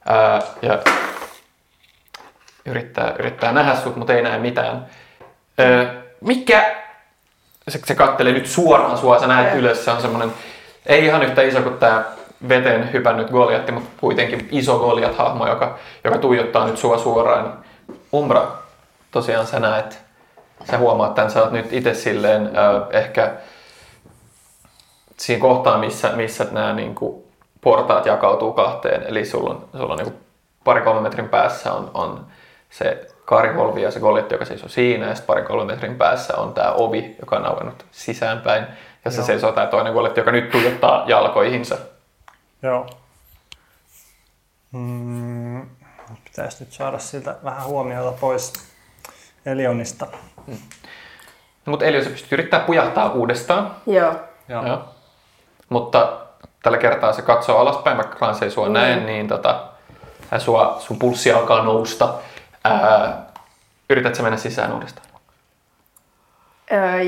ää, 0.06 0.42
ja 0.62 0.80
yrittää, 2.66 3.14
yrittää 3.20 3.52
nähdä 3.52 3.76
sut, 3.76 3.96
mutta 3.96 4.14
ei 4.14 4.22
näe 4.22 4.40
mitään. 4.40 4.86
Mikä? 6.22 6.76
Se, 7.68 7.80
se 7.86 7.96
kattelee 7.96 8.34
nyt 8.34 8.48
suoraan 8.48 8.98
sua, 8.98 9.20
sä 9.20 9.28
näet 9.28 9.56
ylös, 9.56 9.86
se 9.86 9.92
on 9.92 10.02
semmonen, 10.02 10.34
ei 10.86 11.06
ihan 11.06 11.24
yhtä 11.24 11.42
iso 11.42 11.62
kuin 11.62 11.78
tää 11.78 12.04
veteen 12.50 12.94
hypännyt 12.94 13.30
Goliatti, 13.30 13.72
mutta 13.72 13.90
kuitenkin 14.00 14.48
iso 14.52 14.80
Goliat-hahmo, 14.80 15.48
joka, 15.48 15.78
joka 16.04 16.18
tuijottaa 16.18 16.68
nyt 16.68 16.78
sua 16.78 16.98
suoraan. 16.98 17.64
Umbra, 18.14 18.52
tosiaan 19.12 19.48
sä 19.48 19.60
näet, 19.60 20.02
sä 20.72 20.78
huomaat 20.78 21.16
tämän, 21.16 21.32
sä 21.32 21.44
oot 21.44 21.52
nyt 21.52 21.74
itse 21.74 21.94
silleen 21.94 22.46
äh, 22.46 23.00
ehkä 23.00 23.34
siinä 25.18 25.42
kohtaa, 25.42 25.78
missä, 25.78 26.10
missä 26.10 26.48
nämä 26.52 26.74
niin 26.74 26.96
kuin, 26.96 27.24
portaat 27.62 28.06
jakautuu 28.06 28.54
kahteen, 28.54 29.04
eli 29.04 29.26
sulla 29.26 29.50
on, 29.50 29.66
sulla 29.78 29.94
on 29.94 29.98
niin 29.98 30.12
kuin, 30.12 30.24
pari-kolmen 30.64 31.04
metrin 31.04 31.30
päässä 31.30 31.74
on, 31.74 31.92
on 31.94 32.26
se 32.70 33.08
kaarikolvi 33.28 33.82
ja 33.82 33.92
se 33.92 34.00
goljetti, 34.00 34.34
joka 34.34 34.46
seisoo 34.46 34.70
siinä, 34.70 35.06
ja 35.06 35.16
sitten 35.16 35.28
pari-kolmen 35.28 35.68
metrin 35.68 35.96
päässä 35.96 36.38
on 36.38 36.54
tämä 36.54 36.72
ovi, 36.72 37.16
joka 37.20 37.36
on 37.36 37.46
auennut 37.46 37.86
sisäänpäin, 37.92 38.68
jossa 39.06 39.24
seisoo 39.24 39.52
tämä 39.52 39.68
toinen 39.68 39.94
goljetti, 39.94 40.20
joka 40.20 40.32
nyt 40.32 40.52
tuijottaa 40.52 41.04
jalkoihinsa. 41.08 41.78
Joo. 42.64 42.88
Mm, 44.72 45.70
pitäisi 46.24 46.64
nyt 46.64 46.74
saada 46.74 47.00
siltä 47.00 47.36
vähän 47.44 47.66
huomiota 47.66 48.18
pois 48.20 48.54
Elionista. 49.46 50.08
No, 50.48 51.72
mutta 51.72 51.86
Elio, 51.86 52.04
sä 52.04 52.10
pystyt 52.10 52.32
yrittää 52.32 52.60
pujahtaa 52.60 53.12
uudestaan, 53.12 53.76
Joo. 53.86 54.14
Joo. 54.50 54.68
Joo. 54.68 54.82
Mutta 55.70 56.18
tällä 56.64 56.78
kertaa 56.78 57.14
se 57.14 57.22
katsoo 57.22 57.58
alaspäin, 57.58 57.98
vaikka 57.98 58.16
Klans 58.16 58.42
ei 58.42 58.52
sua 58.52 58.70
näe, 58.70 58.96
niin 58.96 59.28
tota, 59.28 59.64
sua, 60.38 60.78
sun 60.80 61.00
pulssi 61.00 61.32
alkaa 61.32 61.64
nousta. 61.64 62.14
Ää, 62.68 63.26
yrität 63.90 64.16
sä 64.16 64.24
mennä 64.24 64.38
sisään 64.38 64.74
uudestaan? 64.74 65.08
Öö, 66.72 67.02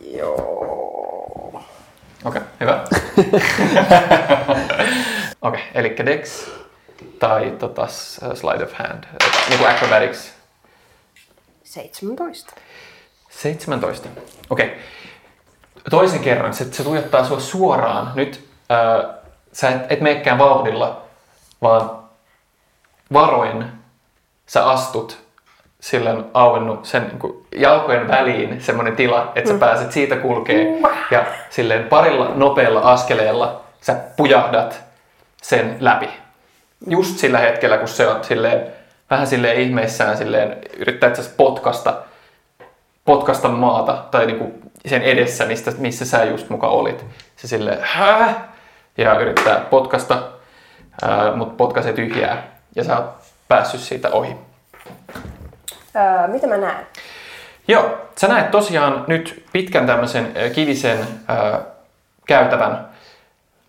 joo. 0.00 1.62
Okei, 2.24 2.42
okay, 2.42 2.42
hyvä. 2.60 2.84
Okei, 5.42 5.60
okay, 5.60 5.62
eli 5.74 5.96
Dex 6.06 6.48
tai 7.18 7.50
tota, 7.58 7.86
Slide 8.34 8.64
of 8.64 8.72
Hand, 8.72 9.04
niin 9.48 9.58
kuin 9.58 9.70
Acrobatics 9.70 10.32
17. 11.64 12.52
17. 13.30 14.08
Okei. 14.50 14.66
Okay. 14.66 14.78
Toisen 15.90 16.20
kerran 16.20 16.54
se, 16.54 16.72
se 16.72 16.84
tuijottaa 16.84 17.24
sua 17.24 17.40
suoraan. 17.40 18.12
Nyt 18.14 18.48
ää, 18.68 19.14
sä 19.52 19.68
et, 19.68 19.92
et 19.92 20.00
meekään 20.00 20.38
vauhdilla, 20.38 21.02
vaan 21.62 21.90
varoen 23.12 23.72
sä 24.52 24.70
astut 24.70 25.18
sillä 25.80 26.10
on 26.10 26.30
auennut 26.34 26.84
sen 26.84 27.02
niin 27.02 27.18
kuin, 27.18 27.46
jalkojen 27.56 28.08
väliin 28.08 28.60
semmoinen 28.60 28.96
tila, 28.96 29.32
että 29.34 29.50
sä 29.50 29.58
pääset 29.58 29.92
siitä 29.92 30.16
kulkee 30.16 30.66
ja 31.10 31.24
silleen 31.50 31.84
parilla 31.84 32.32
nopealla 32.34 32.80
askeleella 32.80 33.60
sä 33.80 33.96
pujahdat 34.16 34.80
sen 35.42 35.76
läpi. 35.80 36.08
Just 36.86 37.18
sillä 37.18 37.38
hetkellä, 37.38 37.78
kun 37.78 37.88
se 37.88 38.08
on 38.08 38.24
silleen, 38.24 38.66
vähän 39.10 39.26
silleen 39.26 39.60
ihmeissään 39.60 40.16
silleen, 40.16 40.56
yrittää 40.76 41.10
itse 41.10 41.30
potkasta 41.36 41.94
potkasta 43.04 43.48
maata 43.48 44.04
tai 44.10 44.26
niinku 44.26 44.52
sen 44.86 45.02
edessä, 45.02 45.44
mistä, 45.44 45.72
missä 45.78 46.04
sä 46.04 46.24
just 46.24 46.50
muka 46.50 46.68
olit. 46.68 47.04
Se 47.36 47.48
sille 47.48 47.78
Hää? 47.80 48.52
ja 48.96 49.18
yrittää 49.18 49.60
potkasta, 49.60 50.22
mutta 51.36 51.54
potkaisee 51.54 51.92
tyhjää 51.92 52.42
ja 52.76 52.84
sä 52.84 52.98
oot 52.98 53.21
päässyt 53.52 53.80
siitä 53.80 54.10
ohi. 54.10 54.36
Öö, 55.96 56.28
mitä 56.28 56.46
mä 56.46 56.56
näen? 56.56 56.86
Joo, 57.68 57.98
sä 58.18 58.28
näet 58.28 58.50
tosiaan 58.50 59.04
nyt 59.06 59.44
pitkän 59.52 59.86
tämmöisen 59.86 60.32
kivisen 60.54 60.98
ö, 60.98 61.58
käytävän. 62.26 62.88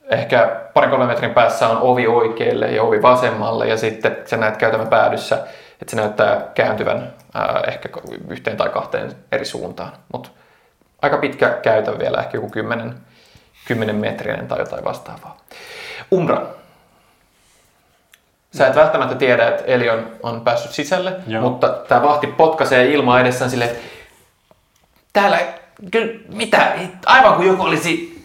Ehkä 0.10 0.62
parin 0.74 0.90
kolmen 0.90 1.08
metrin 1.08 1.34
päässä 1.34 1.68
on 1.68 1.78
ovi 1.78 2.08
oikealle 2.08 2.68
ja 2.68 2.84
ovi 2.84 3.02
vasemmalle 3.02 3.68
ja 3.68 3.78
sitten 3.78 4.18
sä 4.26 4.38
näet 4.38 4.58
käytävän 4.58 4.88
päädyssä, 4.88 5.36
että 5.82 5.92
se 5.92 5.96
näyttää 5.96 6.42
kääntyvän 6.56 7.14
ää, 7.34 7.64
ehkä 7.68 7.90
yhteen 8.28 8.58
tai 8.58 8.70
kahteen 8.70 9.12
eri 9.32 9.46
suuntaan. 9.46 9.92
Mutta 10.14 10.30
aika 11.02 11.18
pitkä 11.18 11.50
käytävä 11.50 12.00
vielä, 12.00 12.18
ehkä 12.18 12.38
joku 12.38 12.50
10, 12.50 12.94
10 13.68 13.96
metrinen 13.96 14.48
tai 14.48 14.60
jotain 14.60 14.84
vastaavaa. 14.84 15.38
Umbra. 16.14 16.63
Sä 18.58 18.68
et 18.68 18.76
välttämättä 18.76 19.16
tiedä, 19.16 19.48
että 19.48 19.64
Eli 19.66 19.90
on, 19.90 20.08
on 20.24 20.42
päässyt 20.42 20.72
sisälle, 20.72 21.16
Joo. 21.28 21.42
mutta 21.42 21.70
tämä 21.70 22.04
vahti 22.04 22.28
potkaisee 22.28 22.92
ilmaa 22.92 23.20
edessään 23.20 23.52
silleen, 23.52 23.72
että 23.72 23.84
täällä, 25.14 25.40
kyllä, 25.92 26.20
mitä, 26.34 26.72
aivan 27.06 27.36
kuin 27.36 27.48
joku 27.48 27.64
olisi 27.64 28.24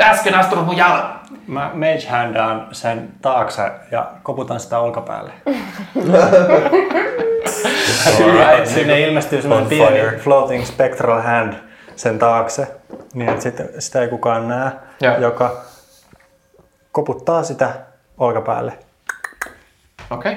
äsken 0.00 0.34
astunut 0.34 0.66
mun 0.66 0.76
jalan. 0.76 1.20
Mä 1.46 1.70
mage 1.74 2.08
handaan 2.10 2.68
sen 2.72 3.08
taakse 3.22 3.62
ja 3.90 4.10
koputan 4.22 4.60
sitä 4.60 4.78
olkapäälle. 4.78 5.32
Alright. 8.06 8.66
Sinne 8.66 9.00
ilmestyy 9.00 9.42
semmoinen 9.42 9.68
pieni 9.68 10.00
fire. 10.00 10.18
floating 10.18 10.64
spectral 10.64 11.22
hand 11.22 11.54
sen 11.96 12.18
taakse, 12.18 12.66
niin 13.14 13.28
että 13.28 13.42
sitä, 13.42 13.64
sitä 13.78 14.00
ei 14.00 14.08
kukaan 14.08 14.48
näe, 14.48 14.70
Joo. 15.00 15.16
joka 15.16 15.60
koputtaa 16.92 17.42
sitä 17.42 17.70
olkapäälle. 18.18 18.72
Okei. 20.12 20.32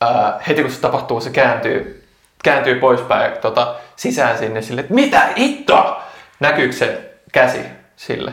Okay. 0.00 0.40
heti 0.48 0.62
kun 0.62 0.70
se 0.70 0.80
tapahtuu, 0.80 1.20
se 1.20 1.30
kääntyy, 1.30 2.08
kääntyy 2.44 2.74
poispäin 2.74 3.38
tota, 3.40 3.74
sisään 3.96 4.38
sinne 4.38 4.62
sille, 4.62 4.80
että 4.80 4.94
mitä 4.94 5.28
hittoa? 5.38 6.02
Näkyykö 6.40 6.76
se 6.76 7.10
käsi 7.32 7.60
sille. 7.96 8.32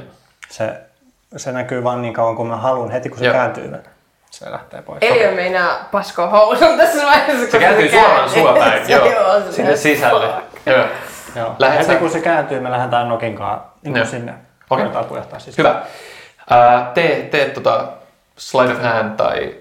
Se, 0.49 0.81
se 1.37 1.51
näkyy 1.51 1.83
vaan 1.83 2.01
niin 2.01 2.13
kauan 2.13 2.35
kuin 2.35 2.47
mä 2.47 2.57
haluan. 2.57 2.91
Heti 2.91 3.09
kun 3.09 3.17
se 3.17 3.25
Joo. 3.25 3.33
kääntyy, 3.33 3.71
se 4.31 4.51
lähtee 4.51 4.81
pois. 4.81 4.97
Eliö 5.01 5.31
meinaa 5.31 5.89
paskoa 5.91 6.27
housun 6.27 6.77
tässä 6.77 7.05
vaiheessa. 7.05 7.51
Se 7.51 7.59
kääntyy 7.59 7.89
suoraan 7.89 8.29
sua 8.29 8.53
päin, 8.53 8.85
Se 8.85 8.91
joo, 8.91 9.11
joo, 9.11 9.51
sinne 9.51 9.75
sisälle. 9.75 10.33
Joo. 10.65 10.85
Joo. 11.35 11.55
Lähet 11.59 11.87
Heti 11.87 11.99
kun 11.99 12.09
se 12.09 12.21
kääntyy, 12.21 12.59
me 12.59 12.71
lähdetään 12.71 13.09
Nokinkaan 13.09 13.61
niin 13.83 13.95
Joo. 13.95 14.05
sinne. 14.05 14.33
Okei. 14.69 14.85
Pujahtaa 15.07 15.39
siis. 15.39 15.57
Hyvä. 15.57 15.81
Ää, 16.49 16.91
tee, 16.93 17.21
tee 17.21 17.49
tota 17.49 17.87
slide 18.37 18.73
of 18.73 18.81
hand 18.81 19.15
tai 19.17 19.55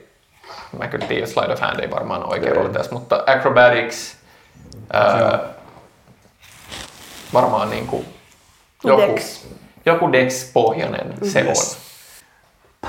mä 0.78 0.86
kyllä 0.88 1.06
tiedä, 1.06 1.26
slide 1.26 1.52
of 1.52 1.60
hand 1.60 1.80
ei 1.80 1.90
varmaan 1.90 2.24
ole 2.24 2.32
oikein 2.32 2.56
rooli 2.56 2.72
tässä, 2.72 2.92
mutta 2.94 3.24
acrobatics 3.26 4.16
ää, 4.92 5.38
varmaan 7.32 7.70
niinku 7.70 8.04
joku, 8.84 9.02
Dex. 9.14 9.44
joku 9.86 10.12
dex-pohjainen 10.12 11.14
se 11.22 11.40
Yes. 11.40 11.78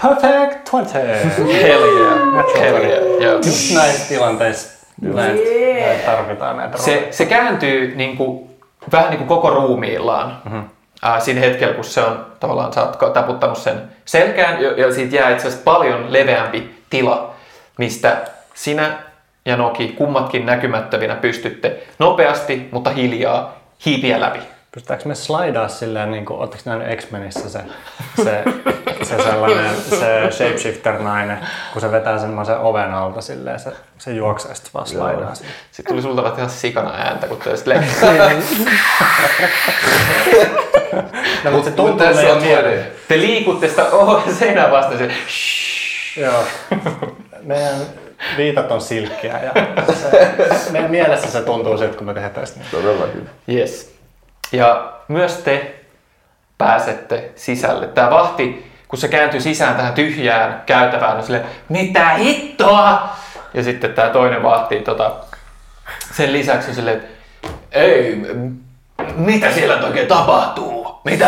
Perfect 0.02 0.70
20! 0.72 1.42
on. 1.42 1.48
Hell 1.48 1.84
yeah. 1.84 2.60
Hell 2.60 2.84
yeah. 2.84 3.22
Joo. 3.24 3.36
Just 3.36 3.74
näissä 3.76 4.08
tilanteissa 4.10 4.76
näitä, 5.02 5.42
Yeah. 5.42 5.88
näitä 5.90 6.06
tarvitaan 6.12 6.58
näitä 6.58 6.78
Se, 6.78 7.08
se 7.12 7.26
kääntyy 7.26 7.96
niinku, 7.96 8.50
vähän 8.92 9.10
niin 9.10 9.18
kuin 9.18 9.28
koko 9.28 9.50
ruumiillaan. 9.50 10.42
Mm-hmm. 10.46 10.64
Siinä 11.20 11.40
hetkellä, 11.40 11.74
kun 11.74 11.84
se 11.84 12.02
on 12.02 12.26
tavallaan, 12.40 12.74
sä 12.74 12.84
oot 12.84 13.14
taputtanut 13.14 13.58
sen 13.58 13.82
selkään 14.06 14.62
ja, 14.64 14.72
ja 14.72 14.94
siitä 14.94 15.16
jää 15.16 15.30
itse 15.30 15.48
asiassa 15.48 15.64
paljon 15.64 16.14
leveämpi 16.14 16.84
tila, 16.90 17.35
mistä 17.78 18.22
sinä 18.54 18.98
ja 19.46 19.58
Noki 19.58 19.88
kummatkin 19.88 20.46
näkymättöminä 20.46 21.16
pystytte 21.16 21.84
nopeasti, 22.00 22.70
mutta 22.72 22.90
hiljaa 22.90 23.60
hiipiä 23.86 24.20
läpi. 24.20 24.40
Pystytäänkö 24.72 25.08
me 25.08 25.16
slaidaa 25.16 25.68
silleen, 25.68 26.12
niin 26.12 26.26
kuin, 26.26 26.40
ootteko 26.40 26.64
nähnyt 26.66 27.00
X-Menissä 27.00 27.50
se, 27.50 27.60
se, 28.24 28.44
se 29.04 29.24
sellainen, 29.24 29.76
se 29.76 30.32
shapeshifter-nainen, 30.32 31.38
kun 31.74 31.82
se 31.82 31.92
vetää 31.92 32.20
semmoisen 32.20 32.58
oven 32.58 32.94
alta 32.94 33.22
silleen, 33.22 33.60
se, 33.60 33.72
se 33.98 34.12
juoksee 34.12 34.56
sitten 34.56 34.74
vaan 34.74 34.88
slaidaa 34.88 35.36
sinne. 35.36 35.52
Sitten 35.72 35.94
tuli 35.94 36.02
sulta 36.02 36.24
vähän 36.24 36.38
ihan 36.38 36.50
sikana 36.50 36.94
ääntä, 36.94 37.28
kun 37.28 37.38
te 37.38 37.58
sitten 37.58 37.86
No, 41.44 41.52
mutta 41.52 41.70
se 41.70 41.76
tuntuu 41.76 42.08
meidän 42.16 42.86
Te 43.08 43.18
liikutte 43.20 43.68
sitä 43.68 43.84
oh, 43.84 44.24
seinää 44.40 44.72
vasten. 44.72 44.98
Se, 44.98 45.12
Joo. 46.22 46.44
Meidän 47.46 47.76
viitat 48.38 48.72
on 48.72 48.82
silkkiä 48.82 49.40
ja 49.44 49.52
se, 49.94 50.72
meidän 50.72 50.92
mielessä 50.92 51.32
se 51.32 51.42
tuntuu 51.42 51.78
siltä, 51.78 51.98
kun 51.98 52.08
me 52.08 52.14
tehdään 52.14 52.48
sitä. 52.48 52.60
Todellakin. 52.72 53.30
Yes. 53.50 53.96
Ja 54.52 54.94
myös 55.08 55.34
te 55.34 55.76
pääsette 56.58 57.32
sisälle. 57.36 57.88
Tämä 57.88 58.10
vahti, 58.12 58.72
kun 58.88 59.00
se 59.00 59.08
kääntyy 59.08 59.42
sisään 59.42 59.76
tähän 59.76 59.94
tyhjään 59.94 60.64
käytävään, 60.66 61.18
on 61.18 61.24
sille, 61.24 61.44
mitä 61.70 62.10
hittoa? 62.10 63.10
Ja 63.54 63.64
sitten 63.64 63.94
tämä 63.94 64.10
toinen 64.10 64.44
vahti 64.44 64.80
tota, 64.80 65.12
sen 66.14 66.34
lisäksi 66.34 66.70
on 66.70 66.76
silleen, 66.76 66.98
että 66.98 67.08
ei, 67.72 68.16
m- 68.16 68.56
mitä 69.16 69.52
siellä 69.52 69.86
oikein 69.88 70.08
tapahtuu? 70.08 71.02
Mitä? 71.04 71.28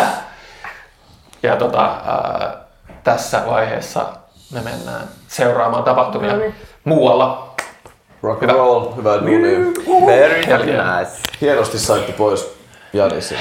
Ja 1.42 1.56
tota, 1.56 1.84
ää, 1.84 2.56
tässä 3.04 3.46
vaiheessa 3.46 4.06
me 4.52 4.60
mennään 4.60 5.08
seuraamaan 5.28 5.84
tapahtumia 5.84 6.34
muualla. 6.84 7.54
Rock 8.22 8.42
and 8.42 8.52
roll, 8.52 8.96
hyvä 8.96 9.14
duuni. 9.20 10.06
Very 10.06 10.40
nice. 10.66 11.12
Hienosti 11.40 11.78
saitte 11.78 12.12
pois 12.12 12.58
Janisin. 12.92 13.38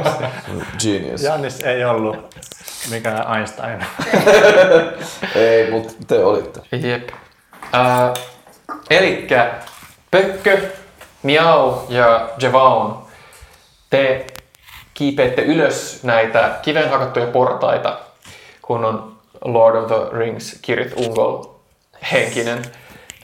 Genius. 0.82 1.22
Jannis 1.22 1.60
ei 1.60 1.84
ollut 1.84 2.34
mikään 2.90 3.36
Einstein. 3.36 3.86
Ei, 5.34 5.70
mutta 5.70 5.94
te 6.06 6.24
olitte. 6.24 6.60
Jep. 6.72 7.08
Äh, 7.74 8.12
elikkä 8.90 9.54
Pökkö, 10.10 10.60
Miau 11.22 11.74
ja 11.88 12.28
Jevaun, 12.38 13.06
te 13.90 14.26
kiipeätte 14.94 15.42
ylös 15.42 16.00
näitä 16.02 16.58
kiven 16.62 16.90
hakattuja 16.90 17.26
portaita, 17.26 17.98
kun 18.62 18.84
on 18.84 19.15
Lord 19.52 19.76
of 19.76 19.86
the 19.86 20.18
Rings 20.18 20.58
Kirit 20.62 20.92
Ungol 20.96 21.44
henkinen. 22.12 22.62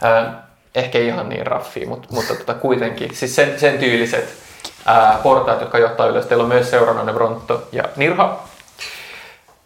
Äh, 0.04 0.34
ehkä 0.74 0.98
ihan 0.98 1.28
niin 1.28 1.46
raffi, 1.46 1.86
mutta, 1.86 2.08
mutta 2.10 2.34
tota, 2.34 2.54
kuitenkin. 2.54 3.14
Siis 3.14 3.36
sen, 3.36 3.60
sen 3.60 3.78
tyyliset 3.78 4.34
ää, 4.86 5.20
portaat, 5.22 5.60
jotka 5.60 5.78
johtaa 5.78 6.06
ylös. 6.06 6.26
Teillä 6.26 6.42
on 6.42 6.48
myös 6.48 6.70
seurannanne 6.70 7.12
Bronto 7.12 7.68
ja 7.72 7.84
Nirha. 7.96 8.42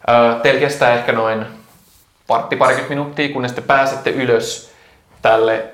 Ää, 0.07 0.39
teillä 0.39 0.59
kestää 0.59 0.95
ehkä 0.95 1.11
noin 1.11 1.45
vartti 2.29 2.55
parikymmentä 2.55 2.89
minuuttia, 2.89 3.33
kunnes 3.33 3.51
te 3.51 3.61
pääsette 3.61 4.09
ylös 4.09 4.71
tälle, 5.21 5.65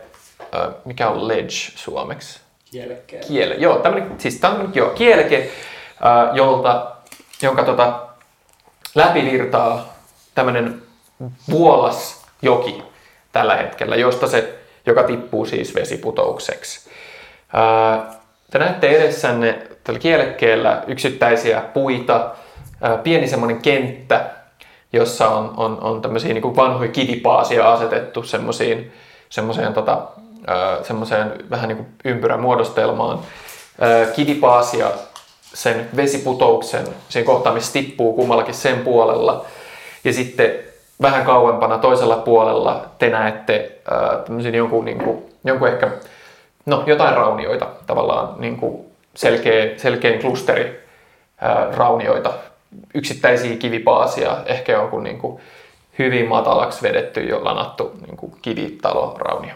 ää, 0.51 0.69
mikä 0.85 1.09
on 1.09 1.27
ledge 1.27 1.71
suomeksi? 1.75 2.39
Kielekkeen. 2.71 3.27
Kiele. 3.27 3.55
Joo, 3.55 3.79
tämmönen, 3.79 4.15
siis 4.17 4.39
tämmönen, 4.39 4.71
joo, 4.73 4.89
kieleke, 4.89 5.51
ää, 6.01 6.29
jolta, 6.33 6.91
jonka 7.41 7.63
tota, 7.63 7.99
läpi 8.95 9.21
virtaa 10.33 10.45
tämmönen 10.45 10.81
vuolas 11.49 12.25
joki 12.41 12.83
tällä 13.31 13.55
hetkellä, 13.55 13.95
josta 13.95 14.27
se, 14.27 14.59
joka 14.85 15.03
tippuu 15.03 15.45
siis 15.45 15.75
vesiputoukseksi. 15.75 16.89
Ää, 17.53 18.13
te 18.51 18.59
näette 18.59 18.87
edessänne 18.87 19.67
tällä 19.83 19.99
kielekkeellä 19.99 20.83
yksittäisiä 20.87 21.61
puita, 21.73 22.31
ää, 22.81 22.97
pieni 22.97 23.27
semmoinen 23.27 23.61
kenttä, 23.61 24.29
jossa 24.93 25.29
on, 25.29 25.53
on, 25.57 25.77
on 25.81 26.01
tämmöisiä 26.01 26.33
niin 26.33 26.55
vanhoja 26.55 26.91
kivipaasia 26.91 27.73
asetettu 27.73 28.23
semmoisiin, 28.23 28.91
semmoiseen, 29.29 29.73
tota, 29.73 30.07
semmoiseen 30.83 31.31
vähän 31.49 31.67
niin 31.67 31.77
kuin 31.77 31.87
ympyrän 32.05 32.39
muodostelmaan. 32.39 33.19
Ää, 33.79 34.05
kivipaasia 34.05 34.91
sen 35.53 35.89
vesiputouksen, 35.95 36.87
siinä 37.09 37.25
kohtaa, 37.25 37.53
missä 37.53 37.73
tippuu 37.73 38.13
kummallakin 38.13 38.53
sen 38.53 38.79
puolella. 38.79 39.45
Ja 40.03 40.13
sitten 40.13 40.51
vähän 41.01 41.25
kauempana 41.25 41.77
toisella 41.77 42.15
puolella 42.15 42.85
te 42.99 43.09
näette 43.09 43.71
tämmöisen 44.25 44.55
jonkun, 44.55 44.85
niin 44.85 44.97
kuin, 44.97 45.23
jonkun 45.43 45.67
ehkä, 45.67 45.91
no 46.65 46.83
jotain 46.85 47.15
raunioita, 47.15 47.67
tavallaan 47.87 48.35
niin 48.37 48.57
kuin 48.57 48.85
selkeä, 49.15 49.77
selkein 49.77 50.21
klusteri 50.21 50.83
ää, 51.41 51.67
raunioita, 51.71 52.33
yksittäisiä 52.93 53.55
kivipaasia, 53.55 54.37
ehkä 54.45 54.71
jonkun 54.71 55.03
niin 55.03 55.19
kuin 55.19 55.41
hyvin 55.99 56.27
matalaksi 56.27 56.81
vedetty 56.81 57.21
jo 57.21 57.43
lanattu 57.43 57.93
niin 58.05 58.17
kuin 58.17 58.35
kivitaloraunio. 58.41 59.53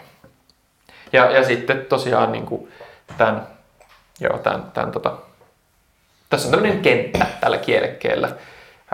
Ja, 1.12 1.30
ja 1.30 1.44
sitten 1.44 1.86
tosiaan 1.88 2.32
niin 2.32 2.46
kuin 2.46 2.72
tämän, 3.18 3.46
joo, 4.20 4.38
tämän, 4.38 4.62
tämän 4.74 4.92
tota, 4.92 5.12
tässä 6.30 6.48
on 6.48 6.52
tämmöinen 6.52 6.80
kenttä 6.80 7.26
tällä 7.40 7.58
kielekkeellä, 7.58 8.28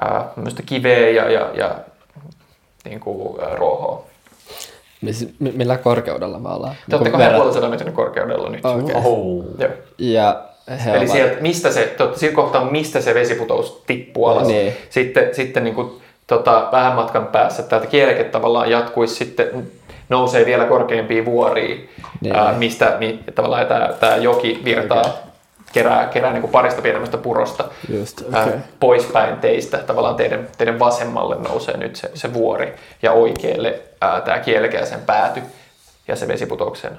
ää, 0.00 0.24
kiveä 0.66 1.08
ja, 1.08 1.30
ja, 1.30 1.50
ja 1.54 1.74
niin 2.84 3.00
kuin, 3.00 3.40
ää, 3.44 3.56
ruohoa. 3.56 4.04
Millä 5.38 5.76
korkeudella 5.76 6.38
me 6.38 6.48
ollaan? 6.48 6.74
Te 6.90 6.96
olette 6.96 7.10
Kun 7.10 7.20
verrat- 7.20 7.32
250 7.32 7.70
metrin 7.70 7.92
korkeudella 7.92 8.50
nyt. 8.50 8.64
Okei. 8.64 8.94
Oho. 8.96 9.44
Joo. 9.58 9.70
Ja 9.98 10.42
he 10.84 10.90
Eli 10.90 10.98
ovat- 10.98 11.10
sieltä, 11.10 11.36
mistä 11.40 11.70
se, 11.72 11.94
te 11.96 12.02
olette 12.02 12.18
siinä 12.18 12.34
kohtaa, 12.34 12.64
mistä 12.70 13.00
se 13.00 13.14
vesiputous 13.14 13.82
tippuu 13.86 14.26
alas. 14.26 14.48
Niin. 14.48 14.72
Sitten, 14.90 15.34
sitten 15.34 15.64
niin 15.64 15.74
kuin, 15.74 15.90
tota, 16.26 16.68
vähän 16.72 16.94
matkan 16.94 17.26
päässä 17.26 17.62
täältä 17.62 17.86
kieleke 17.86 18.24
tavallaan 18.24 18.70
jatkuisi 18.70 19.14
sitten, 19.14 19.70
nousee 20.08 20.46
vielä 20.46 20.64
korkeampiin 20.64 21.24
vuoriin, 21.24 21.88
Niin. 22.20 22.36
ää, 22.36 22.52
mistä 22.52 22.96
mi, 22.98 23.20
tavallaan 23.34 23.66
tämä, 23.66 23.88
tämä 24.00 24.16
joki 24.16 24.60
virtaa, 24.64 25.04
kerää, 25.74 26.06
kerää 26.06 26.32
niin 26.32 26.40
kuin 26.40 26.50
parista 26.50 26.82
pienemmästä 26.82 27.16
purosta 27.16 27.64
Just, 27.88 28.22
ää, 28.32 28.42
okei. 28.44 28.58
poispäin 28.80 29.36
teistä. 29.36 29.78
Tavallaan 29.78 30.16
teidän, 30.16 30.48
teidän 30.58 30.78
vasemmalle 30.78 31.36
nousee 31.36 31.76
nyt 31.76 31.96
se, 31.96 32.10
se 32.14 32.34
vuori 32.34 32.76
ja 33.02 33.12
oikealle 33.12 33.80
ää, 34.00 34.20
tämä 34.20 34.38
kieleke 34.38 34.76
ja 34.76 34.86
sen 34.86 35.00
pääty 35.00 35.42
ja 36.08 36.16
se 36.16 36.28
vesiputouksen 36.28 36.98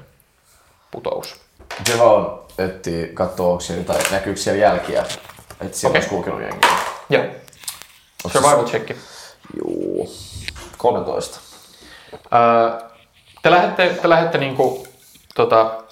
putous. 0.92 1.36
Javon 1.90 2.46
etti 2.58 3.12
katsoa, 3.14 3.48
onko 3.48 3.62
siellä 3.62 3.84
jotain, 3.84 4.06
näkyykö 4.12 4.40
siellä 4.40 4.62
jälkiä, 4.62 5.02
että 5.62 5.78
siellä 5.78 5.90
Okei. 5.92 6.00
olisi 6.00 6.10
kulkenut 6.10 6.42
jengiä. 6.42 6.70
Joo. 7.10 7.24
Survival 8.28 8.66
check. 8.66 8.92
Juu. 9.58 10.10
13. 10.78 11.40
Ää, 12.32 12.80
te 13.42 13.52
lähdette, 13.52 13.90
te 14.02 14.10
lähdette 14.10 14.38
niinku, 14.38 14.88
tota, 15.36 15.85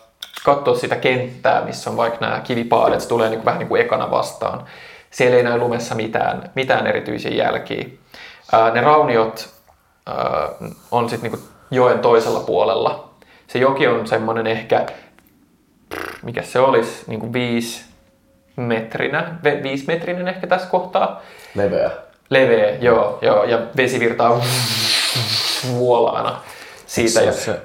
katsoa 0.43 0.75
sitä 0.75 0.95
kenttää, 0.95 1.61
missä 1.65 1.89
on 1.89 1.97
vaikka 1.97 2.25
nämä 2.25 2.39
kivipaadet, 2.39 3.01
se 3.01 3.07
tulee 3.07 3.29
niinku, 3.29 3.45
vähän 3.45 3.59
niin 3.59 3.67
kuin 3.69 3.81
ekana 3.81 4.11
vastaan. 4.11 4.65
Siellä 5.11 5.37
ei 5.37 5.43
näy 5.43 5.57
lumessa 5.59 5.95
mitään, 5.95 6.51
mitään 6.55 6.87
erityisiä 6.87 7.31
jälkiä. 7.31 7.85
Ää, 8.51 8.71
ne 8.71 8.81
rauniot 8.81 9.49
ää, 10.07 10.49
on 10.91 11.09
sitten 11.09 11.31
niinku 11.31 11.47
joen 11.71 11.99
toisella 11.99 12.39
puolella. 12.39 13.09
Se 13.47 13.59
joki 13.59 13.87
on 13.87 14.07
semmoinen 14.07 14.47
ehkä, 14.47 14.85
mikä 16.23 16.41
se 16.41 16.59
olisi, 16.59 17.03
niinku 17.07 17.33
viisi, 17.33 17.85
metrinä, 18.55 19.35
ve- 19.43 19.63
viisimetrinen 19.63 20.27
ehkä 20.27 20.47
tässä 20.47 20.67
kohtaa. 20.67 21.21
Leveä. 21.55 21.91
Leveä, 22.29 22.75
joo, 22.81 23.19
joo, 23.21 23.43
ja 23.43 23.59
vesi 23.77 23.99
virtaa 23.99 24.41
vuolaana 25.73 26.41
siitä 26.85 27.21
ja 27.21 27.33
Se- 27.33 27.61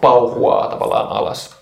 pauhuaa 0.00 0.68
tavallaan 0.68 1.08
alas. 1.08 1.59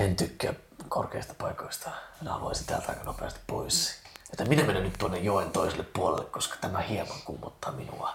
En 0.00 0.16
tykkää 0.16 0.52
korkeista 0.88 1.34
paikoista. 1.38 1.90
Minä 2.20 2.32
haluaisin 2.32 2.66
täältä 2.66 2.86
aika 2.88 3.04
nopeasti 3.04 3.40
pois. 3.46 3.94
Että 4.32 4.44
minä 4.44 4.62
menen 4.64 4.82
nyt 4.82 4.94
tuonne 4.98 5.18
joen 5.18 5.50
toiselle 5.50 5.84
puolelle, 5.92 6.24
koska 6.30 6.56
tämä 6.60 6.78
hieman 6.78 7.18
kuumottaa 7.24 7.72
minua. 7.72 8.12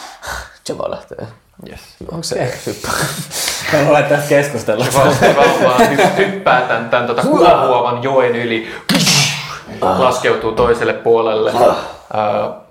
Se 0.64 0.78
vaan 0.78 0.90
lähtee. 0.90 1.26
Yes. 1.68 1.80
Onko 2.12 2.22
se 2.22 2.60
hyppä? 2.66 2.88
Me 3.72 3.86
voidaan 3.86 4.04
tässä 4.04 4.28
keskustella. 4.28 4.84
Vauva 4.94 5.76
hy- 5.78 6.16
hyppää 6.16 6.60
tämän, 6.62 6.90
tämän 6.90 7.06
tota 7.06 7.22
kuohuavan 7.22 8.02
joen 8.02 8.36
yli, 8.36 8.74
laskeutuu 9.80 10.52
toiselle 10.52 10.92
puolelle. 10.92 11.52
Ää, 12.12 12.61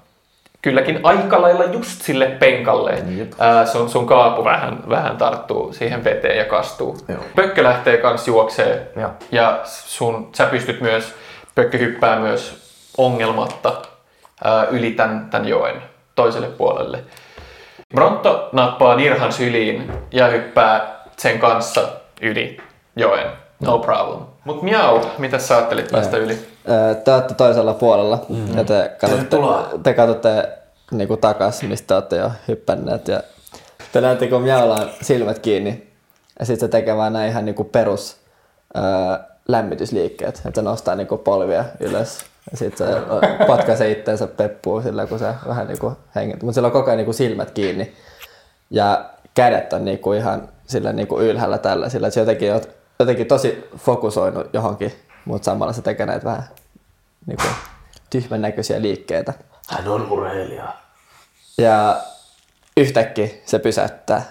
kylläkin 0.62 1.00
aika 1.04 1.42
lailla 1.42 1.64
just 1.64 2.02
sille 2.02 2.26
penkalle. 2.26 3.04
Ää, 3.40 3.66
sun, 3.66 3.90
sun 3.90 4.08
kaapu 4.08 4.44
vähän, 4.44 4.84
vähän 4.90 5.18
tarttuu 5.18 5.74
siihen 5.74 6.04
veteen 6.04 6.38
ja 6.38 6.46
kastuu. 6.46 6.98
Joo. 7.08 7.20
Pökkö 7.36 7.64
lähtee 7.64 7.98
kans 7.98 8.28
juoksee 8.28 8.92
Joo. 8.96 9.10
ja 9.32 9.60
sun, 9.64 10.30
sä 10.36 10.46
pystyt 10.46 10.82
myös, 10.82 11.14
Pökkö 11.56 11.78
hyppää 11.78 12.20
myös 12.20 12.72
ongelmatta 12.98 13.82
ää, 14.44 14.66
yli 14.66 14.92
tämän, 14.92 15.28
tämän 15.30 15.48
joen 15.48 15.82
toiselle 16.16 16.48
puolelle. 16.48 17.04
Bronto 17.94 18.50
nappaa 18.52 18.96
Nirhan 18.96 19.34
syliin 19.34 19.92
ja 20.12 20.28
hyppää 20.28 21.04
sen 21.18 21.40
kanssa 21.40 21.82
yli 22.22 22.58
joen. 22.96 23.28
No 23.60 23.80
problem. 23.80 24.20
Mut 24.44 24.62
miau, 24.62 25.02
mitä 25.18 25.38
sä 25.38 25.58
ajattelit 25.58 25.88
tästä 25.88 26.18
yli? 26.18 26.51
Te 27.04 27.14
olette 27.14 27.34
toisella 27.34 27.74
puolella 27.74 28.26
mm-hmm. 28.30 28.58
ja 28.58 28.64
te 28.64 28.92
katsotte, 28.98 29.38
te 29.84 29.94
katsotte 29.94 30.50
niinku 30.92 31.18
takas, 31.18 31.64
mistä 31.64 31.88
te 31.88 31.94
olette 31.94 32.16
jo 32.16 32.32
hyppänneet. 32.48 33.08
Ja 33.08 33.24
te 33.92 34.02
näette, 34.02 34.28
kun 34.28 34.42
Miaula 34.42 34.76
on 34.76 34.90
silmät 35.02 35.40
kiinni 35.40 35.88
ja 36.40 36.46
sitten 36.46 36.68
se 36.68 36.72
tekee 36.72 36.98
vaan 36.98 37.14
näin 37.14 37.30
ihan 37.30 37.46
niinku 37.46 37.64
perus 37.64 38.18
ö, 38.78 38.82
lämmitysliikkeet, 39.48 40.36
että 40.46 40.52
se 40.56 40.62
nostaa 40.62 40.96
niinku 40.96 41.18
polvia 41.18 41.66
ylös. 41.80 42.20
Ja 42.52 42.58
sitten 42.58 42.88
se 42.88 42.94
patkaisee 43.48 43.92
itteensä 43.92 44.28
peppuun 44.28 44.84
sillä, 44.84 45.08
kun 45.08 45.20
se 45.20 45.34
vähän 45.48 45.68
niinku 45.68 45.94
hengittää. 46.16 46.46
Mutta 46.46 46.56
sillä 46.56 46.66
on 46.66 46.72
koko 46.72 46.90
ajan 46.90 46.98
niinku 46.98 47.14
silmät 47.14 47.52
kiinni. 47.52 47.94
Ja 48.70 49.10
kädet 49.34 49.74
on 49.74 49.86
niinku 49.86 50.14
ihan 50.14 50.50
sillä 50.68 50.94
niinku 50.94 51.20
ylhäällä 51.20 51.58
tällä, 51.58 51.90
sillä 51.90 52.08
että 52.08 52.14
se 52.14 52.20
jotenkin, 52.20 52.52
jotenkin 53.00 53.28
tosi 53.28 53.70
fokusoinut 53.78 54.50
johonkin, 54.54 54.94
mutta 55.26 55.46
samalla 55.46 55.74
se 55.74 55.82
tekee 55.82 56.06
näitä 56.06 56.26
vähän 56.26 56.44
niinku 57.26 57.44
tyhmän 58.10 58.42
näköisiä 58.42 58.82
liikkeitä. 58.82 59.34
Hän 59.70 59.88
on 59.88 60.12
urheilija. 60.12 60.74
Ja 61.58 62.02
yhtäkkiä 62.78 63.28
se 63.46 63.60
pysäyttää 63.60 64.24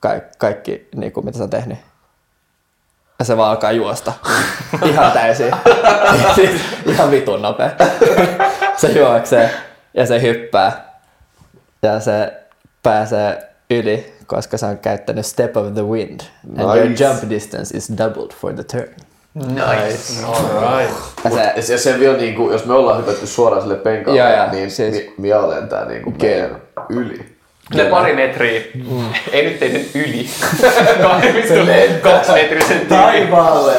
kaikki, 0.00 0.30
kaikki 0.38 0.88
niinku, 0.94 1.22
mitä 1.22 1.36
se 1.38 1.42
on 1.44 1.50
tehnyt. 1.50 1.78
Ja 3.18 3.24
se 3.24 3.36
vaan 3.36 3.50
alkaa 3.50 3.72
juosta. 3.72 4.12
Ihan 4.90 5.12
täysin. 5.12 5.54
siis 6.34 6.60
ihan 6.86 7.10
vitun 7.10 7.42
nopea. 7.42 7.70
se 8.76 8.88
juoksee 8.92 9.50
ja 9.94 10.06
se 10.06 10.22
hyppää. 10.22 11.00
Ja 11.82 12.00
se 12.00 12.42
pääsee 12.82 13.50
yli, 13.70 14.14
koska 14.26 14.58
se 14.58 14.66
on 14.66 14.78
käyttänyt 14.78 15.26
Step 15.26 15.56
of 15.56 15.74
the 15.74 15.82
Wind. 15.82 16.20
And 16.60 16.76
your 16.76 16.88
Nice. 16.88 17.04
jump 17.04 17.30
distance 17.30 17.76
is 17.76 17.92
doubled 17.98 18.30
for 18.34 18.52
the 18.54 18.64
turn. 18.64 18.94
Nice. 19.34 20.24
Alright. 20.26 20.94
Ja 21.24 21.30
se, 21.62 21.72
Ja 21.72 21.78
se 21.78 21.98
vielä 22.00 22.16
niinku, 22.16 22.50
jos 22.50 22.64
me 22.66 22.74
ollaan 22.74 22.98
hypätty 22.98 23.26
suoraan 23.26 23.62
sille 23.62 23.74
penkalle, 23.76 24.18
Joo, 24.18 24.36
joo, 24.36 24.50
niin 24.52 24.70
siis- 24.70 24.94
mi- 24.94 25.12
Mia 25.18 25.50
lentää 25.50 25.84
niinku 25.84 26.14
meidän 26.22 26.56
yli. 26.88 27.20
Ne 27.74 27.84
pari 27.84 28.12
metriä, 28.14 28.60
ei 29.32 29.44
nyt 29.44 29.58
teidän 29.58 29.80
yli, 29.94 30.26
kaksi 32.02 32.32
metrisen 32.32 32.76
tyyli. 32.76 32.88
Taivaalle! 32.88 33.74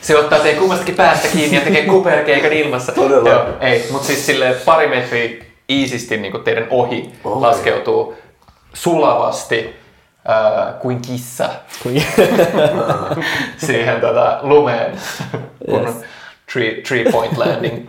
Se 0.00 0.18
ottaa 0.18 0.38
teidän 0.38 0.60
kummastakin 0.60 0.94
päästä 0.94 1.28
kiinni 1.28 1.56
ja 1.56 1.62
tekee 1.62 1.86
kuperkeikan 1.92 2.52
ilmassa. 2.52 2.92
Todella. 2.92 3.28
Joo, 3.28 3.44
ei, 3.60 3.86
mutta 3.90 4.06
siis 4.06 4.26
sille 4.26 4.56
pari 4.64 4.86
metriä 4.88 5.30
iisisti 5.70 6.16
niin 6.16 6.42
teidän 6.44 6.66
ohi 6.70 7.10
Oi. 7.24 7.40
laskeutuu 7.40 8.14
sulavasti 8.72 9.76
äh, 10.30 10.74
kuin 10.80 11.00
kissa 11.02 11.48
siihen 13.66 14.00
tota, 14.00 14.38
lumeen, 14.42 14.92
kun 15.70 15.82
Yes. 15.86 15.94
three, 16.52 16.82
three 16.82 17.04
point 17.12 17.36
landing. 17.38 17.88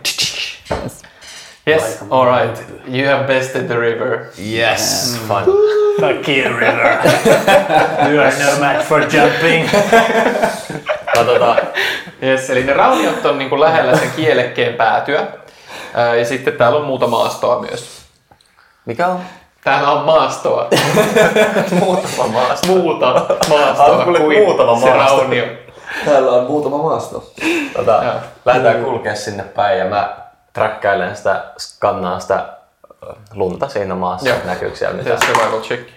Yes, 1.68 1.98
alright. 2.10 2.62
You 2.88 3.08
have 3.08 3.24
bested 3.26 3.66
the 3.66 3.76
river. 3.76 4.26
Yes! 4.38 5.18
Fun. 5.28 5.44
Fuck 6.00 6.28
you, 6.28 6.56
River. 6.58 6.98
you 8.10 8.20
are 8.20 8.32
no 8.44 8.60
match 8.60 8.84
for 8.86 9.00
jumping. 9.00 9.68
Yes, 12.22 12.50
eli 12.50 12.64
ne 12.64 12.72
rauniot 12.72 13.26
on 13.26 13.38
niin 13.38 13.60
lähellä 13.60 13.96
sen 13.96 14.10
kielekkeen 14.16 14.74
päätyä. 14.74 15.26
Ää, 15.94 16.14
Ja 16.14 16.24
sitten 16.24 16.52
täällä 16.56 16.78
on 16.78 16.84
muuta 16.84 17.06
maastoa 17.06 17.60
myös. 17.60 18.00
Mikä 18.84 19.06
on? 19.06 19.20
Täällä 19.66 19.90
on 19.90 20.04
maastoa. 20.04 20.68
Muutama 21.80 22.26
maasta. 22.32 22.66
Muuta 22.66 23.06
maastoa 23.48 23.86
Ah, 23.96 24.04
kuin 24.04 24.44
muutama 24.44 24.80
se 24.80 24.94
maasto. 24.94 25.16
raunio. 25.18 25.44
Täällä 26.04 26.30
on 26.32 26.44
muutama 26.46 26.78
maasto. 26.78 27.32
Tota, 27.76 28.00
Joo. 28.04 28.14
lähdetään 28.44 28.84
kulkea 28.84 29.14
sinne 29.14 29.42
päin 29.42 29.78
ja 29.78 29.84
mä 29.84 30.16
träkkäilen 30.52 31.16
sitä, 31.16 31.44
skannaan 31.58 32.20
sitä 32.20 32.44
lunta 33.34 33.68
siinä 33.68 33.94
maassa. 33.94 34.28
Joo. 34.28 34.38
Näkyykö 34.44 34.76
siellä 34.76 35.02
Se 35.02 35.12
on 35.12 35.16
mitään? 35.18 35.36
survival 35.36 35.60
check. 35.60 35.88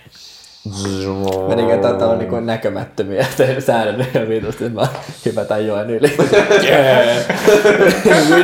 Menikö 1.47 1.77
tätä 1.77 2.07
on 2.07 2.19
niinku 2.19 2.39
näkymättömiä 2.39 3.25
tehnyt 3.37 3.63
säännöllinen 3.63 4.21
ja 4.21 4.29
vitusti, 4.29 4.65
että 4.65 4.79
mä 4.79 4.87
hypätään 5.25 5.67
joen 5.67 5.89
yli. 5.89 6.07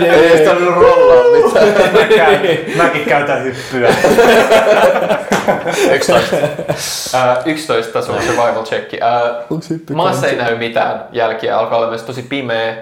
Ei 0.06 0.38
sitä 0.38 0.54
nyt 0.54 0.76
rollaa 0.76 1.24
mitään. 1.32 2.42
Mäkin 2.84 3.06
käytän 3.06 3.44
hyppyä. 3.44 3.96
11. 5.92 6.36
Ää, 7.14 7.42
11 7.46 8.02
sun 8.02 8.16
survival 8.22 8.64
check. 8.64 8.92
Hyppy 9.70 9.94
Maassa 9.94 10.28
ei 10.28 10.36
näy 10.36 10.58
mitään 10.58 11.04
jälkiä, 11.12 11.58
alkaa 11.58 11.78
olla 11.78 11.90
myös 11.90 12.04
tosi 12.04 12.22
pimeä. 12.22 12.76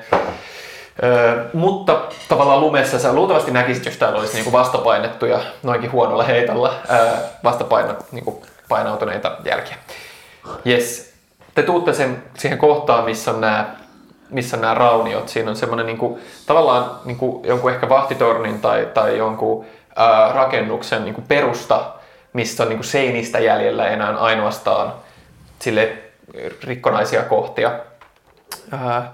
Öö, 1.04 1.46
mutta 1.54 2.02
tavallaan 2.30 2.62
lumessa 2.62 3.00
sä 3.00 3.14
luultavasti 3.14 3.52
näkisit, 3.52 3.86
jos 3.86 3.98
täällä 3.98 4.20
olisi 4.20 4.34
niinku 4.34 4.52
vastapainettuja 4.52 5.40
noinkin 5.64 5.92
huonolla 5.92 6.24
heitolla 6.24 6.74
öö, 6.92 7.12
vastapaino, 7.44 7.96
niinku 8.12 8.44
painautuneita 8.74 9.38
jälkiä. 9.45 9.78
Yes. 10.67 11.13
Te 11.55 11.63
tuutte 11.63 11.93
sen, 11.93 12.24
siihen 12.38 12.57
kohtaan, 12.57 13.05
missä 13.05 13.32
on 13.32 13.41
nämä 13.41 13.76
missä 14.30 14.57
on 14.57 14.61
nämä 14.61 14.74
rauniot. 14.74 15.30
Siinä 15.30 15.49
on 15.49 15.55
semmoinen 15.55 15.86
niinku, 15.86 16.19
tavallaan 16.45 16.99
niinku, 17.05 17.41
jonkun 17.45 17.71
ehkä 17.71 17.89
vahtitornin 17.89 18.61
tai, 18.61 18.88
tai 18.93 19.17
jonkun 19.17 19.65
ää, 19.95 20.34
rakennuksen 20.34 21.05
niinku 21.05 21.21
perusta, 21.28 21.93
missä 22.34 22.63
on 22.63 22.69
niinku 22.69 22.84
seinistä 22.84 23.39
jäljellä 23.39 23.88
enää 23.88 24.17
ainoastaan 24.17 24.93
sille 25.59 25.97
rikkonaisia 26.63 27.24
kohtia. 27.24 27.71
Ää, 28.71 29.13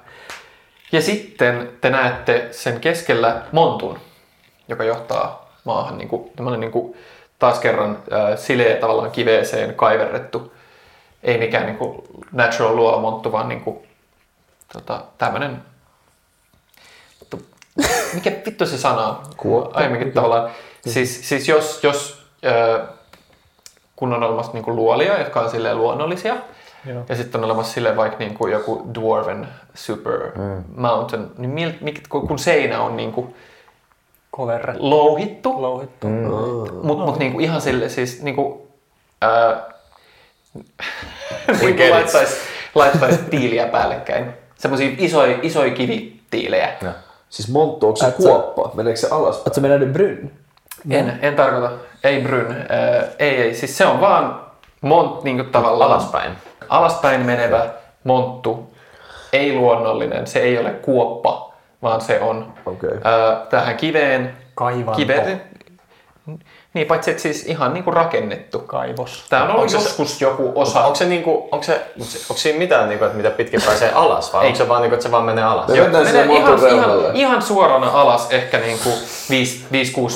ja 0.91 1.01
sitten 1.01 1.71
te 1.81 1.89
näette 1.89 2.47
sen 2.51 2.79
keskellä 2.79 3.41
montun, 3.51 3.99
joka 4.67 4.83
johtaa 4.83 5.49
maahan 5.63 5.97
niin 5.97 6.07
kuin, 6.07 6.31
niin 6.59 6.71
kuin, 6.71 6.97
taas 7.39 7.59
kerran 7.59 8.03
ää, 8.11 8.35
sileä 8.35 8.75
tavallaan 8.75 9.11
kiveeseen 9.11 9.75
kaiverrettu. 9.75 10.53
Ei 11.23 11.37
mikään 11.37 11.65
niin 11.65 11.77
kuin 11.77 12.01
natural 12.31 12.75
luolamonttu, 12.75 13.31
vaan 13.31 13.49
niin 13.49 13.61
kuin, 13.61 13.77
tota, 14.73 15.03
tämmöinen... 15.17 15.61
Mikä 18.13 18.31
vittu 18.45 18.65
se 18.65 18.77
sana 18.77 19.07
on? 19.07 19.17
Kuoppa. 19.37 19.79
Aiemminkin 19.79 20.11
tavallaan. 20.11 20.49
Siis, 20.87 21.29
siis 21.29 21.47
jos, 21.47 21.83
jos 21.83 22.25
ää, 22.43 22.87
kun 23.95 24.13
on 24.13 24.23
olemassa 24.23 24.53
niin 24.53 24.63
kuin 24.63 24.75
luolia, 24.75 25.19
jotka 25.19 25.39
on 25.39 25.49
silleen 25.49 25.77
luonnollisia, 25.77 26.35
Joo. 26.85 27.03
ja 27.09 27.15
sitten 27.15 27.39
on 27.39 27.45
olemassa 27.45 27.73
silleen 27.73 27.97
vaikka 27.97 28.17
niin 28.17 28.33
kuin 28.33 28.51
joku 28.51 28.91
Dwarven 28.93 29.47
Super 29.73 30.31
mm. 30.35 30.63
Mountain, 30.75 31.27
niin 31.37 31.49
mil, 31.49 31.71
mik, 31.81 32.03
kun 32.09 32.27
kun 32.27 32.39
seinä 32.39 32.81
on 32.81 32.97
niin 32.97 33.11
kuin 33.11 33.35
Koverre. 34.31 34.73
louhittu, 34.77 35.61
Louhittu. 35.61 36.07
mutta 36.83 37.05
mut 37.05 37.19
niinku 37.19 37.39
ihan 37.39 37.61
sille 37.61 37.89
siis 37.89 38.21
niinku 38.21 38.67
ää, 39.21 39.63
niin 41.61 41.75
get 41.75 41.85
it. 41.87 41.91
laittaisi 41.91 42.35
laittaisi 42.75 43.19
tiiliä 43.29 43.67
päällekkäin. 43.67 44.33
Semmoisia 44.57 44.89
isoja, 44.97 45.37
isoja 45.41 45.71
kivitiilejä. 45.73 46.73
Siis 47.29 47.49
monttu, 47.51 47.87
onko 47.87 47.95
se 47.97 48.05
Et 48.07 48.11
sä- 48.15 48.17
kuoppa? 48.17 48.71
Meneekö 48.73 48.99
se 48.99 49.07
alaspäin? 49.11 49.43
Oletko 49.47 49.61
mennyt 49.61 49.93
Bryn? 49.93 50.31
En, 50.89 51.19
en 51.21 51.35
tarkoita, 51.35 51.71
ei 52.03 52.21
Bryn, 52.21 52.51
ää, 52.69 53.03
ei, 53.19 53.35
ei, 53.41 53.55
siis 53.55 53.77
se 53.77 53.85
on 53.85 54.01
vaan 54.01 54.41
mont 54.81 55.23
niinku 55.23 55.43
tavallaan 55.43 55.91
Alaspäin. 55.91 56.31
alaspäin 56.69 57.25
menevä 57.25 57.69
monttu, 58.03 58.73
ei 59.33 59.53
luonnollinen, 59.55 60.27
se 60.27 60.39
ei 60.39 60.57
ole 60.57 60.69
kuoppa, 60.71 61.48
vaan 61.81 62.01
se 62.01 62.19
on 62.21 62.53
Okei. 62.65 62.89
ää, 63.03 63.45
tähän 63.49 63.77
kiveen. 63.77 64.37
Kaivanto. 64.55 64.91
Kiveen. 64.97 65.41
Niin, 66.73 66.87
paitsi 66.87 67.11
että 67.11 67.23
siis 67.23 67.43
ihan 67.45 67.73
niinku 67.73 67.91
rakennettu. 67.91 68.59
Kaivos. 68.59 69.25
Tämä 69.29 69.43
on 69.43 69.49
ollut 69.49 69.61
Onko 69.63 69.69
se- 69.79 69.87
joskus 69.89 70.21
joku 70.21 70.51
osa. 70.55 70.81
Onko 70.83 70.95
se, 70.95 71.05
niinku, 71.05 71.49
onko, 71.51 71.63
se, 71.63 71.81
onko 72.29 72.33
siinä 72.39 72.59
mitään, 72.59 72.89
niinku, 72.89 73.05
että 73.05 73.17
mitä 73.17 73.29
pitkin 73.29 73.61
pääsee 73.61 73.91
alas, 73.91 74.33
vai 74.33 74.41
Ei. 74.41 74.47
onko 74.47 74.57
se 74.57 74.67
vaan, 74.67 74.81
niinku, 74.81 74.93
että 74.93 75.03
se 75.03 75.11
vaan 75.11 75.23
menee 75.25 75.43
alas? 75.43 75.67
Me 75.67 75.77
Joo, 75.77 75.87
menee 75.87 76.25
ihan, 76.25 76.59
ihan, 76.67 77.15
ihan 77.15 77.41
suorana 77.41 77.87
alas 77.91 78.27
ehkä 78.31 78.57
niinku 78.57 78.89
5-6 78.89 78.91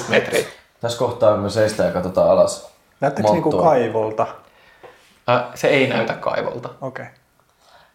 metriä. 0.07 0.45
Tässä 0.81 0.97
kohtaa 0.99 1.37
me 1.37 1.49
seistään 1.49 1.87
ja 1.87 1.93
katsotaan 1.93 2.29
alas. 2.29 2.69
Näyttääkö 2.99 3.31
niinku 3.31 3.51
kaivolta? 3.51 4.27
Ää, 5.27 5.51
se 5.55 5.67
ei 5.67 5.87
näytä 5.87 6.13
kaivolta. 6.13 6.69
Okei. 6.81 7.05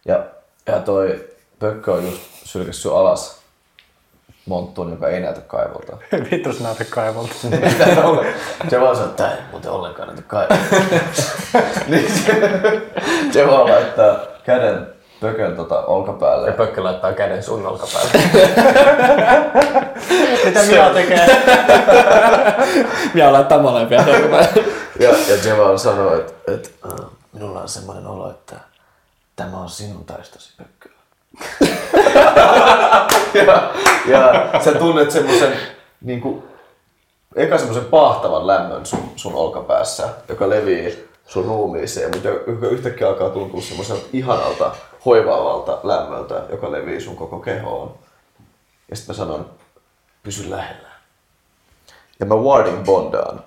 Ja, 0.05 0.19
ja 0.67 0.79
toi 0.79 1.27
pökkö 1.59 1.93
on 1.93 2.05
just 2.05 2.21
sylkässy 2.43 2.89
alas 2.97 3.38
monttuun, 4.49 4.91
joka 4.91 5.09
ei 5.09 5.19
näytä 5.19 5.41
kaivolta. 5.41 5.97
Vittu 6.31 6.53
se 6.57 6.63
näytä 6.63 6.85
kaivolta. 6.89 7.33
On? 8.03 8.25
Se 8.69 8.81
vaan 8.81 8.95
sanoo, 8.95 9.09
että 9.09 9.23
tää 9.23 9.35
ei 9.35 9.41
muuten 9.51 9.71
ollenkaan 9.71 10.07
näytä 10.07 10.23
kaivolta. 10.27 10.63
niin 11.87 12.11
se, 12.11 12.51
se 13.31 13.47
vaan 13.47 13.69
laittaa 13.71 14.15
käden 14.43 14.87
pökön 15.21 15.55
tota 15.55 15.81
olkapäälle. 15.81 16.47
Ja 16.47 16.53
pökkö 16.53 16.83
laittaa 16.83 17.13
käden 17.13 17.43
sun 17.43 17.65
olkapäälle. 17.67 18.11
Mitä 20.45 20.63
minä 20.63 20.89
tekee? 20.93 21.27
Minä 23.13 23.33
laittaa 23.33 23.61
molempia. 23.61 24.03
Ja, 24.99 25.09
ja 25.09 25.43
se 25.43 25.57
vaan 25.57 25.79
sanoo, 25.79 26.15
että, 26.15 26.33
että 26.53 26.69
uh, 26.85 27.11
minulla 27.33 27.61
on 27.61 27.69
semmoinen 27.69 28.07
olo, 28.07 28.29
että 28.29 28.55
tämä 29.35 29.57
on 29.57 29.69
sinun 29.69 30.05
taistosi 30.05 30.53
pökkö. 30.57 30.98
Ja, 33.33 33.73
ja 34.07 34.51
sä 34.63 34.71
tunnet 34.71 35.11
semmoisen 35.11 35.53
niin 36.01 36.21
kuin, 36.21 36.43
eka 37.35 37.57
semmoisen 37.57 37.85
pahtavan 37.85 38.47
lämmön 38.47 38.85
sun, 38.85 39.11
sun 39.15 39.35
olkapäässä, 39.35 40.09
joka 40.29 40.49
levii 40.49 41.09
sun 41.27 41.45
ruumiiseen, 41.45 42.11
mutta 42.11 42.27
joka 42.27 42.67
yhtäkkiä 42.67 43.07
alkaa 43.07 43.29
tuntua 43.29 43.61
semmoiselta 43.61 44.05
ihanalta, 44.13 44.75
hoivaavalta 45.05 45.79
lämmöltä, 45.83 46.43
joka 46.49 46.71
levii 46.71 47.01
sun 47.01 47.15
koko 47.15 47.39
kehoon. 47.39 47.95
Ja 48.89 48.95
sitten 48.95 49.15
mä 49.15 49.17
sanon, 49.17 49.49
pysy 50.23 50.49
lähellä. 50.49 50.89
Ja 52.19 52.25
mä 52.25 52.35
warding 52.35 52.83
bondaan 52.85 53.43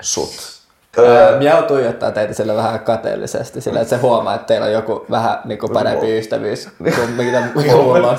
sut. 0.00 0.59
Öö, 0.98 1.38
Miau 1.38 1.62
tuijottaa 1.62 2.10
teitä 2.10 2.34
sille 2.34 2.56
vähän 2.56 2.80
kateellisesti, 2.80 3.60
sillä 3.60 3.80
että 3.80 3.96
se 3.96 4.02
huomaa, 4.02 4.34
että 4.34 4.46
teillä 4.46 4.66
on 4.66 4.72
joku 4.72 5.06
vähän 5.10 5.38
niin 5.44 5.58
kuin 5.58 5.72
parempi 5.72 6.18
ystävyys 6.18 6.68
kuin 6.78 7.10
mitä, 7.10 7.42
mulla 7.54 8.08
on. 8.08 8.18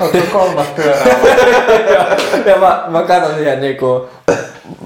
Onko 0.00 0.18
kolmas 0.32 0.66
pyörä? 0.66 0.96
ja 2.50 2.56
mä, 2.58 2.84
mä 2.88 3.02
katson 3.02 3.34
siihen 3.34 3.60
niinku 3.60 4.08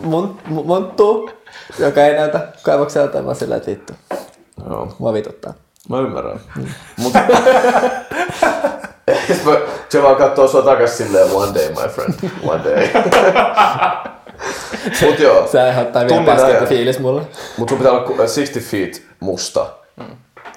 mun, 0.02 0.38
mun, 0.46 0.92
joka 1.78 2.04
ei 2.06 2.14
näytä 2.14 2.40
kaivokselta, 2.62 3.22
mä 3.22 3.34
silleen, 3.34 3.58
että 3.58 3.70
vittu, 3.70 3.92
Joo. 4.70 4.94
mua 4.98 5.12
vituttaa. 5.12 5.54
Mä 5.88 5.98
ymmärrän. 5.98 6.40
Mut... 6.96 7.12
Sitten 9.26 9.52
mä, 9.52 9.58
se 9.88 10.02
vaan 10.02 10.16
katsoo 10.16 10.48
sua 10.48 10.62
takas 10.62 10.98
silleen, 10.98 11.32
one 11.32 11.54
day 11.54 11.68
my 11.68 11.88
friend, 11.88 12.14
one 12.42 12.64
day. 12.64 12.88
Mut 15.03 15.18
joo, 15.18 15.47
Se 15.47 15.61
aiheuttaa 15.62 16.05
vielä 16.07 16.45
ajan. 16.47 16.66
fiilis 16.66 16.99
mulle. 16.99 17.22
mut 17.57 17.68
sun 17.68 17.78
pitää 17.78 17.93
olla 17.93 18.05
ku- 18.05 18.14
60 18.14 18.61
feet 18.70 19.03
musta. 19.20 19.66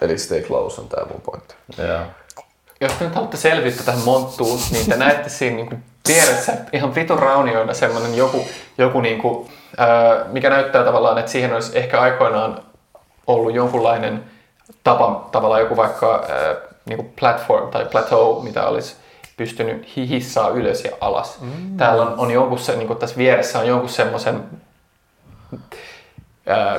Eli 0.02 0.18
stay 0.18 0.42
close 0.42 0.82
on 0.82 0.88
tää 0.88 1.06
mun 1.12 1.22
pointti. 1.22 1.56
Joo. 1.78 2.00
Jos 2.82 2.92
te 2.94 3.04
nyt 3.06 3.16
haluatte 3.16 3.38
selvyyttä 3.38 3.84
tähän 3.84 4.02
monttuun, 4.02 4.60
niin 4.72 4.90
te 4.90 4.98
näette 4.98 5.30
siinä 5.30 5.56
niinku 5.56 5.76
vieressä 6.08 6.54
ihan 6.74 6.96
vitun 6.96 7.20
raunioina 7.20 7.74
semmoinen 7.74 8.16
joku, 8.16 8.46
joku 8.78 9.02
niinku, 9.02 9.50
ää, 9.78 10.26
mikä 10.28 10.50
näyttää 10.50 10.84
tavallaan, 10.84 11.18
että 11.18 11.32
siihen 11.32 11.54
olisi 11.54 11.78
ehkä 11.78 12.00
aikoinaan 12.02 12.62
ollut 13.28 13.56
jonkunlainen 13.56 14.24
tapa, 14.84 15.28
tavallaan 15.32 15.62
joku 15.62 15.78
vaikka 15.78 16.26
ää, 16.30 16.56
niinku 16.86 17.06
platform 17.20 17.72
tai 17.72 17.86
plateau, 17.86 18.42
mitä 18.42 18.66
olisi 18.68 18.96
pystynyt 19.42 19.96
hihissaa 19.96 20.50
ylös 20.50 20.84
ja 20.84 20.92
alas. 21.02 21.42
Mm. 21.42 21.78
Täällä 21.78 22.02
on, 22.02 22.14
on 22.18 22.32
jonkun 22.32 22.60
se, 22.60 22.76
niinku 22.76 22.96
tässä 22.96 23.18
vieressä 23.18 23.60
on 23.60 23.68
jonkun 23.68 23.90
semmoisen 23.90 24.44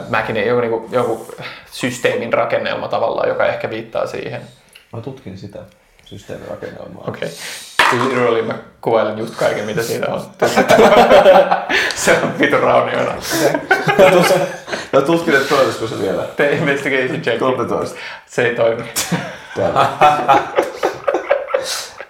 mäkin 0.08 0.46
joku, 0.46 0.60
niinku, 0.60 0.88
joku 0.90 1.34
systeemin 1.70 2.32
rakennelma 2.32 2.88
tavallaan, 2.88 3.28
joka 3.28 3.46
ehkä 3.46 3.70
viittaa 3.70 4.06
siihen. 4.06 4.42
Mä 4.92 5.00
tutkin 5.00 5.38
sitä 5.38 5.58
systeemirakennelmaa. 6.04 7.04
Okei. 7.08 7.28
Okay. 7.28 8.08
Literally 8.08 8.42
mä 8.42 8.54
kuvailen 8.80 9.18
just 9.18 9.34
kaiken, 9.34 9.64
mitä 9.64 9.82
siinä 9.82 10.06
on. 10.06 10.20
se 11.94 12.18
on 12.22 12.38
vitu 12.38 12.56
raunioina. 12.56 13.14
Mä 14.92 15.00
tutkin, 15.00 15.34
että 15.34 15.48
toimisiko 15.48 15.86
se 15.86 15.98
vielä. 15.98 16.22
Tee 16.22 16.52
investigation 16.52 17.20
check. 17.20 17.38
13. 17.38 17.96
Se 18.26 18.42
ei 18.42 18.54
toimi. 18.54 18.84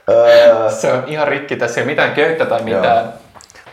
Öö, 0.08 0.70
Se 0.70 0.92
on 0.92 1.04
ihan 1.06 1.28
rikki. 1.28 1.56
Tässä 1.56 1.80
ei 1.80 1.84
ole 1.84 1.90
mitään 1.92 2.14
köyttä 2.14 2.46
tai 2.46 2.62
mitään. 2.62 3.12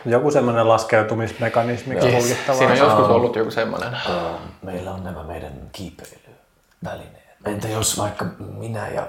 Joku 0.06 0.30
semmoinen 0.30 0.68
laskeutumismekanismi 0.68 1.94
Yes. 1.94 2.24
Siinä 2.58 2.72
on 2.72 2.78
joskus 2.78 3.08
ollut 3.08 3.36
joku 3.36 3.50
semmoinen. 3.50 3.96
meillä 4.62 4.90
on 4.90 5.04
nämä 5.04 5.24
meidän 5.24 5.52
kiipeilyvälineet. 5.72 7.20
Entä 7.46 7.68
jos 7.68 7.98
vaikka 7.98 8.24
minä 8.38 8.88
ja 8.88 9.08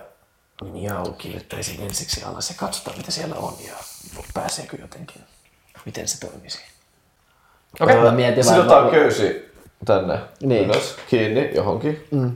Miau 0.71 1.05
kiivettäisiin 1.17 1.81
ensiksi 1.81 2.23
alas 2.23 2.49
ja 2.49 2.55
katsotaan 2.59 2.97
mitä 2.97 3.11
siellä 3.11 3.35
on 3.35 3.53
ja 3.67 3.73
pääseekö 4.33 4.77
jotenkin? 4.81 5.21
Miten 5.85 6.07
se 6.07 6.19
toimisi? 6.19 6.59
Okei. 7.79 7.95
Mä 7.95 8.11
mietin 8.11 8.45
vaan, 8.45 8.55
Sidotaan 8.55 8.89
köysi 8.89 9.51
tänne 9.85 10.19
Niin. 10.43 10.65
ylös, 10.69 10.95
kiinni 11.09 11.51
johonkin. 11.55 12.07
Mm. 12.11 12.31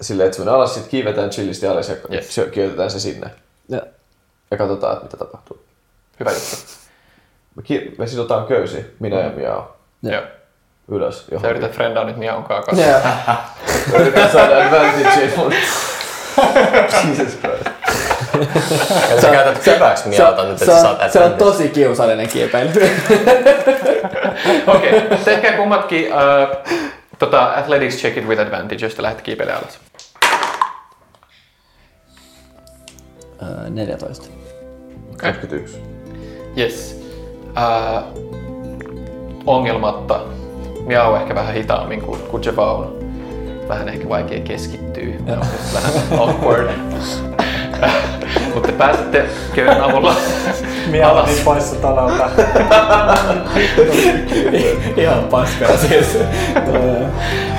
Silleen, 0.00 0.26
että 0.26 0.42
se 0.44 0.50
alas, 0.50 0.74
sitten 0.74 0.90
kiivetään 0.90 1.30
chillisti 1.30 1.66
alas 1.66 1.88
ja 1.88 1.94
Yes. 2.12 2.38
yes. 2.38 2.48
kiivetään 2.52 2.90
se 2.90 3.00
sinne. 3.00 3.30
Ja, 3.68 3.82
Ja 4.50 4.56
katsotaan, 4.56 4.92
että 4.92 5.04
mitä 5.04 5.16
tapahtuu. 5.16 5.64
Hyvä 6.20 6.30
juttu. 6.30 6.56
Me, 7.56 7.62
ki- 7.62 7.94
me 7.98 8.06
sidotaan 8.06 8.46
köysi, 8.46 8.94
minä 8.98 9.20
ja 9.20 9.30
Miau, 9.30 9.62
Joo. 10.02 10.22
ylös 10.88 11.18
Sä 11.18 11.24
johonkin. 11.30 11.50
yrität 11.50 11.72
frendaa 11.76 12.04
nyt 12.04 12.16
Miaun 12.16 12.44
kanssa. 12.44 12.84
ja, 12.84 13.00
Yritetään 13.94 14.30
saada 14.32 14.66
advantage, 14.66 15.32
mutta... 15.36 15.56
Jesus 17.08 17.38
Christ. 17.38 17.64
Ja 19.10 19.20
sä 19.20 19.30
käytät 19.30 19.66
hyväksi 19.66 20.08
miauta 20.08 20.44
nyt, 20.44 20.58
se, 20.58 20.64
että 20.64 20.76
sä 20.76 20.82
saat 20.82 21.02
on, 21.02 21.10
se 21.10 21.20
on 21.20 21.32
tosi 21.34 21.68
kiusallinen 21.68 22.28
kiipeily. 22.28 22.70
Okei. 24.66 24.96
Okay. 24.96 25.18
Tehkää 25.24 25.52
kummatkin 25.52 26.06
uh, 26.12 26.56
tota, 27.18 27.44
athletics 27.54 27.96
check 27.96 28.16
it 28.16 28.26
with 28.26 28.42
advantage, 28.42 28.86
jos 28.86 28.94
te 28.94 29.02
lähdette 29.02 29.22
kiipeilemään 29.22 29.62
alas. 29.64 29.78
Öö, 33.42 33.70
14. 33.70 34.26
21. 35.16 35.80
Yes. 36.58 37.02
Uh, 37.48 38.02
ongelmatta. 39.46 40.20
Miau 40.86 41.14
ehkä 41.16 41.34
vähän 41.34 41.54
hitaammin 41.54 42.00
kuin, 42.02 42.44
Java 42.44 42.72
on. 42.72 42.98
Vähän 43.68 43.88
ehkä 43.88 44.08
vaikea 44.08 44.40
keskittyä. 44.40 45.02
Ja. 45.26 45.36
Vähän 45.74 45.92
awkward. 46.20 46.70
Mutta 48.54 48.68
te 48.68 48.72
pääsette 48.78 49.24
köyden 49.54 49.82
avulla 49.82 50.14
Miau 50.90 51.10
alas. 51.10 51.26
niin 51.30 51.44
poissa 51.44 51.76
talolta. 51.76 52.30
Ihan 54.96 55.24
paskaa 55.30 55.76
siis. 55.76 56.18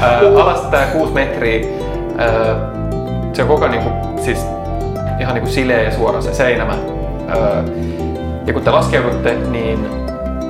Ää, 0.02 0.20
alas 0.20 0.62
tää 0.62 0.86
6 0.86 1.14
metriä. 1.14 1.68
Ää, 2.18 2.72
se 3.34 3.42
on 3.42 3.48
koko 3.48 3.68
niinku, 3.68 3.90
siis 4.26 4.46
ihan 5.20 5.34
niinku 5.34 5.50
sileä 5.50 5.82
ja 5.82 5.92
suora 5.92 6.22
se 6.22 6.34
seinämä. 6.34 6.78
Ää, 7.28 7.64
ja 8.46 8.54
kun 8.54 8.62
te 8.62 8.72
laskeudutte, 8.72 9.34
niin 9.36 9.88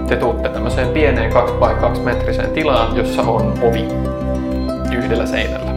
te 0.08 0.16
tuutte 0.16 0.50
tämmöiseen 0.50 0.88
pieneen 0.88 1.34
2 1.34 1.54
x 1.54 1.82
2 1.82 2.02
metriseen 2.02 2.52
tilaan, 2.52 2.98
jossa 2.98 3.22
on 3.22 3.54
ovi 3.62 3.88
yhdellä 4.98 5.26
seinällä. 5.26 5.70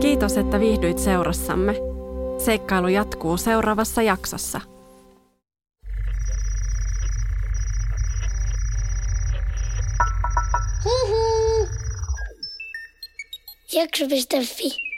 Kiitos, 0.00 0.38
että 0.38 0.60
viihdyit 0.60 0.98
seurassamme. 0.98 1.74
Seikkailu 2.38 2.88
jatkuu 2.88 3.36
seuraavassa 3.36 4.02
jaksossa. 4.02 4.71
Jakso.fi 13.72 14.91